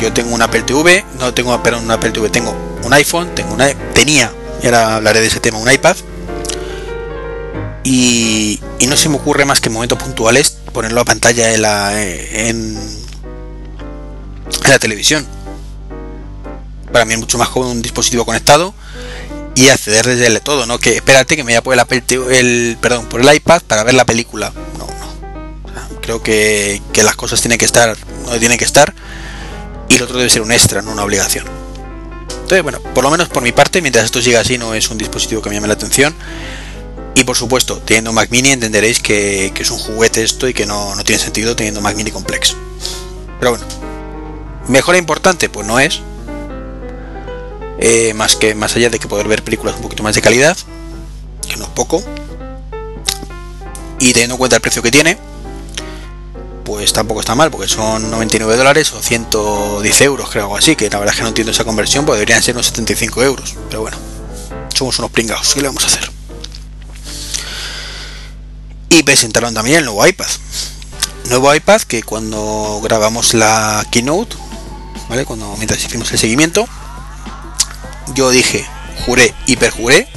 yo 0.00 0.12
tengo 0.12 0.34
un 0.34 0.42
Apple 0.42 0.62
TV, 0.62 1.04
no 1.18 1.32
tengo 1.32 1.62
pero 1.62 1.78
un 1.78 1.90
Apple 1.90 2.10
TV, 2.10 2.28
tengo 2.28 2.54
un 2.84 2.92
iPhone, 2.92 3.34
tengo 3.34 3.54
una 3.54 3.72
tenía, 3.92 4.32
y 4.62 4.66
ahora 4.66 4.96
hablaré 4.96 5.20
de 5.20 5.26
ese 5.26 5.40
tema, 5.40 5.58
un 5.58 5.70
iPad. 5.70 5.96
Y, 7.84 8.60
no 8.88 8.96
se 8.96 9.08
me 9.08 9.16
ocurre 9.16 9.46
más 9.46 9.60
que 9.60 9.68
en 9.68 9.74
momentos 9.74 9.98
puntuales 9.98 10.58
ponerlo 10.72 11.00
a 11.00 11.04
pantalla 11.04 11.54
en 11.54 11.62
la, 11.62 12.02
en, 12.02 12.78
la 14.68 14.78
televisión. 14.78 15.26
Para 16.92 17.06
mí 17.06 17.14
es 17.14 17.20
mucho 17.20 17.38
más 17.38 17.48
como 17.48 17.70
un 17.70 17.80
dispositivo 17.80 18.26
conectado 18.26 18.74
y 19.54 19.68
acceder 19.70 20.06
desde 20.06 20.26
el 20.26 20.40
todo, 20.42 20.66
¿no? 20.66 20.78
Que 20.78 20.96
espérate 20.96 21.36
que 21.36 21.44
me 21.44 21.58
voy 21.58 21.78
a 21.78 21.86
el, 22.30 22.76
perdón, 22.82 23.06
por 23.06 23.22
el 23.22 23.34
iPad 23.34 23.62
para 23.62 23.82
ver 23.82 23.94
la 23.94 24.04
película. 24.04 24.52
No, 24.78 24.86
no. 24.86 26.00
creo 26.02 26.22
que, 26.22 26.82
las 26.96 27.16
cosas 27.16 27.40
tienen 27.40 27.58
que 27.58 27.64
estar 27.64 27.96
no 28.26 28.38
tienen 28.38 28.58
que 28.58 28.64
estar 28.64 28.94
y 29.92 29.98
lo 29.98 30.06
otro 30.06 30.16
debe 30.16 30.30
ser 30.30 30.42
un 30.42 30.52
extra, 30.52 30.80
no 30.80 30.90
una 30.92 31.04
obligación. 31.04 31.44
Entonces, 32.42 32.62
bueno, 32.62 32.80
por 32.94 33.04
lo 33.04 33.10
menos 33.10 33.28
por 33.28 33.42
mi 33.42 33.52
parte, 33.52 33.82
mientras 33.82 34.06
esto 34.06 34.22
siga 34.22 34.40
así, 34.40 34.56
no 34.56 34.74
es 34.74 34.88
un 34.90 34.96
dispositivo 34.96 35.42
que 35.42 35.50
me 35.50 35.54
llame 35.56 35.68
la 35.68 35.74
atención. 35.74 36.14
Y 37.14 37.24
por 37.24 37.36
supuesto, 37.36 37.78
teniendo 37.78 38.12
Mac 38.12 38.30
Mini 38.30 38.50
entenderéis 38.50 39.00
que, 39.00 39.52
es 39.54 39.70
un 39.70 39.78
juguete 39.78 40.22
esto 40.22 40.48
y 40.48 40.54
que 40.54 40.64
no, 40.64 40.94
no 40.94 41.04
tiene 41.04 41.20
sentido 41.20 41.54
teniendo 41.54 41.82
Mac 41.82 41.94
Mini 41.94 42.10
complex. 42.10 42.56
Pero 43.38 43.50
bueno, 43.50 43.66
mejora 44.68 44.96
importante, 44.96 45.50
pues 45.50 45.66
no 45.66 45.78
es, 45.78 46.00
eh, 47.78 48.14
más 48.14 48.36
que 48.36 48.54
más 48.54 48.74
allá 48.76 48.88
de 48.88 48.98
que 48.98 49.08
poder 49.08 49.28
ver 49.28 49.42
películas 49.42 49.76
un 49.76 49.82
poquito 49.82 50.02
más 50.02 50.14
de 50.14 50.22
calidad, 50.22 50.56
que 51.46 51.56
no 51.56 51.64
es 51.64 51.70
poco, 51.70 52.02
y 53.98 54.12
teniendo 54.12 54.34
en 54.34 54.38
cuenta 54.38 54.56
el 54.56 54.62
precio 54.62 54.82
que 54.82 54.90
tiene, 54.90 55.18
pues 56.64 56.92
tampoco 56.92 57.20
está 57.20 57.34
mal, 57.34 57.50
porque 57.50 57.68
son 57.68 58.10
99 58.10 58.56
dólares 58.56 58.92
o 58.92 59.02
110 59.02 60.00
euros, 60.02 60.30
creo, 60.30 60.44
algo 60.44 60.56
así, 60.56 60.76
que 60.76 60.88
la 60.88 60.98
verdad 60.98 61.14
es 61.14 61.16
que 61.16 61.22
no 61.22 61.28
entiendo 61.28 61.52
esa 61.52 61.64
conversión, 61.64 62.04
pues 62.04 62.18
deberían 62.18 62.42
ser 62.42 62.54
unos 62.54 62.66
75 62.66 63.22
euros, 63.22 63.54
pero 63.68 63.82
bueno, 63.82 63.96
somos 64.74 64.98
unos 64.98 65.10
pringados, 65.10 65.54
¿qué 65.54 65.60
le 65.60 65.68
vamos 65.68 65.84
a 65.84 65.86
hacer? 65.86 66.10
Y 68.88 69.02
presentaron 69.02 69.54
también 69.54 69.78
el 69.78 69.84
nuevo 69.86 70.06
iPad. 70.06 70.26
Nuevo 71.30 71.54
iPad 71.54 71.80
que 71.82 72.02
cuando 72.02 72.80
grabamos 72.82 73.32
la 73.32 73.86
keynote, 73.90 74.36
¿vale? 75.08 75.24
Cuando 75.24 75.54
mientras 75.56 75.82
hicimos 75.82 76.12
el 76.12 76.18
seguimiento, 76.18 76.68
yo 78.14 78.30
dije, 78.30 78.66
juré 79.06 79.34
y 79.46 79.56
perjuré 79.56 80.08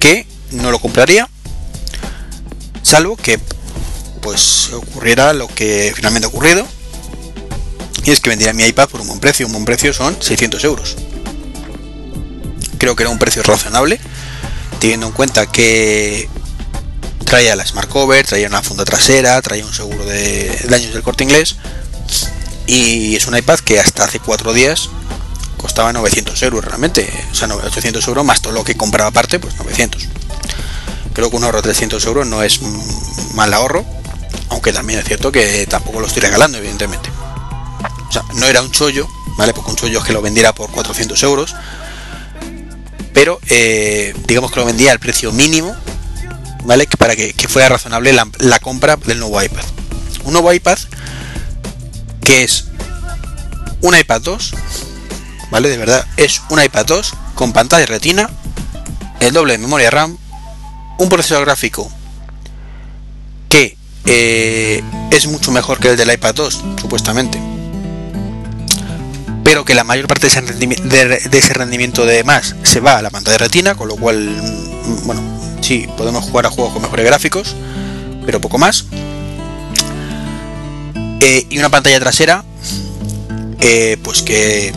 que 0.00 0.26
no 0.52 0.70
lo 0.70 0.78
compraría, 0.78 1.28
salvo 2.82 3.16
que 3.16 3.38
pues 4.22 4.70
ocurriera 4.72 5.32
lo 5.32 5.48
que 5.48 5.92
finalmente 5.94 6.26
ha 6.26 6.28
ocurrido, 6.28 6.66
y 8.04 8.10
es 8.10 8.20
que 8.20 8.30
vendiera 8.30 8.52
mi 8.52 8.64
iPad 8.64 8.88
por 8.88 9.00
un 9.00 9.08
buen 9.08 9.20
precio. 9.20 9.46
Un 9.46 9.52
buen 9.52 9.64
precio 9.64 9.92
son 9.92 10.16
600 10.20 10.64
euros. 10.64 10.96
Creo 12.78 12.96
que 12.96 13.02
era 13.04 13.10
un 13.10 13.18
precio 13.18 13.42
razonable, 13.42 14.00
teniendo 14.80 15.06
en 15.06 15.12
cuenta 15.12 15.46
que 15.46 16.28
traía 17.24 17.54
la 17.54 17.64
Smart 17.64 17.88
Cover, 17.88 18.26
traía 18.26 18.48
una 18.48 18.62
funda 18.62 18.84
trasera, 18.84 19.40
traía 19.40 19.64
un 19.64 19.72
seguro 19.72 20.04
de 20.04 20.66
daños 20.68 20.92
del 20.92 21.02
corte 21.02 21.24
inglés 21.24 21.56
y 22.66 23.16
es 23.16 23.26
un 23.26 23.36
iPad 23.36 23.60
que 23.60 23.78
hasta 23.78 24.04
hace 24.04 24.18
cuatro 24.18 24.52
días 24.52 24.88
costaba 25.56 25.92
900 25.92 26.42
euros 26.42 26.64
realmente, 26.64 27.08
o 27.30 27.34
sea, 27.34 27.48
800 27.48 28.06
euros 28.08 28.24
más 28.24 28.42
todo 28.42 28.52
lo 28.52 28.64
que 28.64 28.74
compraba 28.74 29.10
aparte, 29.10 29.38
pues 29.38 29.54
900. 29.56 30.08
Creo 31.14 31.30
que 31.30 31.36
un 31.36 31.44
ahorro 31.44 31.58
de 31.58 31.68
300 31.68 32.04
euros 32.06 32.26
no 32.26 32.42
es 32.42 32.60
mal 33.34 33.54
ahorro, 33.54 33.86
aunque 34.52 34.72
también 34.72 35.00
es 35.00 35.06
cierto 35.06 35.32
que 35.32 35.66
tampoco 35.66 36.00
lo 36.00 36.06
estoy 36.06 36.22
regalando, 36.22 36.58
evidentemente. 36.58 37.10
O 38.08 38.12
sea, 38.12 38.22
no 38.34 38.46
era 38.46 38.62
un 38.62 38.70
chollo, 38.70 39.08
¿vale? 39.36 39.54
Porque 39.54 39.70
un 39.70 39.76
chollo 39.76 39.98
es 39.98 40.04
que 40.04 40.12
lo 40.12 40.22
vendiera 40.22 40.54
por 40.54 40.70
400 40.70 41.20
euros, 41.22 41.56
pero 43.12 43.40
eh, 43.48 44.14
digamos 44.26 44.52
que 44.52 44.60
lo 44.60 44.66
vendía 44.66 44.92
al 44.92 45.00
precio 45.00 45.32
mínimo, 45.32 45.74
¿vale? 46.64 46.86
Para 46.98 47.16
que, 47.16 47.34
fuera 47.48 47.68
razonable 47.70 48.12
la, 48.12 48.28
la 48.38 48.58
compra 48.58 48.96
del 48.96 49.18
nuevo 49.18 49.42
iPad. 49.42 49.64
Un 50.24 50.34
nuevo 50.34 50.52
iPad 50.52 50.78
que 52.22 52.44
es 52.44 52.66
un 53.80 53.96
iPad 53.96 54.20
2 54.20 54.54
¿vale? 55.50 55.68
De 55.68 55.76
verdad, 55.76 56.06
es 56.16 56.40
un 56.50 56.62
iPad 56.62 56.86
2 56.86 57.14
con 57.34 57.52
pantalla 57.52 57.84
retina, 57.84 58.30
el 59.20 59.32
doble 59.32 59.52
de 59.52 59.58
memoria 59.58 59.90
RAM, 59.90 60.16
un 60.98 61.08
procesador 61.08 61.44
gráfico 61.44 61.90
que 63.48 63.76
eh, 64.04 64.82
es 65.10 65.26
mucho 65.26 65.52
mejor 65.52 65.78
que 65.78 65.90
el 65.90 65.96
del 65.96 66.12
iPad 66.12 66.34
2, 66.34 66.64
supuestamente. 66.80 67.40
Pero 69.44 69.64
que 69.64 69.74
la 69.74 69.84
mayor 69.84 70.06
parte 70.06 70.28
de 70.28 71.38
ese, 71.38 71.54
rendimiento 71.54 72.04
de, 72.06 72.24
más 72.24 72.54
se 72.62 72.80
va 72.80 72.98
a 72.98 73.02
la 73.02 73.10
pantalla 73.10 73.38
retina, 73.38 73.74
con 73.74 73.88
lo 73.88 73.96
cual, 73.96 74.18
mm, 74.18 75.06
bueno, 75.06 75.22
sí, 75.60 75.88
podemos 75.96 76.24
jugar 76.24 76.46
a 76.46 76.50
juegos 76.50 76.72
con 76.72 76.82
mejores 76.82 77.06
gráficos, 77.06 77.54
pero 78.24 78.40
poco 78.40 78.58
más. 78.58 78.86
Eh, 81.20 81.46
y 81.50 81.58
una 81.58 81.68
pantalla 81.68 82.00
trasera, 82.00 82.44
eh, 83.60 83.96
pues 84.02 84.22
que 84.22 84.72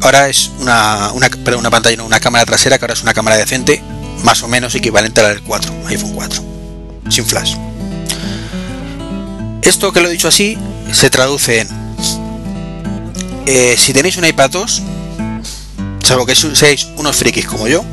ahora 0.00 0.28
es 0.28 0.50
una, 0.60 1.12
una, 1.12 1.28
perdón, 1.28 1.60
una 1.60 1.70
pantalla, 1.70 1.96
no, 1.96 2.06
una 2.06 2.20
cámara 2.20 2.46
trasera 2.46 2.78
que 2.78 2.84
ahora 2.84 2.94
es 2.94 3.02
una 3.02 3.12
cámara 3.12 3.36
decente, 3.36 3.82
más 4.22 4.42
o 4.42 4.48
menos 4.48 4.74
equivalente 4.74 5.20
a 5.20 5.24
la 5.24 5.28
del 5.30 5.42
4, 5.42 5.72
iPhone 5.88 6.12
4, 6.14 6.42
sin 7.10 7.26
flash. 7.26 7.56
Esto 9.68 9.92
que 9.92 10.00
lo 10.00 10.08
he 10.08 10.12
dicho 10.12 10.28
así 10.28 10.56
se 10.92 11.10
traduce 11.10 11.60
en 11.60 11.68
eh, 13.44 13.76
si 13.76 13.92
tenéis 13.92 14.16
un 14.16 14.24
iPad 14.24 14.48
2, 14.48 14.82
salvo 16.02 16.24
que 16.24 16.34
seáis 16.34 16.88
unos 16.96 17.16
frikis 17.16 17.46
como 17.46 17.68
yo, 17.68 17.84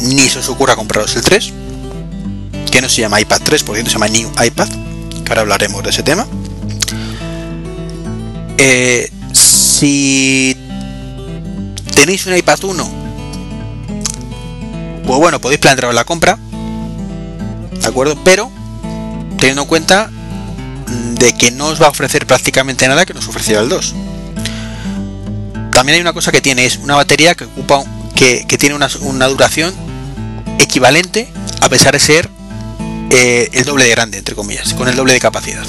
ni 0.00 0.28
se 0.28 0.40
os 0.40 0.48
ocurra 0.48 0.74
compraros 0.74 1.14
el 1.14 1.22
3, 1.22 1.52
que 2.72 2.82
no 2.82 2.88
se 2.88 3.02
llama 3.02 3.20
iPad 3.20 3.40
3, 3.40 3.62
por 3.62 3.76
cierto 3.76 3.88
se 3.88 3.98
llama 3.98 4.08
New 4.08 4.32
iPad, 4.44 4.68
que 5.24 5.28
ahora 5.28 5.42
hablaremos 5.42 5.80
de 5.84 5.90
ese 5.90 6.02
tema. 6.02 6.26
Eh, 8.58 9.12
si 9.32 10.56
tenéis 11.94 12.26
un 12.26 12.36
iPad 12.36 12.64
1, 12.64 12.90
pues 15.06 15.18
bueno, 15.20 15.40
podéis 15.40 15.60
plantear 15.60 15.94
la 15.94 16.04
compra, 16.04 16.36
¿de 17.80 17.86
acuerdo? 17.86 18.18
Pero 18.24 18.50
teniendo 19.38 19.62
en 19.62 19.68
cuenta 19.68 20.10
de 21.20 21.34
que 21.34 21.52
no 21.52 21.66
os 21.68 21.80
va 21.80 21.86
a 21.86 21.90
ofrecer 21.90 22.26
prácticamente 22.26 22.88
nada 22.88 23.06
que 23.06 23.14
nos 23.14 23.28
ofrecía 23.28 23.60
el 23.60 23.68
2. 23.68 23.94
También 25.72 25.94
hay 25.94 26.00
una 26.00 26.12
cosa 26.12 26.32
que 26.32 26.40
tiene, 26.40 26.64
es 26.64 26.78
una 26.78 26.96
batería 26.96 27.34
que 27.36 27.44
ocupa 27.44 27.84
que, 28.16 28.44
tiene 28.58 28.74
una, 28.74 29.28
duración 29.28 29.72
equivalente 30.58 31.28
a 31.60 31.68
pesar 31.68 31.92
de 31.92 32.00
ser 32.00 32.28
eh, 33.10 33.48
el 33.52 33.64
doble 33.64 33.84
de 33.84 33.90
grande, 33.90 34.18
entre 34.18 34.34
comillas, 34.34 34.74
con 34.74 34.88
el 34.88 34.96
doble 34.96 35.12
de 35.12 35.20
capacidad. 35.20 35.64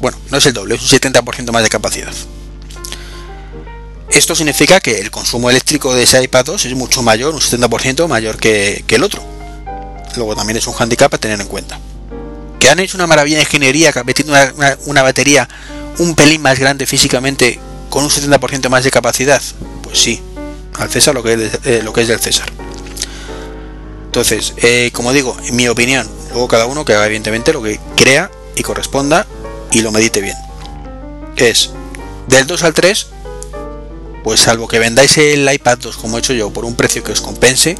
Bueno, 0.00 0.18
no 0.30 0.38
es 0.38 0.46
el 0.46 0.54
doble, 0.54 0.74
es 0.74 0.82
un 0.82 0.88
70% 0.88 1.52
más 1.52 1.62
de 1.62 1.68
capacidad. 1.68 2.12
Esto 4.10 4.34
significa 4.34 4.80
que 4.80 4.98
el 4.98 5.10
consumo 5.10 5.50
eléctrico 5.50 5.94
de 5.94 6.02
ese 6.02 6.22
iPad 6.22 6.46
2 6.46 6.64
es 6.64 6.74
mucho 6.74 7.02
mayor, 7.02 7.32
un 7.32 7.40
70% 7.40 8.08
mayor 8.08 8.38
que, 8.38 8.84
el 8.88 9.04
otro. 9.04 9.22
Luego 10.16 10.34
también 10.34 10.56
es 10.56 10.66
un 10.66 10.74
handicap 10.76 11.14
a 11.14 11.18
tener 11.18 11.40
en 11.40 11.46
cuenta. 11.46 11.78
¿Que 12.60 12.70
han 12.70 12.78
hecho 12.78 12.96
una 12.96 13.08
maravilla 13.08 13.38
de 13.38 13.42
ingeniería 13.42 13.92
metiendo 14.04 14.32
una, 14.32 14.78
una, 14.86 15.02
batería 15.02 15.48
un 15.98 16.14
pelín 16.14 16.42
más 16.42 16.58
grande 16.58 16.86
físicamente 16.86 17.58
con 17.88 18.04
un 18.04 18.10
70% 18.10 18.68
más 18.68 18.84
de 18.84 18.92
capacidad? 18.92 19.42
Pues 19.82 19.98
sí, 19.98 20.20
al 20.78 20.88
César 20.88 21.14
lo 21.14 21.24
que 21.24 21.32
es, 21.32 21.58
eh, 21.64 21.80
lo 21.82 21.92
que 21.92 22.02
es 22.02 22.08
del 22.08 22.20
César. 22.20 22.52
Entonces, 24.04 24.54
eh, 24.58 24.90
como 24.92 25.12
digo, 25.12 25.36
en 25.44 25.56
mi 25.56 25.66
opinión, 25.66 26.08
luego 26.30 26.46
cada 26.46 26.66
uno 26.66 26.84
que 26.84 26.94
haga 26.94 27.06
evidentemente 27.06 27.52
lo 27.52 27.62
que 27.62 27.80
crea 27.96 28.30
y 28.54 28.62
corresponda 28.62 29.26
y 29.72 29.80
lo 29.80 29.90
medite 29.90 30.20
bien. 30.20 30.36
Es 31.36 31.70
del 32.28 32.46
2 32.46 32.62
al 32.62 32.74
3 32.74 33.06
pues 34.22 34.40
salvo 34.40 34.68
que 34.68 34.78
vendáis 34.78 35.16
el 35.18 35.50
iPad 35.52 35.78
2 35.78 35.96
como 35.96 36.16
he 36.16 36.20
hecho 36.20 36.32
yo 36.32 36.50
por 36.50 36.64
un 36.64 36.76
precio 36.76 37.02
que 37.02 37.12
os 37.12 37.20
compense, 37.20 37.76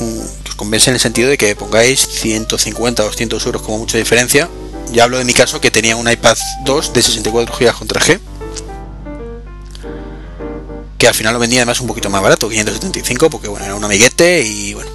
mm, 0.00 0.39
compense 0.60 0.90
en 0.90 0.94
el 0.94 1.00
sentido 1.00 1.30
de 1.30 1.38
que 1.38 1.56
pongáis 1.56 2.06
150 2.06 3.02
o 3.02 3.06
200 3.06 3.46
euros 3.46 3.62
como 3.62 3.78
mucha 3.78 3.96
diferencia. 3.96 4.50
Ya 4.92 5.04
hablo 5.04 5.16
de 5.16 5.24
mi 5.24 5.32
caso 5.32 5.58
que 5.58 5.70
tenía 5.70 5.96
un 5.96 6.06
iPad 6.06 6.36
2 6.66 6.92
de 6.92 7.02
64 7.02 7.56
GB 7.56 7.72
con 7.72 7.88
3G, 7.88 8.20
que 10.98 11.08
al 11.08 11.14
final 11.14 11.32
lo 11.32 11.40
vendía 11.40 11.60
además 11.60 11.80
un 11.80 11.86
poquito 11.86 12.10
más 12.10 12.20
barato, 12.20 12.50
575, 12.50 13.30
porque 13.30 13.48
bueno, 13.48 13.64
era 13.64 13.74
un 13.74 13.82
amiguete 13.82 14.42
y 14.42 14.74
bueno. 14.74 14.90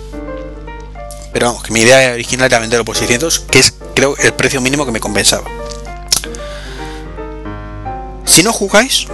Pero 1.33 1.47
vamos, 1.47 1.63
que 1.63 1.73
mi 1.73 1.79
idea 1.79 2.13
original 2.13 2.45
era 2.45 2.59
venderlo 2.59 2.85
por 2.85 2.95
600, 2.95 3.39
que 3.39 3.57
es 3.57 3.73
creo 3.95 4.15
el 4.17 4.33
precio 4.33 4.61
mínimo 4.61 4.85
que 4.85 4.91
me 4.91 4.99
compensaba. 4.99 5.45
Si 8.23 8.43
no 8.43 8.53
jugáis, 8.53 9.07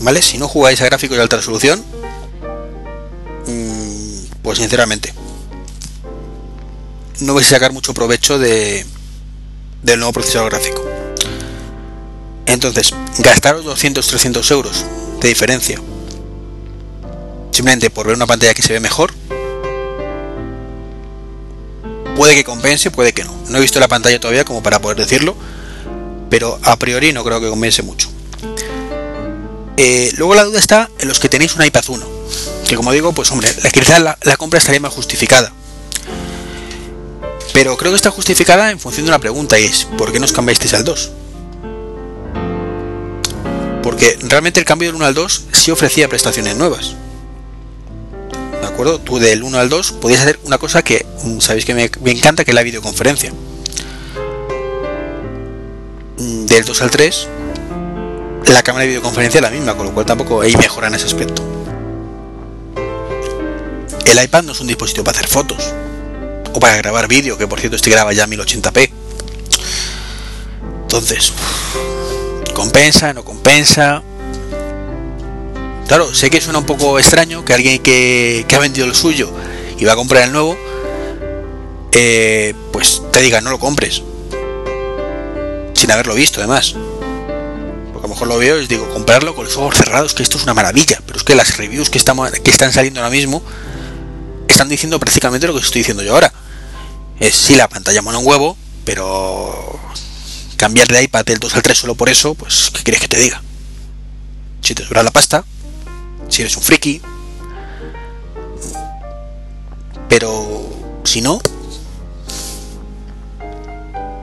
¿vale? 0.00 0.22
Si 0.22 0.38
no 0.38 0.48
jugáis 0.48 0.80
a 0.80 0.86
gráficos 0.86 1.16
de 1.16 1.22
alta 1.22 1.36
resolución, 1.36 1.84
mm, 3.46 4.42
pues 4.42 4.58
sinceramente, 4.58 5.14
no 7.20 7.34
vais 7.34 7.46
a 7.46 7.50
sacar 7.50 7.72
mucho 7.72 7.94
provecho 7.94 8.38
de, 8.38 8.84
del 9.82 9.98
nuevo 9.98 10.12
procesador 10.12 10.50
gráfico. 10.50 10.84
Entonces, 12.46 12.94
gastaros 13.18 13.64
200-300 13.64 14.50
euros 14.52 14.84
de 15.20 15.28
diferencia, 15.28 15.80
simplemente 17.50 17.90
por 17.90 18.06
ver 18.06 18.16
una 18.16 18.26
pantalla 18.26 18.54
que 18.54 18.62
se 18.62 18.72
ve 18.72 18.80
mejor, 18.80 19.12
puede 22.16 22.34
que 22.34 22.44
compense, 22.44 22.90
puede 22.90 23.12
que 23.12 23.24
no. 23.24 23.34
No 23.48 23.58
he 23.58 23.60
visto 23.60 23.80
la 23.80 23.88
pantalla 23.88 24.20
todavía 24.20 24.44
como 24.44 24.62
para 24.62 24.80
poder 24.80 24.98
decirlo, 24.98 25.36
pero 26.30 26.58
a 26.62 26.76
priori 26.78 27.12
no 27.12 27.24
creo 27.24 27.40
que 27.40 27.48
convence 27.48 27.82
mucho. 27.82 28.08
Eh, 29.76 30.10
luego 30.16 30.34
la 30.34 30.44
duda 30.44 30.58
está 30.58 30.90
en 30.98 31.08
los 31.08 31.20
que 31.20 31.28
tenéis 31.28 31.54
un 31.54 31.64
iPad 31.64 31.84
1, 31.88 32.06
que 32.66 32.76
como 32.76 32.92
digo, 32.92 33.12
pues 33.12 33.30
hombre, 33.30 33.48
la, 33.98 34.18
la 34.22 34.36
compra 34.36 34.58
estaría 34.58 34.80
más 34.80 34.92
justificada. 34.92 35.52
Pero 37.56 37.74
creo 37.78 37.90
que 37.90 37.96
está 37.96 38.10
justificada 38.10 38.70
en 38.70 38.78
función 38.78 39.06
de 39.06 39.12
una 39.12 39.18
pregunta 39.18 39.58
y 39.58 39.64
es, 39.64 39.86
¿por 39.96 40.12
qué 40.12 40.18
no 40.18 40.26
os 40.26 40.32
cambiasteis 40.32 40.74
al 40.74 40.84
2? 40.84 41.10
Porque 43.82 44.18
realmente 44.20 44.60
el 44.60 44.66
cambio 44.66 44.88
del 44.88 44.96
1 44.96 45.06
al 45.06 45.14
2 45.14 45.44
sí 45.52 45.70
ofrecía 45.70 46.06
prestaciones 46.06 46.54
nuevas. 46.58 46.96
¿De 48.60 48.66
acuerdo? 48.66 48.98
Tú 48.98 49.18
del 49.18 49.42
1 49.42 49.58
al 49.58 49.70
2 49.70 49.92
podías 49.92 50.20
hacer 50.20 50.38
una 50.44 50.58
cosa 50.58 50.82
que 50.82 51.06
mm, 51.24 51.40
sabéis 51.40 51.64
que 51.64 51.72
me, 51.72 51.90
me 52.02 52.10
encanta, 52.10 52.44
que 52.44 52.50
es 52.50 52.54
la 52.54 52.62
videoconferencia 52.62 53.32
del 56.18 56.64
2 56.66 56.82
al 56.82 56.90
3 56.90 57.28
la 58.48 58.62
cámara 58.62 58.82
de 58.82 58.88
videoconferencia 58.88 59.38
es 59.38 59.42
la 59.42 59.50
misma, 59.50 59.74
con 59.78 59.86
lo 59.86 59.94
cual 59.94 60.04
tampoco 60.04 60.42
hay 60.42 60.54
mejora 60.56 60.88
en 60.88 60.94
ese 60.94 61.06
aspecto. 61.06 61.42
El 64.04 64.22
iPad 64.22 64.42
no 64.42 64.52
es 64.52 64.60
un 64.60 64.66
dispositivo 64.66 65.04
para 65.04 65.16
hacer 65.16 65.30
fotos 65.30 65.72
o 66.56 66.60
para 66.60 66.78
grabar 66.78 67.06
vídeo, 67.06 67.36
que 67.36 67.46
por 67.46 67.60
cierto 67.60 67.76
este 67.76 67.90
graba 67.90 68.14
ya 68.14 68.24
a 68.24 68.26
1080p. 68.26 68.90
Entonces, 70.82 71.34
compensa, 72.54 73.12
no 73.12 73.26
compensa. 73.26 74.02
Claro, 75.86 76.14
sé 76.14 76.30
que 76.30 76.40
suena 76.40 76.58
un 76.58 76.64
poco 76.64 76.98
extraño 76.98 77.44
que 77.44 77.52
alguien 77.52 77.82
que, 77.82 78.46
ha 78.50 78.58
vendido 78.58 78.86
el 78.86 78.94
suyo 78.94 79.30
y 79.78 79.84
va 79.84 79.92
a 79.92 79.96
comprar 79.96 80.24
el 80.24 80.32
nuevo, 80.32 80.56
eh, 81.92 82.54
pues 82.72 83.02
te 83.12 83.20
diga 83.20 83.42
no 83.42 83.50
lo 83.50 83.58
compres 83.58 84.02
sin 85.74 85.90
haberlo 85.90 86.14
visto 86.14 86.40
además. 86.40 86.74
Porque 87.92 88.06
a 88.06 88.08
lo 88.08 88.14
mejor 88.14 88.28
lo 88.28 88.38
veo 88.38 88.62
y 88.62 88.66
digo, 88.66 88.88
comprarlo 88.94 89.34
con 89.34 89.44
los 89.44 89.58
ojos 89.58 89.76
cerrados, 89.76 90.14
que 90.14 90.22
esto 90.22 90.38
es 90.38 90.44
una 90.44 90.54
maravilla. 90.54 91.02
Pero 91.04 91.18
es 91.18 91.22
que 91.24 91.34
las 91.34 91.58
reviews 91.58 91.90
que, 91.90 91.98
estamos, 91.98 92.30
que 92.30 92.50
están 92.50 92.72
saliendo 92.72 93.00
ahora 93.00 93.10
mismo 93.10 93.42
están 94.48 94.70
diciendo 94.70 94.98
prácticamente 94.98 95.46
lo 95.46 95.52
que 95.52 95.60
estoy 95.60 95.80
diciendo 95.80 96.02
yo 96.02 96.14
ahora. 96.14 96.32
Es 97.20 97.34
si 97.34 97.54
la 97.54 97.68
pantalla 97.68 98.02
mola 98.02 98.18
un 98.18 98.26
huevo, 98.26 98.56
pero 98.84 99.78
cambiar 100.56 100.88
de 100.88 101.02
iPad 101.02 101.24
del 101.24 101.38
2 101.38 101.54
al 101.54 101.62
3 101.62 101.78
solo 101.78 101.94
por 101.94 102.08
eso, 102.08 102.34
pues 102.34 102.70
¿qué 102.72 102.82
quieres 102.82 103.00
que 103.00 103.08
te 103.08 103.18
diga? 103.18 103.42
Si 104.62 104.74
te 104.74 104.84
dura 104.84 105.02
la 105.02 105.10
pasta, 105.10 105.44
si 106.28 106.42
eres 106.42 106.56
un 106.56 106.62
friki, 106.62 107.00
Pero 110.08 110.46
si 111.04 111.20
no, 111.20 111.40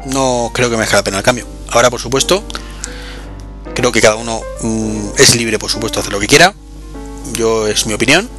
no 0.05 0.51
creo 0.53 0.69
que 0.69 0.71
me 0.71 0.77
merezca 0.77 0.97
la 0.97 1.03
pena 1.03 1.17
el 1.17 1.23
cambio. 1.23 1.45
Ahora, 1.69 1.89
por 1.89 1.99
supuesto, 1.99 2.43
creo 3.75 3.91
que 3.91 4.01
cada 4.01 4.15
uno 4.15 4.41
mm, 4.61 5.09
es 5.17 5.35
libre, 5.35 5.59
por 5.59 5.69
supuesto, 5.69 5.99
hacer 5.99 6.13
lo 6.13 6.19
que 6.19 6.27
quiera. 6.27 6.53
Yo 7.33 7.67
es 7.67 7.85
mi 7.85 7.93
opinión. 7.93 8.29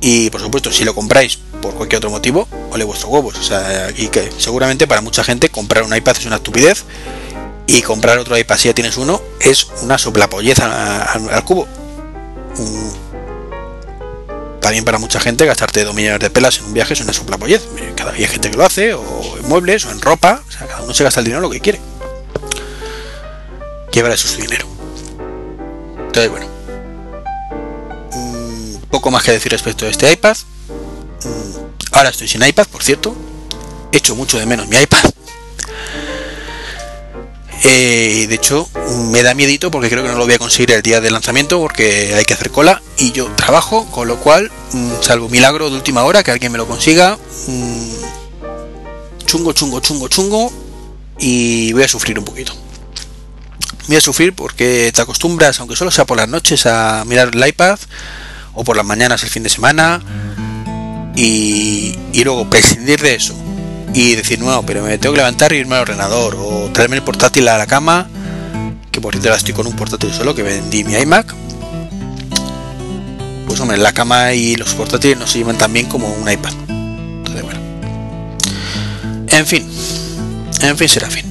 Y 0.00 0.30
por 0.30 0.40
supuesto, 0.40 0.70
si 0.70 0.84
lo 0.84 0.94
compráis 0.94 1.38
por 1.64 1.74
cualquier 1.74 1.96
otro 1.96 2.10
motivo, 2.10 2.46
ole 2.72 2.84
vuestros 2.84 3.10
huevos. 3.10 3.38
O 3.38 3.42
sea, 3.42 3.90
y 3.96 4.08
que 4.08 4.30
seguramente 4.36 4.86
para 4.86 5.00
mucha 5.00 5.24
gente 5.24 5.48
comprar 5.48 5.82
un 5.82 5.96
iPad 5.96 6.16
es 6.18 6.26
una 6.26 6.36
estupidez. 6.36 6.84
Y 7.66 7.80
comprar 7.80 8.18
otro 8.18 8.36
iPad 8.36 8.58
si 8.58 8.68
ya 8.68 8.74
tienes 8.74 8.98
uno 8.98 9.22
es 9.40 9.68
una 9.80 9.96
soplapolleza 9.96 11.04
al, 11.10 11.30
al 11.30 11.44
cubo. 11.44 11.66
Mm, 12.58 12.90
también 14.60 14.84
para 14.84 14.98
mucha 14.98 15.18
gente 15.20 15.46
gastarte 15.46 15.82
2 15.84 15.94
millones 15.94 16.20
de 16.20 16.28
pelas 16.28 16.58
en 16.58 16.66
un 16.66 16.74
viaje 16.74 16.92
es 16.92 17.00
una 17.00 17.14
soplapollez. 17.14 17.62
Cada 17.96 18.12
día 18.12 18.26
hay 18.26 18.32
gente 18.32 18.50
que 18.50 18.58
lo 18.58 18.66
hace, 18.66 18.92
o 18.92 19.38
en 19.38 19.48
muebles, 19.48 19.86
o 19.86 19.90
en 19.90 20.02
ropa. 20.02 20.42
O 20.46 20.52
sea, 20.52 20.66
cada 20.66 20.82
uno 20.82 20.92
se 20.92 21.02
gasta 21.02 21.20
el 21.20 21.24
dinero 21.24 21.40
lo 21.40 21.48
que 21.48 21.60
quiere. 21.60 21.80
Llevar 23.90 24.12
eso 24.12 24.28
su 24.28 24.42
dinero. 24.42 24.66
Entonces, 26.08 26.30
bueno. 26.30 26.46
Mm, 28.12 28.76
poco 28.90 29.10
más 29.10 29.22
que 29.22 29.32
decir 29.32 29.50
respecto 29.50 29.86
a 29.86 29.88
este 29.88 30.12
iPad. 30.12 30.36
Ahora 31.92 32.10
estoy 32.10 32.28
sin 32.28 32.44
iPad, 32.44 32.66
por 32.66 32.82
cierto. 32.82 33.14
Echo 33.92 34.16
mucho 34.16 34.38
de 34.38 34.46
menos 34.46 34.66
mi 34.68 34.76
iPad. 34.76 35.14
Eh, 37.66 38.26
de 38.28 38.34
hecho, 38.34 38.68
me 39.10 39.22
da 39.22 39.32
miedito 39.32 39.70
porque 39.70 39.88
creo 39.88 40.02
que 40.02 40.10
no 40.10 40.18
lo 40.18 40.26
voy 40.26 40.34
a 40.34 40.38
conseguir 40.38 40.72
el 40.72 40.82
día 40.82 41.00
de 41.00 41.10
lanzamiento 41.10 41.58
porque 41.60 42.14
hay 42.14 42.24
que 42.24 42.34
hacer 42.34 42.50
cola 42.50 42.82
y 42.98 43.12
yo 43.12 43.26
trabajo, 43.36 43.86
con 43.90 44.06
lo 44.06 44.16
cual, 44.16 44.50
mm, 44.72 44.90
salvo 45.00 45.30
milagro 45.30 45.70
de 45.70 45.76
última 45.76 46.02
hora 46.02 46.22
que 46.22 46.30
alguien 46.30 46.52
me 46.52 46.58
lo 46.58 46.66
consiga, 46.66 47.16
mm, 47.46 47.90
chungo, 49.24 49.52
chungo, 49.52 49.80
chungo, 49.80 50.08
chungo 50.08 50.52
y 51.18 51.72
voy 51.72 51.84
a 51.84 51.88
sufrir 51.88 52.18
un 52.18 52.26
poquito. 52.26 52.54
Voy 53.88 53.96
a 53.96 54.00
sufrir 54.00 54.34
porque 54.34 54.92
te 54.94 55.00
acostumbras, 55.00 55.58
aunque 55.60 55.74
solo 55.74 55.90
sea 55.90 56.04
por 56.04 56.18
las 56.18 56.28
noches, 56.28 56.66
a 56.66 57.04
mirar 57.06 57.30
el 57.32 57.46
iPad 57.46 57.78
o 58.52 58.62
por 58.62 58.76
las 58.76 58.84
mañanas 58.84 59.22
el 59.22 59.30
fin 59.30 59.42
de 59.42 59.48
semana 59.48 60.02
y, 61.16 61.94
luego 62.24 62.48
prescindir 62.48 63.00
de 63.00 63.14
eso 63.14 63.34
y 63.92 64.16
decir, 64.16 64.40
no, 64.40 64.64
pero 64.66 64.82
me 64.82 64.98
tengo 64.98 65.14
que 65.14 65.20
levantar 65.20 65.52
y 65.52 65.56
irme 65.56 65.76
al 65.76 65.82
ordenador 65.82 66.36
o 66.38 66.70
traerme 66.72 66.96
el 66.96 67.02
portátil 67.02 67.46
a 67.48 67.58
la 67.58 67.66
cama, 67.66 68.08
que 68.90 69.00
por 69.00 69.14
cierto 69.14 69.32
estoy 69.32 69.54
con 69.54 69.66
un 69.66 69.76
portátil 69.76 70.12
solo 70.12 70.34
que 70.34 70.42
vendí 70.42 70.82
mi 70.82 70.94
iMac. 70.94 71.32
Pues 73.46 73.60
hombre, 73.60 73.76
la 73.76 73.92
cama 73.92 74.32
y 74.32 74.56
los 74.56 74.74
portátiles 74.74 75.16
no 75.16 75.28
se 75.28 75.38
llevan 75.38 75.56
tan 75.56 75.72
bien 75.72 75.86
como 75.86 76.12
un 76.12 76.28
iPad. 76.28 76.52
Entonces, 76.68 77.42
bueno. 77.44 77.60
En 79.28 79.46
fin, 79.46 79.64
en 80.62 80.76
fin 80.76 80.88
será 80.88 81.08
fin. 81.08 81.26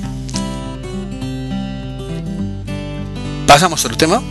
Pasamos 3.46 3.84
a 3.84 3.88
otro 3.88 3.98
tema, 3.98 4.22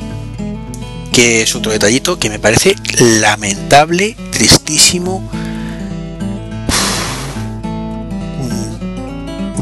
que 1.12 1.42
es 1.42 1.54
otro 1.54 1.70
detallito 1.70 2.18
que 2.18 2.30
me 2.30 2.38
parece 2.38 2.76
lamentable, 3.20 4.16
tristísimo 4.30 5.30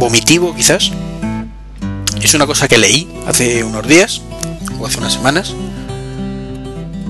vomitivo 0.01 0.57
quizás. 0.57 0.91
Es 2.21 2.35
una 2.35 2.47
cosa 2.47 2.67
que 2.67 2.79
leí 2.79 3.09
hace 3.27 3.63
unos 3.63 3.87
días 3.87 4.23
o 4.81 4.87
hace 4.87 4.99
unas 4.99 5.13
semanas. 5.13 5.55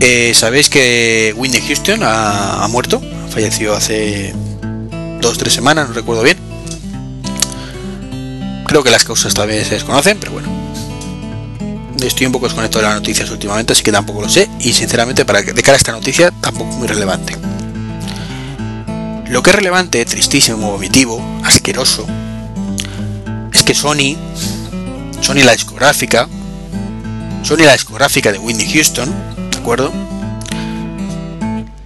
Eh, 0.01 0.33
Sabéis 0.35 0.69
que 0.69 1.35
Whitney 1.37 1.63
Houston 1.63 2.01
ha, 2.03 2.67
muerto, 2.69 3.01
falleció 3.31 3.75
hace 3.75 4.35
dos 5.21 5.39
tres 5.39 5.55
semanas, 5.55 5.89
no 5.89 5.95
recuerdo 5.95 6.23
bien. 6.23 6.37
Creo 8.67 8.83
que 8.83 8.91
las 8.91 9.05
causas 9.05 9.35
todavía 9.35 9.65
se 9.65 9.75
desconocen, 9.75 10.19
pero 10.19 10.33
bueno. 10.33 10.49
Estoy 12.01 12.27
un 12.27 12.33
poco 12.33 12.47
desconectado 12.47 12.83
de 12.83 12.89
las 12.89 12.97
noticias 12.97 13.31
últimamente, 13.31 13.73
así 13.73 13.83
que 13.83 13.93
tampoco 13.93 14.23
lo 14.23 14.29
sé. 14.29 14.49
Y 14.61 14.73
sinceramente, 14.73 15.25
para 15.25 15.43
de 15.43 15.63
cara 15.63 15.75
a 15.75 15.77
esta 15.77 15.93
noticia, 15.93 16.31
tampoco 16.41 16.73
muy 16.73 16.89
relevante. 16.89 17.37
Lo 19.29 19.43
que 19.43 19.51
es 19.51 19.57
relevante, 19.57 20.05
tristísimo, 20.07 20.71
vomitivo, 20.73 21.23
asqueroso, 21.45 22.07
que 23.71 23.75
Sony, 23.77 24.17
Sony 25.21 25.45
la 25.45 25.53
discográfica, 25.53 26.29
Sony 27.45 27.59
la 27.59 27.75
discográfica 27.75 28.33
de 28.33 28.39
Whitney 28.39 28.69
Houston, 28.69 29.09
¿de 29.53 29.59
acuerdo? 29.59 29.93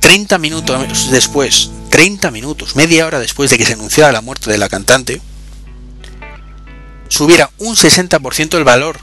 30 0.00 0.38
minutos 0.38 1.10
después, 1.10 1.68
30 1.90 2.30
minutos, 2.30 2.74
media 2.74 3.04
hora 3.04 3.18
después 3.18 3.50
de 3.50 3.58
que 3.58 3.66
se 3.66 3.74
anunciara 3.74 4.12
la 4.12 4.22
muerte 4.22 4.50
de 4.50 4.56
la 4.56 4.70
cantante, 4.70 5.20
subiera 7.08 7.50
un 7.58 7.76
60% 7.76 8.56
el 8.56 8.64
valor 8.64 8.98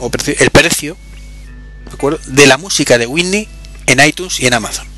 o 0.00 0.06
el 0.06 0.50
precio 0.50 0.96
¿de, 2.26 2.46
la 2.48 2.58
música 2.58 2.98
de 2.98 3.06
Whitney 3.06 3.46
en 3.86 4.04
iTunes 4.04 4.40
y 4.40 4.48
en 4.48 4.54
Amazon. 4.54 4.88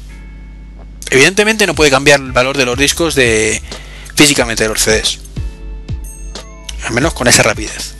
Evidentemente 1.10 1.66
no 1.66 1.74
puede 1.74 1.90
cambiar 1.90 2.18
el 2.18 2.32
valor 2.32 2.56
de 2.56 2.64
los 2.64 2.78
discos 2.78 3.14
de 3.14 3.60
físicamente 4.14 4.62
de 4.62 4.70
los 4.70 4.80
CDs 4.80 5.25
al 6.86 6.92
menos 6.92 7.14
con 7.14 7.28
esa 7.28 7.42
rapidez. 7.42 7.94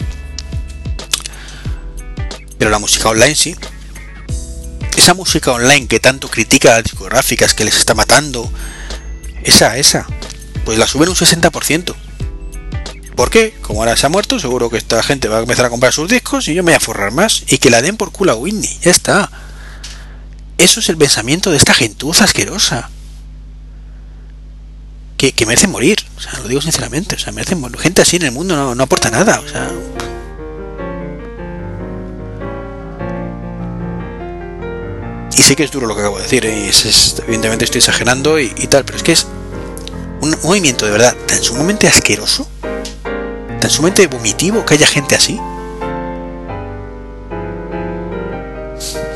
Pero 2.58 2.70
la 2.70 2.78
música 2.78 3.08
online 3.08 3.34
sí. 3.34 3.56
Esa 4.96 5.12
música 5.12 5.52
online 5.52 5.88
que 5.88 6.00
tanto 6.00 6.28
critica 6.28 6.70
a 6.70 6.76
las 6.76 6.84
discográficas 6.84 7.52
que 7.52 7.64
les 7.64 7.76
está 7.76 7.94
matando, 7.94 8.50
esa, 9.42 9.76
esa, 9.76 10.06
pues 10.64 10.78
la 10.78 10.86
suben 10.86 11.08
un 11.08 11.16
60%. 11.16 11.94
¿Por 13.14 13.30
qué? 13.30 13.54
Como 13.62 13.80
ahora 13.80 13.96
se 13.96 14.06
ha 14.06 14.08
muerto, 14.08 14.38
seguro 14.38 14.70
que 14.70 14.78
esta 14.78 15.02
gente 15.02 15.28
va 15.28 15.38
a 15.38 15.40
empezar 15.40 15.66
a 15.66 15.70
comprar 15.70 15.92
sus 15.92 16.08
discos 16.08 16.48
y 16.48 16.54
yo 16.54 16.62
me 16.62 16.72
voy 16.72 16.76
a 16.76 16.80
forrar 16.80 17.12
más 17.12 17.44
y 17.48 17.58
que 17.58 17.70
la 17.70 17.82
den 17.82 17.96
por 17.96 18.12
culo 18.12 18.32
a 18.32 18.36
Whitney. 18.36 18.78
Ya 18.82 18.90
está. 18.90 19.30
Eso 20.58 20.80
es 20.80 20.88
el 20.88 20.96
pensamiento 20.96 21.50
de 21.50 21.56
esta 21.56 21.74
gentuza 21.74 22.24
asquerosa 22.24 22.90
que, 25.16 25.32
que 25.32 25.46
merece 25.46 25.68
morir. 25.68 25.98
O 26.16 26.20
sea, 26.20 26.38
lo 26.40 26.48
digo 26.48 26.60
sinceramente. 26.60 27.16
O 27.16 27.18
sea, 27.18 27.32
merece 27.32 27.56
morir. 27.56 27.78
Gente 27.78 28.02
así 28.02 28.16
en 28.16 28.22
el 28.22 28.32
mundo 28.32 28.74
no, 28.74 28.82
aporta 28.82 29.10
nada. 29.10 29.40
O 29.40 29.48
sea. 29.48 29.70
Y 35.36 35.42
sé 35.42 35.54
que 35.54 35.64
es 35.64 35.70
duro 35.70 35.86
lo 35.86 35.94
que 35.94 36.00
acabo 36.00 36.16
de 36.16 36.22
decir, 36.22 36.46
¿eh? 36.46 36.70
evidentemente 37.24 37.66
estoy 37.66 37.80
exagerando 37.80 38.40
y, 38.40 38.48
tal, 38.68 38.86
pero 38.86 38.96
es 38.96 39.04
que 39.04 39.12
es 39.12 39.26
un 40.22 40.34
movimiento 40.42 40.86
de 40.86 40.92
verdad 40.92 41.14
tan 41.26 41.42
sumamente 41.42 41.86
asqueroso, 41.86 42.48
tan 43.60 43.68
sumamente 43.68 44.06
vomitivo 44.06 44.64
que 44.64 44.74
haya 44.74 44.86
gente 44.86 45.14
así. 45.14 45.38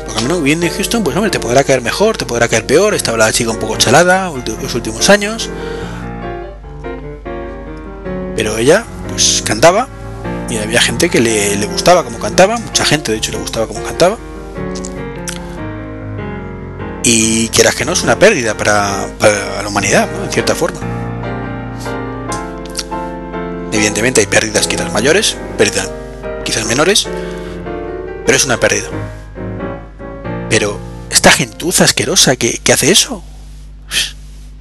Porque 0.05 0.19
a 0.19 0.21
menos 0.21 0.45
en 0.45 0.69
Houston, 0.69 1.03
pues 1.03 1.17
hombre, 1.17 1.31
te 1.31 1.39
podrá 1.39 1.63
caer 1.63 1.81
mejor, 1.81 2.17
te 2.17 2.27
podrá 2.27 2.47
caer 2.47 2.67
peor, 2.67 2.93
estaba 2.93 3.17
la 3.17 3.33
chica 3.33 3.49
un 3.49 3.57
poco 3.57 3.75
chalada 3.77 4.31
los 4.61 4.75
últimos 4.75 5.09
años, 5.09 5.49
pero 8.41 8.57
ella 8.57 8.83
pues 9.07 9.43
cantaba 9.45 9.87
y 10.49 10.57
había 10.57 10.81
gente 10.81 11.11
que 11.11 11.19
le, 11.19 11.63
gustaba 11.67 12.03
como 12.03 12.17
cantaba, 12.17 12.57
mucha 12.57 12.83
gente 12.83 13.11
de 13.11 13.19
hecho 13.19 13.31
le 13.31 13.37
gustaba 13.37 13.67
como 13.67 13.83
cantaba. 13.83 14.17
Y 17.03 17.49
quieras 17.49 17.75
que 17.75 17.85
no, 17.85 17.93
es 17.93 18.01
una 18.01 18.17
pérdida 18.17 18.57
para, 18.57 19.05
la 19.61 19.67
humanidad, 19.67 20.09
en 20.23 20.31
cierta 20.31 20.55
forma. 20.55 20.79
Evidentemente 23.71 24.21
hay 24.21 24.25
pérdidas 24.25 24.65
quizás 24.65 24.91
mayores, 24.91 25.37
pérdidas 25.59 25.91
quizás 26.43 26.65
menores, 26.65 27.07
pero 28.25 28.35
es 28.35 28.45
una 28.45 28.59
pérdida. 28.59 28.87
Pero 30.49 30.79
esta 31.11 31.29
gentuza 31.29 31.83
asquerosa 31.83 32.35
que, 32.37 32.59
hace 32.73 32.89
eso, 32.89 33.21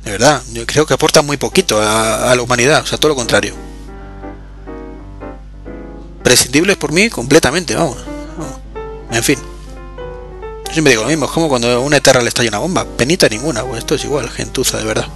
de 0.05 0.11
verdad, 0.11 0.43
yo 0.53 0.67
creo 0.67 0.85
que 0.85 0.93
aporta 0.93 1.23
muy 1.23 1.39
poquito 1.39 1.81
a, 1.81 2.31
a 2.31 2.37
la 2.37 2.43
humanidad, 2.43 2.83
o 2.83 2.87
sea, 2.87 2.99
todo 2.99 3.09
lo 3.09 3.17
contrario 3.17 3.70
prescindibles 6.23 6.77
por 6.77 6.93
mí 6.93 7.11
completamente, 7.11 7.75
vamos. 7.75 7.99
En 9.11 9.23
fin. 9.23 9.39
Yo 10.67 10.73
siempre 10.73 10.93
digo 10.93 11.03
lo 11.03 11.09
mismo, 11.09 11.27
es 11.27 11.33
como 11.33 11.49
cuando 11.49 11.81
una 11.81 11.97
eterra 11.97 12.23
le 12.23 12.29
estalla 12.29 12.49
una 12.49 12.59
bomba. 12.59 12.85
Penita 12.85 13.29
ninguna, 13.29 13.65
pues 13.65 13.79
esto 13.79 13.95
es 13.97 14.05
igual, 14.05 14.31
gentuza 14.31 14.79
de 14.79 14.85
verdad. 14.85 15.09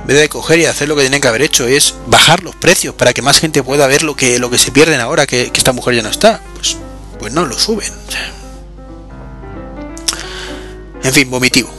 En 0.00 0.06
vez 0.06 0.18
de 0.18 0.28
coger 0.28 0.58
y 0.58 0.64
hacer 0.64 0.88
lo 0.88 0.96
que 0.96 1.02
tienen 1.02 1.20
que 1.20 1.28
haber 1.28 1.42
hecho 1.42 1.66
es 1.66 1.94
bajar 2.06 2.42
los 2.42 2.56
precios 2.56 2.94
para 2.94 3.12
que 3.12 3.22
más 3.22 3.38
gente 3.38 3.62
pueda 3.62 3.86
ver 3.86 4.02
lo 4.02 4.16
que, 4.16 4.38
lo 4.38 4.50
que 4.50 4.58
se 4.58 4.72
pierden 4.72 5.00
ahora 5.00 5.26
que, 5.26 5.52
que 5.52 5.58
esta 5.58 5.72
mujer 5.72 5.94
ya 5.94 6.02
no 6.02 6.08
está. 6.08 6.40
Pues, 6.54 6.76
pues 7.20 7.32
no, 7.32 7.44
lo 7.44 7.58
suben. 7.58 7.92
En 11.04 11.12
fin, 11.12 11.30
vomitivo. 11.30 11.70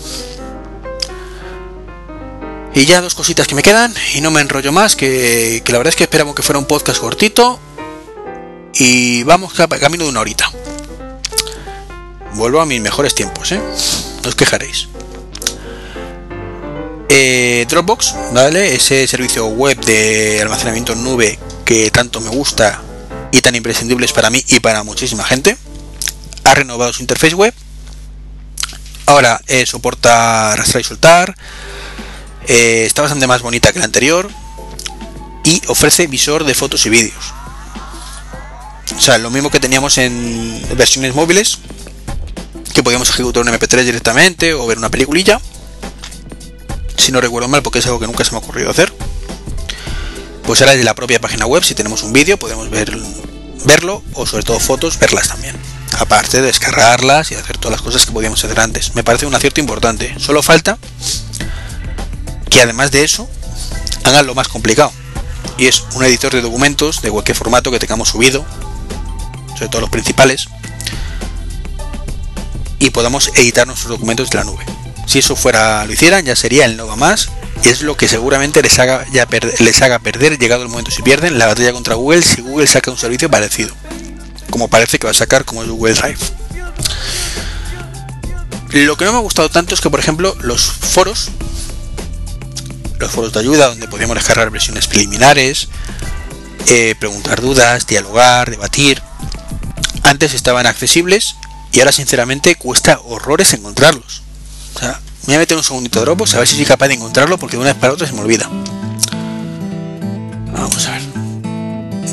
Y 2.75 2.85
ya 2.85 3.01
dos 3.01 3.13
cositas 3.13 3.47
que 3.47 3.55
me 3.55 3.61
quedan 3.61 3.93
y 4.15 4.21
no 4.21 4.31
me 4.31 4.41
enrollo 4.41 4.71
más, 4.71 4.95
que, 4.95 5.61
la 5.67 5.77
verdad 5.77 5.89
es 5.89 5.95
que 5.95 6.03
esperamos 6.03 6.33
que 6.33 6.41
fuera 6.41 6.57
un 6.57 6.65
podcast 6.65 6.99
cortito 6.99 7.59
y 8.73 9.23
vamos 9.23 9.53
camino 9.53 10.05
de 10.05 10.09
una 10.09 10.21
horita. 10.21 10.51
Vuelvo 12.33 12.61
a 12.61 12.65
mis 12.65 12.81
mejores 12.81 13.13
tiempos, 13.13 13.51
¿eh? 13.51 13.61
No 14.23 14.29
os 14.29 14.35
quejaréis. 14.35 14.87
eh, 17.09 17.65
Dropbox, 17.69 18.15
¿vale? 18.33 18.73
Ese 18.73 19.05
servicio 19.07 19.45
web 19.45 19.79
de 19.85 20.39
almacenamiento 20.41 20.93
en 20.93 21.03
nube 21.03 21.37
que 21.65 21.91
tanto 21.91 22.21
me 22.21 22.29
gusta 22.29 22.81
y 23.31 23.41
tan 23.41 23.53
imprescindible 23.55 24.05
es 24.05 24.13
para 24.13 24.31
mí 24.31 24.43
y 24.47 24.59
para 24.61 24.83
muchísima 24.83 25.23
gente, 25.23 25.57
ha 26.43 26.55
renovado 26.55 26.91
su 26.91 27.01
interfaz 27.01 27.33
web. 27.33 27.53
Ahora 29.05 29.39
eh, 29.47 29.65
soporta 29.67 30.53
arrastrar 30.53 30.81
y 30.81 30.83
soltar, 30.83 31.35
eh, 32.47 32.83
está 32.85 33.01
bastante 33.01 33.27
más 33.27 33.41
bonita 33.41 33.71
que 33.71 33.79
la 33.79 33.85
anterior 33.85 34.29
y 35.43 35.61
ofrece 35.67 36.07
visor 36.07 36.43
de 36.43 36.53
fotos 36.53 36.85
y 36.85 36.89
vídeos. 36.89 37.33
O 38.97 39.01
sea, 39.01 39.17
lo 39.17 39.29
mismo 39.29 39.49
que 39.49 39.59
teníamos 39.59 39.97
en 39.97 40.61
versiones 40.75 41.15
móviles, 41.15 41.59
que 42.73 42.83
podíamos 42.83 43.09
ejecutar 43.09 43.43
un 43.43 43.49
MP3 43.49 43.83
directamente 43.83 44.53
o 44.53 44.65
ver 44.65 44.77
una 44.77 44.89
peliculilla. 44.89 45.39
Si 46.97 47.11
no 47.11 47.21
recuerdo 47.21 47.47
mal, 47.47 47.63
porque 47.63 47.79
es 47.79 47.85
algo 47.85 47.99
que 47.99 48.07
nunca 48.07 48.23
se 48.23 48.31
me 48.31 48.37
ha 48.37 48.39
ocurrido 48.39 48.69
hacer. 48.69 48.93
Pues 50.43 50.61
ahora 50.61 50.73
desde 50.73 50.85
la 50.85 50.95
propia 50.95 51.19
página 51.19 51.45
web, 51.45 51.63
si 51.63 51.75
tenemos 51.75 52.03
un 52.03 52.13
vídeo, 52.13 52.37
podemos 52.37 52.69
ver, 52.69 52.97
verlo 53.65 54.03
o 54.13 54.25
sobre 54.25 54.43
todo 54.43 54.59
fotos, 54.59 54.99
verlas 54.99 55.29
también. 55.29 55.55
Aparte 55.99 56.41
de 56.41 56.47
descargarlas 56.47 57.31
y 57.31 57.35
hacer 57.35 57.57
todas 57.57 57.71
las 57.71 57.81
cosas 57.81 58.05
que 58.05 58.11
podíamos 58.11 58.43
hacer 58.43 58.59
antes. 58.59 58.95
Me 58.95 59.03
parece 59.03 59.25
un 59.25 59.35
acierto 59.35 59.61
importante. 59.61 60.15
Solo 60.19 60.41
falta 60.43 60.77
que 62.53 62.61
además 62.61 62.91
de 62.91 63.03
eso 63.03 63.27
hagan 64.03 64.27
lo 64.27 64.35
más 64.35 64.47
complicado. 64.47 64.91
Y 65.57 65.65
es 65.65 65.83
un 65.95 66.03
editor 66.03 66.31
de 66.31 66.41
documentos 66.41 67.01
de 67.01 67.09
cualquier 67.09 67.35
formato 67.35 67.71
que 67.71 67.79
tengamos 67.79 68.09
subido, 68.09 68.45
sobre 69.55 69.69
todo 69.69 69.81
los 69.81 69.89
principales, 69.89 70.47
y 72.79 72.91
podamos 72.91 73.29
editar 73.35 73.65
nuestros 73.65 73.89
documentos 73.89 74.29
de 74.29 74.37
la 74.37 74.43
nube. 74.43 74.63
Si 75.07 75.19
eso 75.19 75.35
fuera, 75.35 75.83
lo 75.85 75.93
hicieran, 75.93 76.25
ya 76.25 76.35
sería 76.35 76.65
el 76.65 76.77
Nova 76.77 76.95
más, 76.95 77.29
y 77.63 77.69
es 77.69 77.81
lo 77.81 77.97
que 77.97 78.07
seguramente 78.07 78.61
les 78.61 78.77
haga, 78.79 79.05
ya 79.11 79.27
les 79.59 79.81
haga 79.81 79.99
perder, 79.99 80.37
llegado 80.37 80.63
el 80.63 80.69
momento 80.69 80.91
si 80.91 81.01
pierden, 81.01 81.39
la 81.39 81.47
batalla 81.47 81.73
contra 81.73 81.95
Google 81.95 82.21
si 82.21 82.41
Google 82.41 82.67
saca 82.67 82.91
un 82.91 82.97
servicio 82.97 83.29
parecido, 83.29 83.73
como 84.49 84.67
parece 84.67 84.99
que 84.99 85.07
va 85.07 85.11
a 85.11 85.15
sacar 85.15 85.45
como 85.45 85.63
es 85.63 85.69
Google 85.69 85.93
Drive. 85.93 86.19
Lo 88.71 88.97
que 88.97 89.05
no 89.05 89.11
me 89.11 89.17
ha 89.17 89.21
gustado 89.21 89.49
tanto 89.49 89.75
es 89.75 89.81
que, 89.81 89.89
por 89.89 89.99
ejemplo, 89.99 90.35
los 90.41 90.63
foros, 90.63 91.29
los 93.03 93.11
foros 93.11 93.33
de 93.33 93.39
ayuda, 93.41 93.67
donde 93.67 93.87
podíamos 93.87 94.15
descargar 94.15 94.49
versiones 94.49 94.87
preliminares, 94.87 95.67
eh, 96.67 96.95
preguntar 96.97 97.41
dudas, 97.41 97.85
dialogar, 97.85 98.49
debatir, 98.49 99.01
antes 100.03 100.33
estaban 100.33 100.65
accesibles 100.65 101.35
y 101.73 101.79
ahora 101.79 101.91
sinceramente 101.91 102.55
cuesta 102.55 102.99
horrores 103.05 103.53
encontrarlos. 103.53 104.21
O 104.75 104.79
voy 105.25 105.35
a 105.35 105.39
meter 105.39 105.57
un 105.57 105.63
segundito 105.63 105.99
de 105.99 106.05
Dropbox 106.05 106.33
a 106.35 106.39
ver 106.39 106.47
si 106.47 106.55
soy 106.55 106.65
capaz 106.65 106.87
de 106.87 106.95
encontrarlo 106.95 107.37
porque 107.37 107.57
de 107.57 107.61
una 107.61 107.73
vez 107.73 107.79
para 107.79 107.93
otra 107.93 108.07
se 108.07 108.13
me 108.13 108.21
olvida. 108.21 108.49
Vamos 110.53 110.87
a 110.87 110.91
ver. 110.91 111.01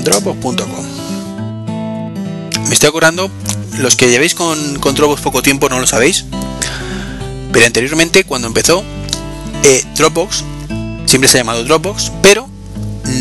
Dropbox.com. 0.02 0.86
Me 2.66 2.74
estoy 2.74 2.88
acordando, 2.88 3.30
los 3.78 3.96
que 3.96 4.08
llevéis 4.08 4.34
con, 4.34 4.78
con, 4.80 4.94
Dropbox 4.94 5.20
poco 5.22 5.42
tiempo 5.42 5.68
no 5.68 5.78
lo 5.78 5.86
sabéis, 5.86 6.24
pero 7.52 7.66
anteriormente 7.66 8.24
cuando 8.24 8.48
empezó, 8.48 8.84
eh, 9.64 9.84
Dropbox 9.96 10.44
siempre 11.10 11.28
se 11.28 11.38
ha 11.38 11.40
llamado 11.40 11.64
Dropbox, 11.64 12.12
pero 12.22 12.48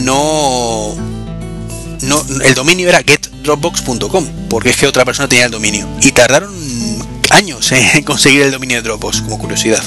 no, 0.03 0.95
no 2.03 2.25
el 2.43 2.53
dominio 2.53 2.87
era 2.87 3.01
getdropbox.com, 3.01 4.27
porque 4.47 4.69
es 4.69 4.77
que 4.77 4.85
otra 4.85 5.05
persona 5.05 5.27
tenía 5.27 5.45
el 5.45 5.51
dominio 5.51 5.87
y 6.03 6.11
tardaron 6.11 6.53
años 7.31 7.71
en 7.71 8.03
conseguir 8.05 8.43
el 8.43 8.51
dominio 8.51 8.77
de 8.77 8.83
Dropbox, 8.83 9.21
como 9.21 9.39
curiosidad. 9.39 9.81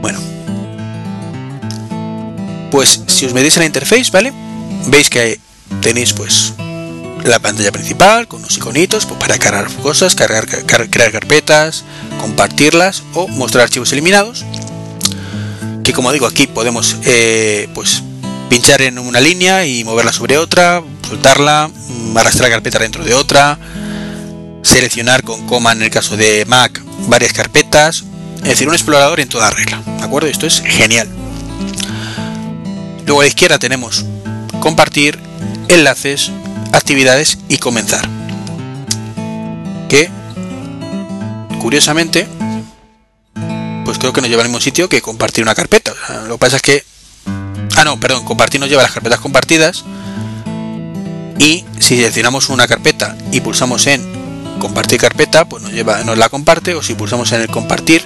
Bueno. 0.00 0.20
Pues 2.70 3.02
si 3.08 3.26
os 3.26 3.34
metéis 3.34 3.56
en 3.56 3.62
la 3.62 3.66
interface, 3.66 4.12
¿vale? 4.12 4.32
Veis 4.86 5.10
que 5.10 5.40
tenéis 5.80 6.12
pues 6.12 6.52
la 7.24 7.40
pantalla 7.40 7.72
principal 7.72 8.28
con 8.28 8.40
unos 8.40 8.56
iconitos 8.56 9.06
pues, 9.06 9.18
para 9.18 9.38
cargar 9.38 9.68
cosas, 9.82 10.14
cargar, 10.14 10.46
crear 10.46 11.10
carpetas, 11.10 11.82
compartirlas 12.20 13.02
o 13.14 13.26
mostrar 13.26 13.64
archivos 13.64 13.92
eliminados. 13.92 14.44
Que 15.84 15.92
como 15.92 16.10
digo 16.12 16.26
aquí 16.26 16.46
podemos 16.46 16.96
eh, 17.04 17.68
pues 17.74 18.02
pinchar 18.48 18.82
en 18.82 18.98
una 18.98 19.20
línea 19.20 19.66
y 19.66 19.84
moverla 19.84 20.12
sobre 20.12 20.38
otra, 20.38 20.82
soltarla, 21.06 21.70
arrastrar 22.16 22.48
la 22.48 22.56
carpeta 22.56 22.78
dentro 22.78 23.04
de 23.04 23.14
otra, 23.14 23.58
seleccionar 24.62 25.22
con 25.22 25.46
coma 25.46 25.72
en 25.72 25.82
el 25.82 25.90
caso 25.90 26.16
de 26.16 26.44
Mac 26.46 26.82
varias 27.06 27.32
carpetas, 27.32 28.04
es 28.38 28.48
decir, 28.48 28.66
un 28.66 28.74
explorador 28.74 29.20
en 29.20 29.28
toda 29.28 29.50
regla, 29.50 29.82
¿de 29.98 30.02
acuerdo? 30.02 30.28
Esto 30.28 30.46
es 30.46 30.62
genial. 30.64 31.08
Luego 33.06 33.20
a 33.20 33.24
la 33.24 33.28
izquierda 33.28 33.58
tenemos 33.58 34.04
compartir, 34.60 35.18
enlaces, 35.68 36.30
actividades 36.72 37.38
y 37.48 37.58
comenzar. 37.58 38.08
Que 39.88 40.08
curiosamente, 41.60 42.26
creo 44.04 44.12
que 44.12 44.20
nos 44.20 44.28
lleva 44.28 44.42
al 44.42 44.48
mismo 44.50 44.60
sitio 44.60 44.86
que 44.86 45.00
compartir 45.00 45.42
una 45.42 45.54
carpeta. 45.54 45.94
lo 46.28 46.34
que 46.34 46.38
pasa 46.38 46.56
es 46.56 46.62
que, 46.62 46.84
ah 47.74 47.84
no, 47.86 47.98
perdón, 47.98 48.26
compartir 48.26 48.60
nos 48.60 48.68
lleva 48.68 48.82
a 48.82 48.84
las 48.84 48.92
carpetas 48.92 49.18
compartidas. 49.18 49.82
Y 51.38 51.64
si 51.80 51.96
seleccionamos 51.96 52.50
una 52.50 52.66
carpeta 52.66 53.16
y 53.32 53.40
pulsamos 53.40 53.86
en 53.86 54.04
compartir 54.58 55.00
carpeta, 55.00 55.46
pues 55.48 55.62
nos 55.62 55.72
lleva, 55.72 56.04
nos 56.04 56.18
la 56.18 56.28
comparte, 56.28 56.74
o 56.74 56.82
si 56.82 56.92
pulsamos 56.92 57.32
en 57.32 57.40
el 57.40 57.48
compartir, 57.48 58.04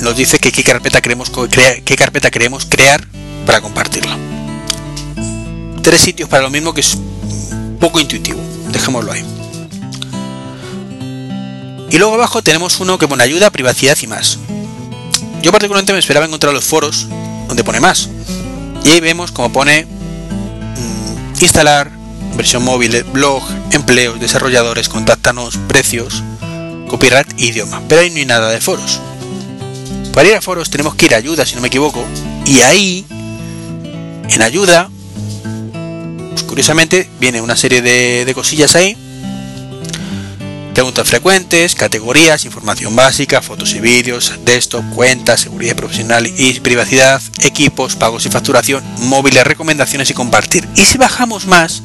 nos 0.00 0.16
dice 0.16 0.38
que 0.38 0.50
qué 0.50 0.64
carpeta 0.64 1.02
queremos 1.02 1.30
qué 1.50 1.96
carpeta 1.96 2.30
queremos 2.30 2.64
crear 2.64 3.06
para 3.44 3.60
compartirla. 3.60 4.16
Tres 5.82 6.00
sitios 6.00 6.30
para 6.30 6.44
lo 6.44 6.50
mismo 6.50 6.72
que 6.72 6.80
es 6.80 6.96
poco 7.78 8.00
intuitivo, 8.00 8.40
dejémoslo 8.70 9.12
ahí. 9.12 9.24
Y 11.90 11.98
luego 11.98 12.14
abajo 12.14 12.42
tenemos 12.42 12.80
uno 12.80 12.96
que 12.96 13.06
pone 13.06 13.22
ayuda, 13.22 13.50
privacidad 13.50 13.98
y 14.00 14.06
más. 14.06 14.38
Yo 15.44 15.52
particularmente 15.52 15.92
me 15.92 15.98
esperaba 15.98 16.24
encontrar 16.24 16.54
los 16.54 16.64
foros 16.64 17.06
donde 17.48 17.62
pone 17.64 17.78
más. 17.78 18.08
Y 18.82 18.92
ahí 18.92 19.00
vemos 19.00 19.30
como 19.30 19.52
pone 19.52 19.84
mm, 19.84 21.42
instalar, 21.42 21.90
versión 22.34 22.64
móvil, 22.64 23.04
blog, 23.12 23.42
empleos, 23.70 24.18
desarrolladores, 24.18 24.88
contáctanos, 24.88 25.58
precios, 25.68 26.22
copyright 26.88 27.38
idioma. 27.38 27.82
Pero 27.90 28.00
ahí 28.00 28.08
no 28.08 28.16
hay 28.16 28.24
nada 28.24 28.48
de 28.48 28.58
foros. 28.62 29.02
Para 30.14 30.28
ir 30.30 30.34
a 30.34 30.40
foros 30.40 30.70
tenemos 30.70 30.94
que 30.94 31.04
ir 31.04 31.14
a 31.14 31.18
ayuda, 31.18 31.44
si 31.44 31.56
no 31.56 31.60
me 31.60 31.68
equivoco, 31.68 32.02
y 32.46 32.62
ahí, 32.62 33.04
en 34.30 34.40
ayuda, 34.40 34.88
pues 36.30 36.42
curiosamente 36.44 37.06
viene 37.20 37.42
una 37.42 37.54
serie 37.54 37.82
de, 37.82 38.24
de 38.24 38.32
cosillas 38.32 38.74
ahí. 38.76 38.96
Preguntas 40.74 41.08
frecuentes, 41.08 41.76
categorías, 41.76 42.44
información 42.44 42.96
básica, 42.96 43.40
fotos 43.40 43.74
y 43.74 43.80
vídeos, 43.80 44.32
desktop, 44.44 44.84
cuentas, 44.92 45.42
seguridad 45.42 45.76
profesional 45.76 46.26
y 46.26 46.58
privacidad, 46.58 47.22
equipos, 47.42 47.94
pagos 47.94 48.26
y 48.26 48.28
facturación, 48.28 48.82
móviles, 48.98 49.44
recomendaciones 49.44 50.10
y 50.10 50.14
compartir. 50.14 50.68
Y 50.74 50.84
si 50.84 50.98
bajamos 50.98 51.46
más, 51.46 51.84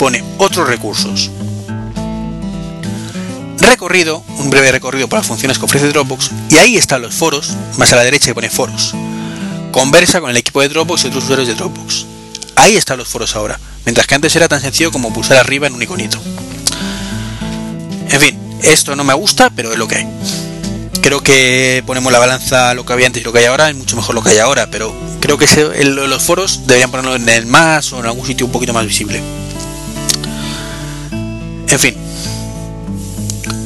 pone 0.00 0.24
otros 0.38 0.66
recursos. 0.66 1.30
Recorrido, 3.60 4.24
un 4.38 4.50
breve 4.50 4.72
recorrido 4.72 5.06
por 5.06 5.20
las 5.20 5.28
funciones 5.28 5.56
que 5.56 5.66
ofrece 5.66 5.86
Dropbox, 5.90 6.32
y 6.50 6.56
ahí 6.56 6.76
están 6.76 7.02
los 7.02 7.14
foros, 7.14 7.54
más 7.78 7.92
a 7.92 7.96
la 7.96 8.02
derecha 8.02 8.34
pone 8.34 8.50
foros. 8.50 8.94
Conversa 9.70 10.20
con 10.20 10.30
el 10.30 10.36
equipo 10.36 10.60
de 10.60 10.70
Dropbox 10.70 11.04
y 11.04 11.06
otros 11.06 11.22
usuarios 11.22 11.46
de 11.46 11.54
Dropbox. 11.54 12.04
Ahí 12.56 12.74
están 12.74 12.98
los 12.98 13.06
foros 13.06 13.36
ahora, 13.36 13.60
mientras 13.84 14.08
que 14.08 14.16
antes 14.16 14.34
era 14.34 14.48
tan 14.48 14.60
sencillo 14.60 14.90
como 14.90 15.12
pulsar 15.12 15.36
arriba 15.36 15.68
en 15.68 15.74
un 15.74 15.82
iconito. 15.82 16.20
En 18.10 18.20
fin, 18.20 18.38
esto 18.62 18.96
no 18.96 19.04
me 19.04 19.14
gusta, 19.14 19.50
pero 19.50 19.72
es 19.72 19.78
lo 19.78 19.88
que 19.88 19.96
hay. 19.96 20.06
Creo 21.02 21.22
que 21.22 21.82
ponemos 21.86 22.12
la 22.12 22.18
balanza 22.18 22.72
lo 22.74 22.86
que 22.86 22.92
había 22.92 23.06
antes 23.06 23.20
y 23.20 23.24
lo 23.24 23.32
que 23.32 23.40
hay 23.40 23.44
ahora, 23.44 23.68
es 23.68 23.76
mucho 23.76 23.96
mejor 23.96 24.14
lo 24.14 24.22
que 24.22 24.30
hay 24.30 24.38
ahora, 24.38 24.68
pero 24.70 24.94
creo 25.20 25.36
que 25.36 25.46
los 25.84 26.22
foros 26.22 26.66
deberían 26.66 26.90
ponerlo 26.90 27.16
en 27.16 27.28
el 27.28 27.46
más 27.46 27.92
o 27.92 28.00
en 28.00 28.06
algún 28.06 28.26
sitio 28.26 28.46
un 28.46 28.52
poquito 28.52 28.72
más 28.72 28.86
visible. 28.86 29.22
En 31.68 31.78
fin. 31.78 31.94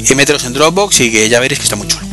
Y 0.09 0.15
meteros 0.15 0.45
en 0.45 0.55
Dropbox 0.55 1.01
y 1.01 1.13
que 1.13 1.29
ya 1.29 1.41
veréis 1.41 1.59
que 1.59 1.65
está 1.65 1.77
muy 1.77 1.87
chulo. 1.87 2.07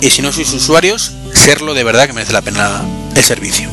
Y 0.00 0.10
si 0.10 0.22
no 0.22 0.32
sois 0.32 0.52
usuarios, 0.52 1.12
serlo 1.34 1.74
de 1.74 1.84
verdad 1.84 2.06
que 2.06 2.12
merece 2.12 2.32
la 2.32 2.42
pena 2.42 2.82
el 3.14 3.24
servicio. 3.24 3.68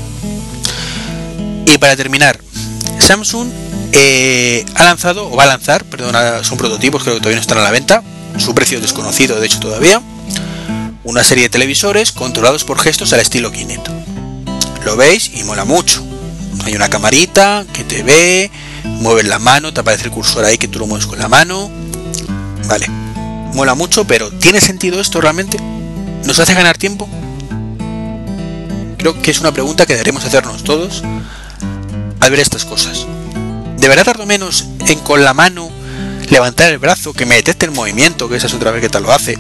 Y 1.66 1.78
para 1.78 1.96
terminar, 1.96 2.40
Samsung 3.04 3.50
eh, 3.92 4.66
ha 4.76 4.84
lanzado, 4.84 5.30
o 5.30 5.36
va 5.36 5.44
a 5.44 5.48
lanzar, 5.48 5.84
perdón, 5.86 6.16
son 6.44 6.58
prototipos, 6.58 7.04
creo 7.04 7.16
que 7.16 7.20
todavía 7.20 7.38
no 7.38 7.42
están 7.42 7.58
a 7.58 7.62
la 7.62 7.72
venta, 7.72 8.02
su 8.38 8.56
precio 8.56 8.78
es 8.78 8.82
desconocido 8.82 9.40
de 9.40 9.46
hecho 9.46 9.60
todavía, 9.60 10.02
una 11.04 11.24
serie 11.24 11.44
de 11.44 11.50
televisores 11.50 12.12
controlados 12.12 12.64
por 12.64 12.80
gestos 12.80 13.12
al 13.14 13.20
estilo 13.20 13.52
Kinect. 13.52 13.90
Lo 14.86 14.96
veis 14.96 15.32
y 15.34 15.44
mola 15.44 15.66
mucho. 15.66 16.04
Hay 16.66 16.76
una 16.76 16.90
camarita 16.90 17.66
que 17.74 17.84
te 17.84 18.04
ve, 18.04 18.50
mueves 18.84 19.28
la 19.28 19.40
mano, 19.40 19.74
te 19.74 19.82
aparece 19.82 20.06
el 20.06 20.12
cursor 20.12 20.46
ahí 20.46 20.58
que 20.58 20.68
tú 20.68 20.80
lo 20.80 20.88
mueves 20.88 21.06
con 21.06 21.20
la 21.20 21.28
mano. 21.28 21.70
Vale, 22.68 22.88
mola 23.54 23.76
mucho, 23.76 24.06
pero 24.06 24.32
¿tiene 24.32 24.62
sentido 24.62 25.02
esto 25.02 25.20
realmente? 25.20 25.58
¿Nos 26.26 26.40
hace 26.40 26.54
ganar 26.54 26.78
tiempo? 26.78 27.10
creo 29.04 29.22
que 29.22 29.32
es 29.32 29.42
una 29.42 29.52
pregunta 29.52 29.86
que 29.86 29.92
deberemos 29.94 30.24
hacernos 30.24 30.64
todos 30.64 31.04
al 32.24 32.32
ver 32.32 32.40
estas 32.40 32.64
cosas. 32.64 33.06
¿De 33.78 33.88
verdad 33.90 34.06
tardo 34.06 34.26
menos 34.26 34.66
en 34.88 35.00
con 35.00 35.24
la 35.24 35.34
mano 35.34 35.70
levantar 36.30 36.72
el 36.72 36.78
brazo, 36.78 37.12
que 37.12 37.26
me 37.26 37.36
detecte 37.36 37.66
el 37.66 37.72
movimiento, 37.72 38.30
que 38.30 38.38
esa 38.38 38.48
es 38.48 38.54
otra 38.54 38.72
vez 38.72 38.82
que 38.82 38.88
tal 38.88 39.04
lo 39.04 39.12
hace, 39.12 39.38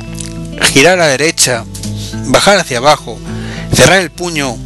girar 0.73 0.93
a 0.93 1.03
la 1.03 1.07
derecha, 1.07 1.63
bajar 2.25 2.57
hacia 2.57 2.79
abajo, 2.79 3.17
cerrar 3.73 4.01
el 4.01 4.11
puño, 4.11 4.57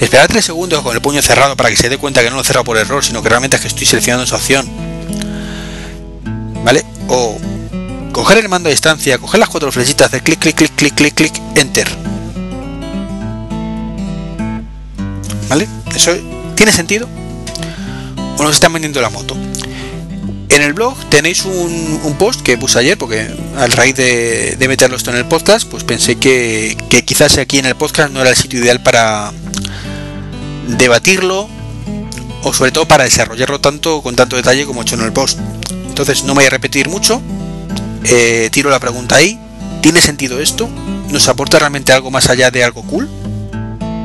esperar 0.00 0.28
3 0.28 0.44
segundos 0.44 0.80
con 0.82 0.94
el 0.94 1.02
puño 1.02 1.20
cerrado 1.22 1.56
para 1.56 1.68
que 1.70 1.76
se 1.76 1.88
dé 1.88 1.98
cuenta 1.98 2.22
que 2.22 2.30
no 2.30 2.36
lo 2.36 2.42
he 2.42 2.44
cerrado 2.44 2.64
por 2.64 2.76
error, 2.76 3.04
sino 3.04 3.20
que 3.20 3.28
realmente 3.28 3.56
es 3.56 3.62
que 3.62 3.68
estoy 3.68 3.86
seleccionando 3.86 4.24
esa 4.24 4.36
opción? 4.36 4.70
¿Vale? 6.64 6.84
O 7.08 7.36
coger 8.12 8.38
el 8.38 8.48
mando 8.48 8.68
a 8.68 8.70
distancia, 8.70 9.18
coger 9.18 9.40
las 9.40 9.48
cuatro 9.48 9.72
flechitas, 9.72 10.06
hacer 10.06 10.22
clic, 10.22 10.38
clic, 10.38 10.54
clic, 10.54 10.72
clic, 10.76 10.94
clic, 10.94 11.14
clic, 11.14 11.42
enter. 11.56 11.88
¿Vale? 15.48 15.68
¿Eso 15.94 16.12
tiene 16.54 16.70
sentido? 16.70 17.08
¿O 18.38 18.42
nos 18.42 18.54
están 18.54 18.72
vendiendo 18.72 19.00
la 19.00 19.10
moto? 19.10 19.36
En 20.48 20.62
el 20.62 20.72
blog 20.72 20.96
tenéis 21.10 21.44
un, 21.44 22.16
post 22.18 22.40
que 22.42 22.56
puse 22.56 22.78
ayer, 22.78 22.96
porque 22.96 23.28
al 23.56 23.72
raíz 23.72 23.96
de, 23.96 24.56
meterlo 24.68 24.96
esto 24.96 25.10
en 25.10 25.16
el 25.16 25.26
podcast, 25.26 25.68
pues 25.68 25.84
pensé 25.84 26.16
que, 26.16 26.76
quizás 27.04 27.38
aquí 27.38 27.58
en 27.58 27.66
el 27.66 27.74
podcast 27.74 28.12
no 28.12 28.20
era 28.20 28.30
el 28.30 28.36
sitio 28.36 28.60
ideal 28.60 28.82
para 28.82 29.32
debatirlo, 30.78 31.48
o 32.42 32.52
sobre 32.52 32.70
todo 32.70 32.86
para 32.86 33.04
desarrollarlo 33.04 33.60
tanto 33.60 34.02
con 34.02 34.16
tanto 34.16 34.36
detalle 34.36 34.66
como 34.66 34.80
he 34.80 34.84
hecho 34.84 34.94
en 34.94 35.02
el 35.02 35.12
post. 35.12 35.38
Entonces 35.88 36.24
no 36.24 36.28
me 36.28 36.40
voy 36.40 36.46
a 36.46 36.50
repetir 36.50 36.88
mucho, 36.88 37.20
eh, 38.04 38.48
tiro 38.52 38.70
la 38.70 38.78
pregunta 38.78 39.16
ahí. 39.16 39.38
¿Tiene 39.82 40.00
sentido 40.00 40.40
esto? 40.40 40.68
¿Nos 41.10 41.28
aporta 41.28 41.58
realmente 41.58 41.92
algo 41.92 42.10
más 42.10 42.28
allá 42.28 42.50
de 42.50 42.64
algo 42.64 42.82
cool? 42.82 43.08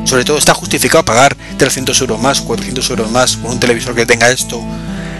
Sobre 0.06 0.26
todo, 0.26 0.38
¿está 0.38 0.54
justificado 0.54 1.06
pagar 1.06 1.38
300 1.58 2.00
euros 2.02 2.20
más, 2.20 2.42
400 2.42 2.90
euros 2.90 3.12
más 3.12 3.36
por 3.36 3.52
un 3.52 3.60
televisor 3.60 3.96
que 3.96 4.06
tenga 4.06 4.30
esto 4.30 4.62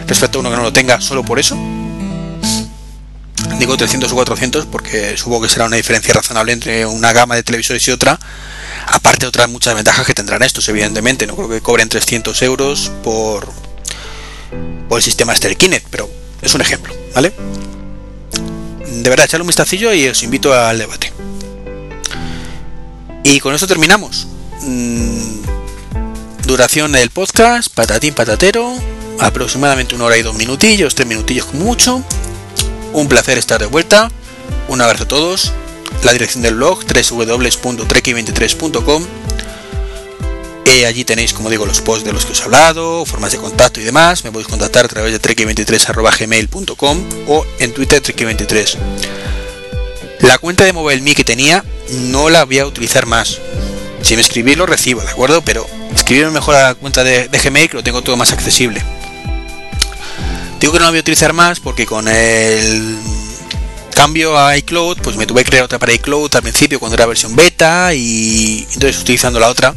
respecto 0.08 0.40
a 0.40 0.42
uno 0.42 0.50
que 0.50 0.58
no 0.58 0.64
lo 0.64 0.74
tenga 0.74 1.00
solo 1.00 1.24
por 1.24 1.40
eso? 1.40 1.58
Digo 3.60 3.78
300 3.78 4.12
o 4.12 4.16
400 4.16 4.66
porque 4.66 5.16
supongo 5.18 5.44
que 5.44 5.50
será 5.50 5.66
una 5.66 5.76
diferencia 5.76 6.14
razonable 6.14 6.52
entre 6.52 6.86
una 6.86 7.14
gama 7.14 7.36
de 7.36 7.44
televisores 7.44 7.88
y 7.88 7.92
otra. 7.92 8.20
Aparte 8.88 9.28
otras 9.28 9.50
muchas 9.50 9.76
ventajas 9.76 10.06
que 10.06 10.16
tendrán 10.16 10.42
estos, 10.42 10.68
evidentemente. 10.68 11.28
No 11.28 11.36
creo 11.36 11.48
que 11.48 11.62
cobren 11.62 11.88
300 11.88 12.42
euros 12.42 12.92
por, 13.04 13.48
por 14.90 14.98
el 14.98 15.04
sistema 15.04 15.36
Sterkinet, 15.36 15.84
pero 15.92 16.10
es 16.42 16.54
un 16.56 16.62
ejemplo, 16.62 16.94
¿vale? 17.14 17.34
de 19.04 19.10
verdad, 19.10 19.26
echarle 19.26 19.44
un 19.44 19.48
vistacillo 19.48 19.94
y 19.94 20.08
os 20.08 20.22
invito 20.24 20.54
al 20.54 20.78
debate. 20.78 21.12
Y 23.24 23.40
con 23.40 23.54
esto 23.54 23.68
terminamos. 23.68 24.28
Mm, 24.64 25.42
duración 26.46 26.92
del 26.92 27.10
podcast, 27.10 27.74
patatín 27.74 28.14
patatero, 28.14 28.76
aproximadamente 29.20 29.96
una 29.96 30.06
hora 30.06 30.18
y 30.18 30.22
dos 30.22 30.36
minutillos, 30.36 30.94
tres 30.96 31.08
minutillos 31.08 31.46
como 31.46 31.66
mucho. 31.66 32.04
Un 32.94 33.08
placer 33.08 33.38
estar 33.38 33.60
de 33.60 33.68
vuelta. 33.68 34.12
Un 34.68 34.82
abrazo 34.82 35.06
a 35.06 35.08
todos. 35.08 35.54
La 36.04 36.12
dirección 36.14 36.44
del 36.44 36.56
blog 36.56 36.84
www.treki23.com 36.86 39.06
eh, 40.66 40.86
allí 40.86 41.04
tenéis, 41.04 41.34
como 41.34 41.50
digo, 41.50 41.66
los 41.66 41.82
posts 41.82 42.06
de 42.06 42.14
los 42.14 42.26
que 42.26 42.32
os 42.32 42.40
he 42.40 42.44
hablado, 42.44 43.04
formas 43.06 43.34
de 43.34 43.40
contacto 43.40 43.82
y 43.82 43.84
demás. 43.84 44.24
Me 44.24 44.32
podéis 44.32 44.48
contactar 44.48 44.86
a 44.86 44.88
través 44.88 45.12
de 45.12 45.22
treki23.gmail.com 45.22 47.04
o 47.28 47.46
en 47.60 47.74
Twitter 47.74 48.02
treki23. 48.02 48.78
La 50.22 50.38
cuenta 50.38 50.64
de 50.64 50.72
MobileMe 50.72 51.14
que 51.14 51.26
tenía 51.26 51.66
no 52.12 52.30
la 52.30 52.46
voy 52.46 52.60
a 52.60 52.66
utilizar 52.66 53.06
más. 53.06 53.42
Si 54.02 54.16
me 54.16 54.22
escribís 54.22 54.58
lo 54.58 54.66
recibo, 54.66 55.02
¿de 55.02 55.10
acuerdo? 55.10 55.42
Pero 55.42 55.68
escribirme 55.94 56.32
mejor 56.32 56.56
a 56.56 56.64
la 56.64 56.76
cuenta 56.76 57.04
de, 57.04 57.28
Gmail 57.28 57.70
que 57.70 57.78
lo 57.78 57.84
tengo 57.84 58.02
todo 58.02 58.18
más 58.18 58.32
accesible. 58.32 58.84
Digo 60.60 60.74
que 60.74 60.80
no 60.80 60.86
la 60.86 60.92
voy 60.92 61.00
a 61.00 61.02
utilizar 61.02 61.34
más 61.34 61.60
porque 61.60 61.86
con 61.86 62.08
el 62.08 62.98
cambio 63.96 64.38
a 64.38 64.58
iCloud, 64.58 64.98
pues 65.02 65.16
me 65.16 65.26
tuve 65.26 65.44
que 65.44 65.52
crear 65.52 65.66
otra 65.66 65.80
para 65.80 65.94
iCloud 65.94 66.36
al 66.36 66.42
principio 66.42 66.80
cuando 66.80 66.96
era 66.96 67.06
versión 67.06 67.36
beta 67.36 67.94
y 67.94 68.68
entonces 68.74 69.02
utilizando 69.02 69.40
la 69.40 69.50
otra 69.50 69.74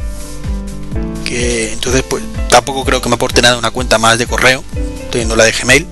que 1.25 1.73
entonces 1.73 2.03
pues 2.07 2.23
tampoco 2.49 2.85
creo 2.85 3.01
que 3.01 3.09
me 3.09 3.15
aporte 3.15 3.41
nada 3.41 3.57
una 3.57 3.71
cuenta 3.71 3.97
más 3.97 4.17
de 4.17 4.27
correo, 4.27 4.63
teniendo 5.11 5.35
la 5.35 5.43
de 5.43 5.51
Gmail. 5.51 5.85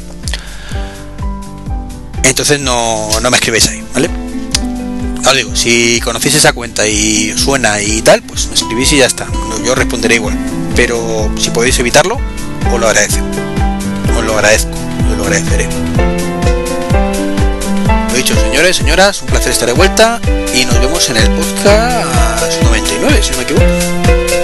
Entonces 2.23 2.59
no, 2.61 3.09
no 3.19 3.29
me 3.29 3.35
escribéis 3.35 3.67
ahí, 3.67 3.83
¿vale? 3.93 4.22
Os 5.25 5.35
digo, 5.35 5.55
si 5.55 6.01
conocéis 6.03 6.35
esa 6.35 6.53
cuenta 6.53 6.85
y 6.87 7.33
suena 7.37 7.81
y 7.81 8.01
tal, 8.01 8.21
pues 8.23 8.47
me 8.47 8.55
escribís 8.55 8.91
y 8.93 8.97
ya 8.97 9.05
está. 9.05 9.25
Yo 9.65 9.73
responderé 9.73 10.15
igual. 10.15 10.37
Pero 10.75 11.31
si 11.39 11.49
podéis 11.49 11.79
evitarlo, 11.79 12.19
os 12.71 12.79
lo 12.79 12.87
agradezco. 12.87 13.23
Os 14.17 14.23
lo 14.23 14.33
agradezco, 14.35 14.77
os 15.11 15.17
lo 15.17 15.23
agradeceré. 15.23 15.67
Lo 18.09 18.17
dicho, 18.17 18.35
señores, 18.35 18.77
señoras, 18.77 19.21
un 19.21 19.27
placer 19.27 19.51
estar 19.53 19.67
de 19.67 19.73
vuelta 19.73 20.19
y 20.53 20.65
nos 20.65 20.79
vemos 20.79 21.09
en 21.09 21.17
el 21.17 21.29
podcast 21.29 22.61
99, 22.63 23.23
si 23.23 23.31
no 23.31 23.37
me 23.37 23.43
equivoco. 23.43 24.42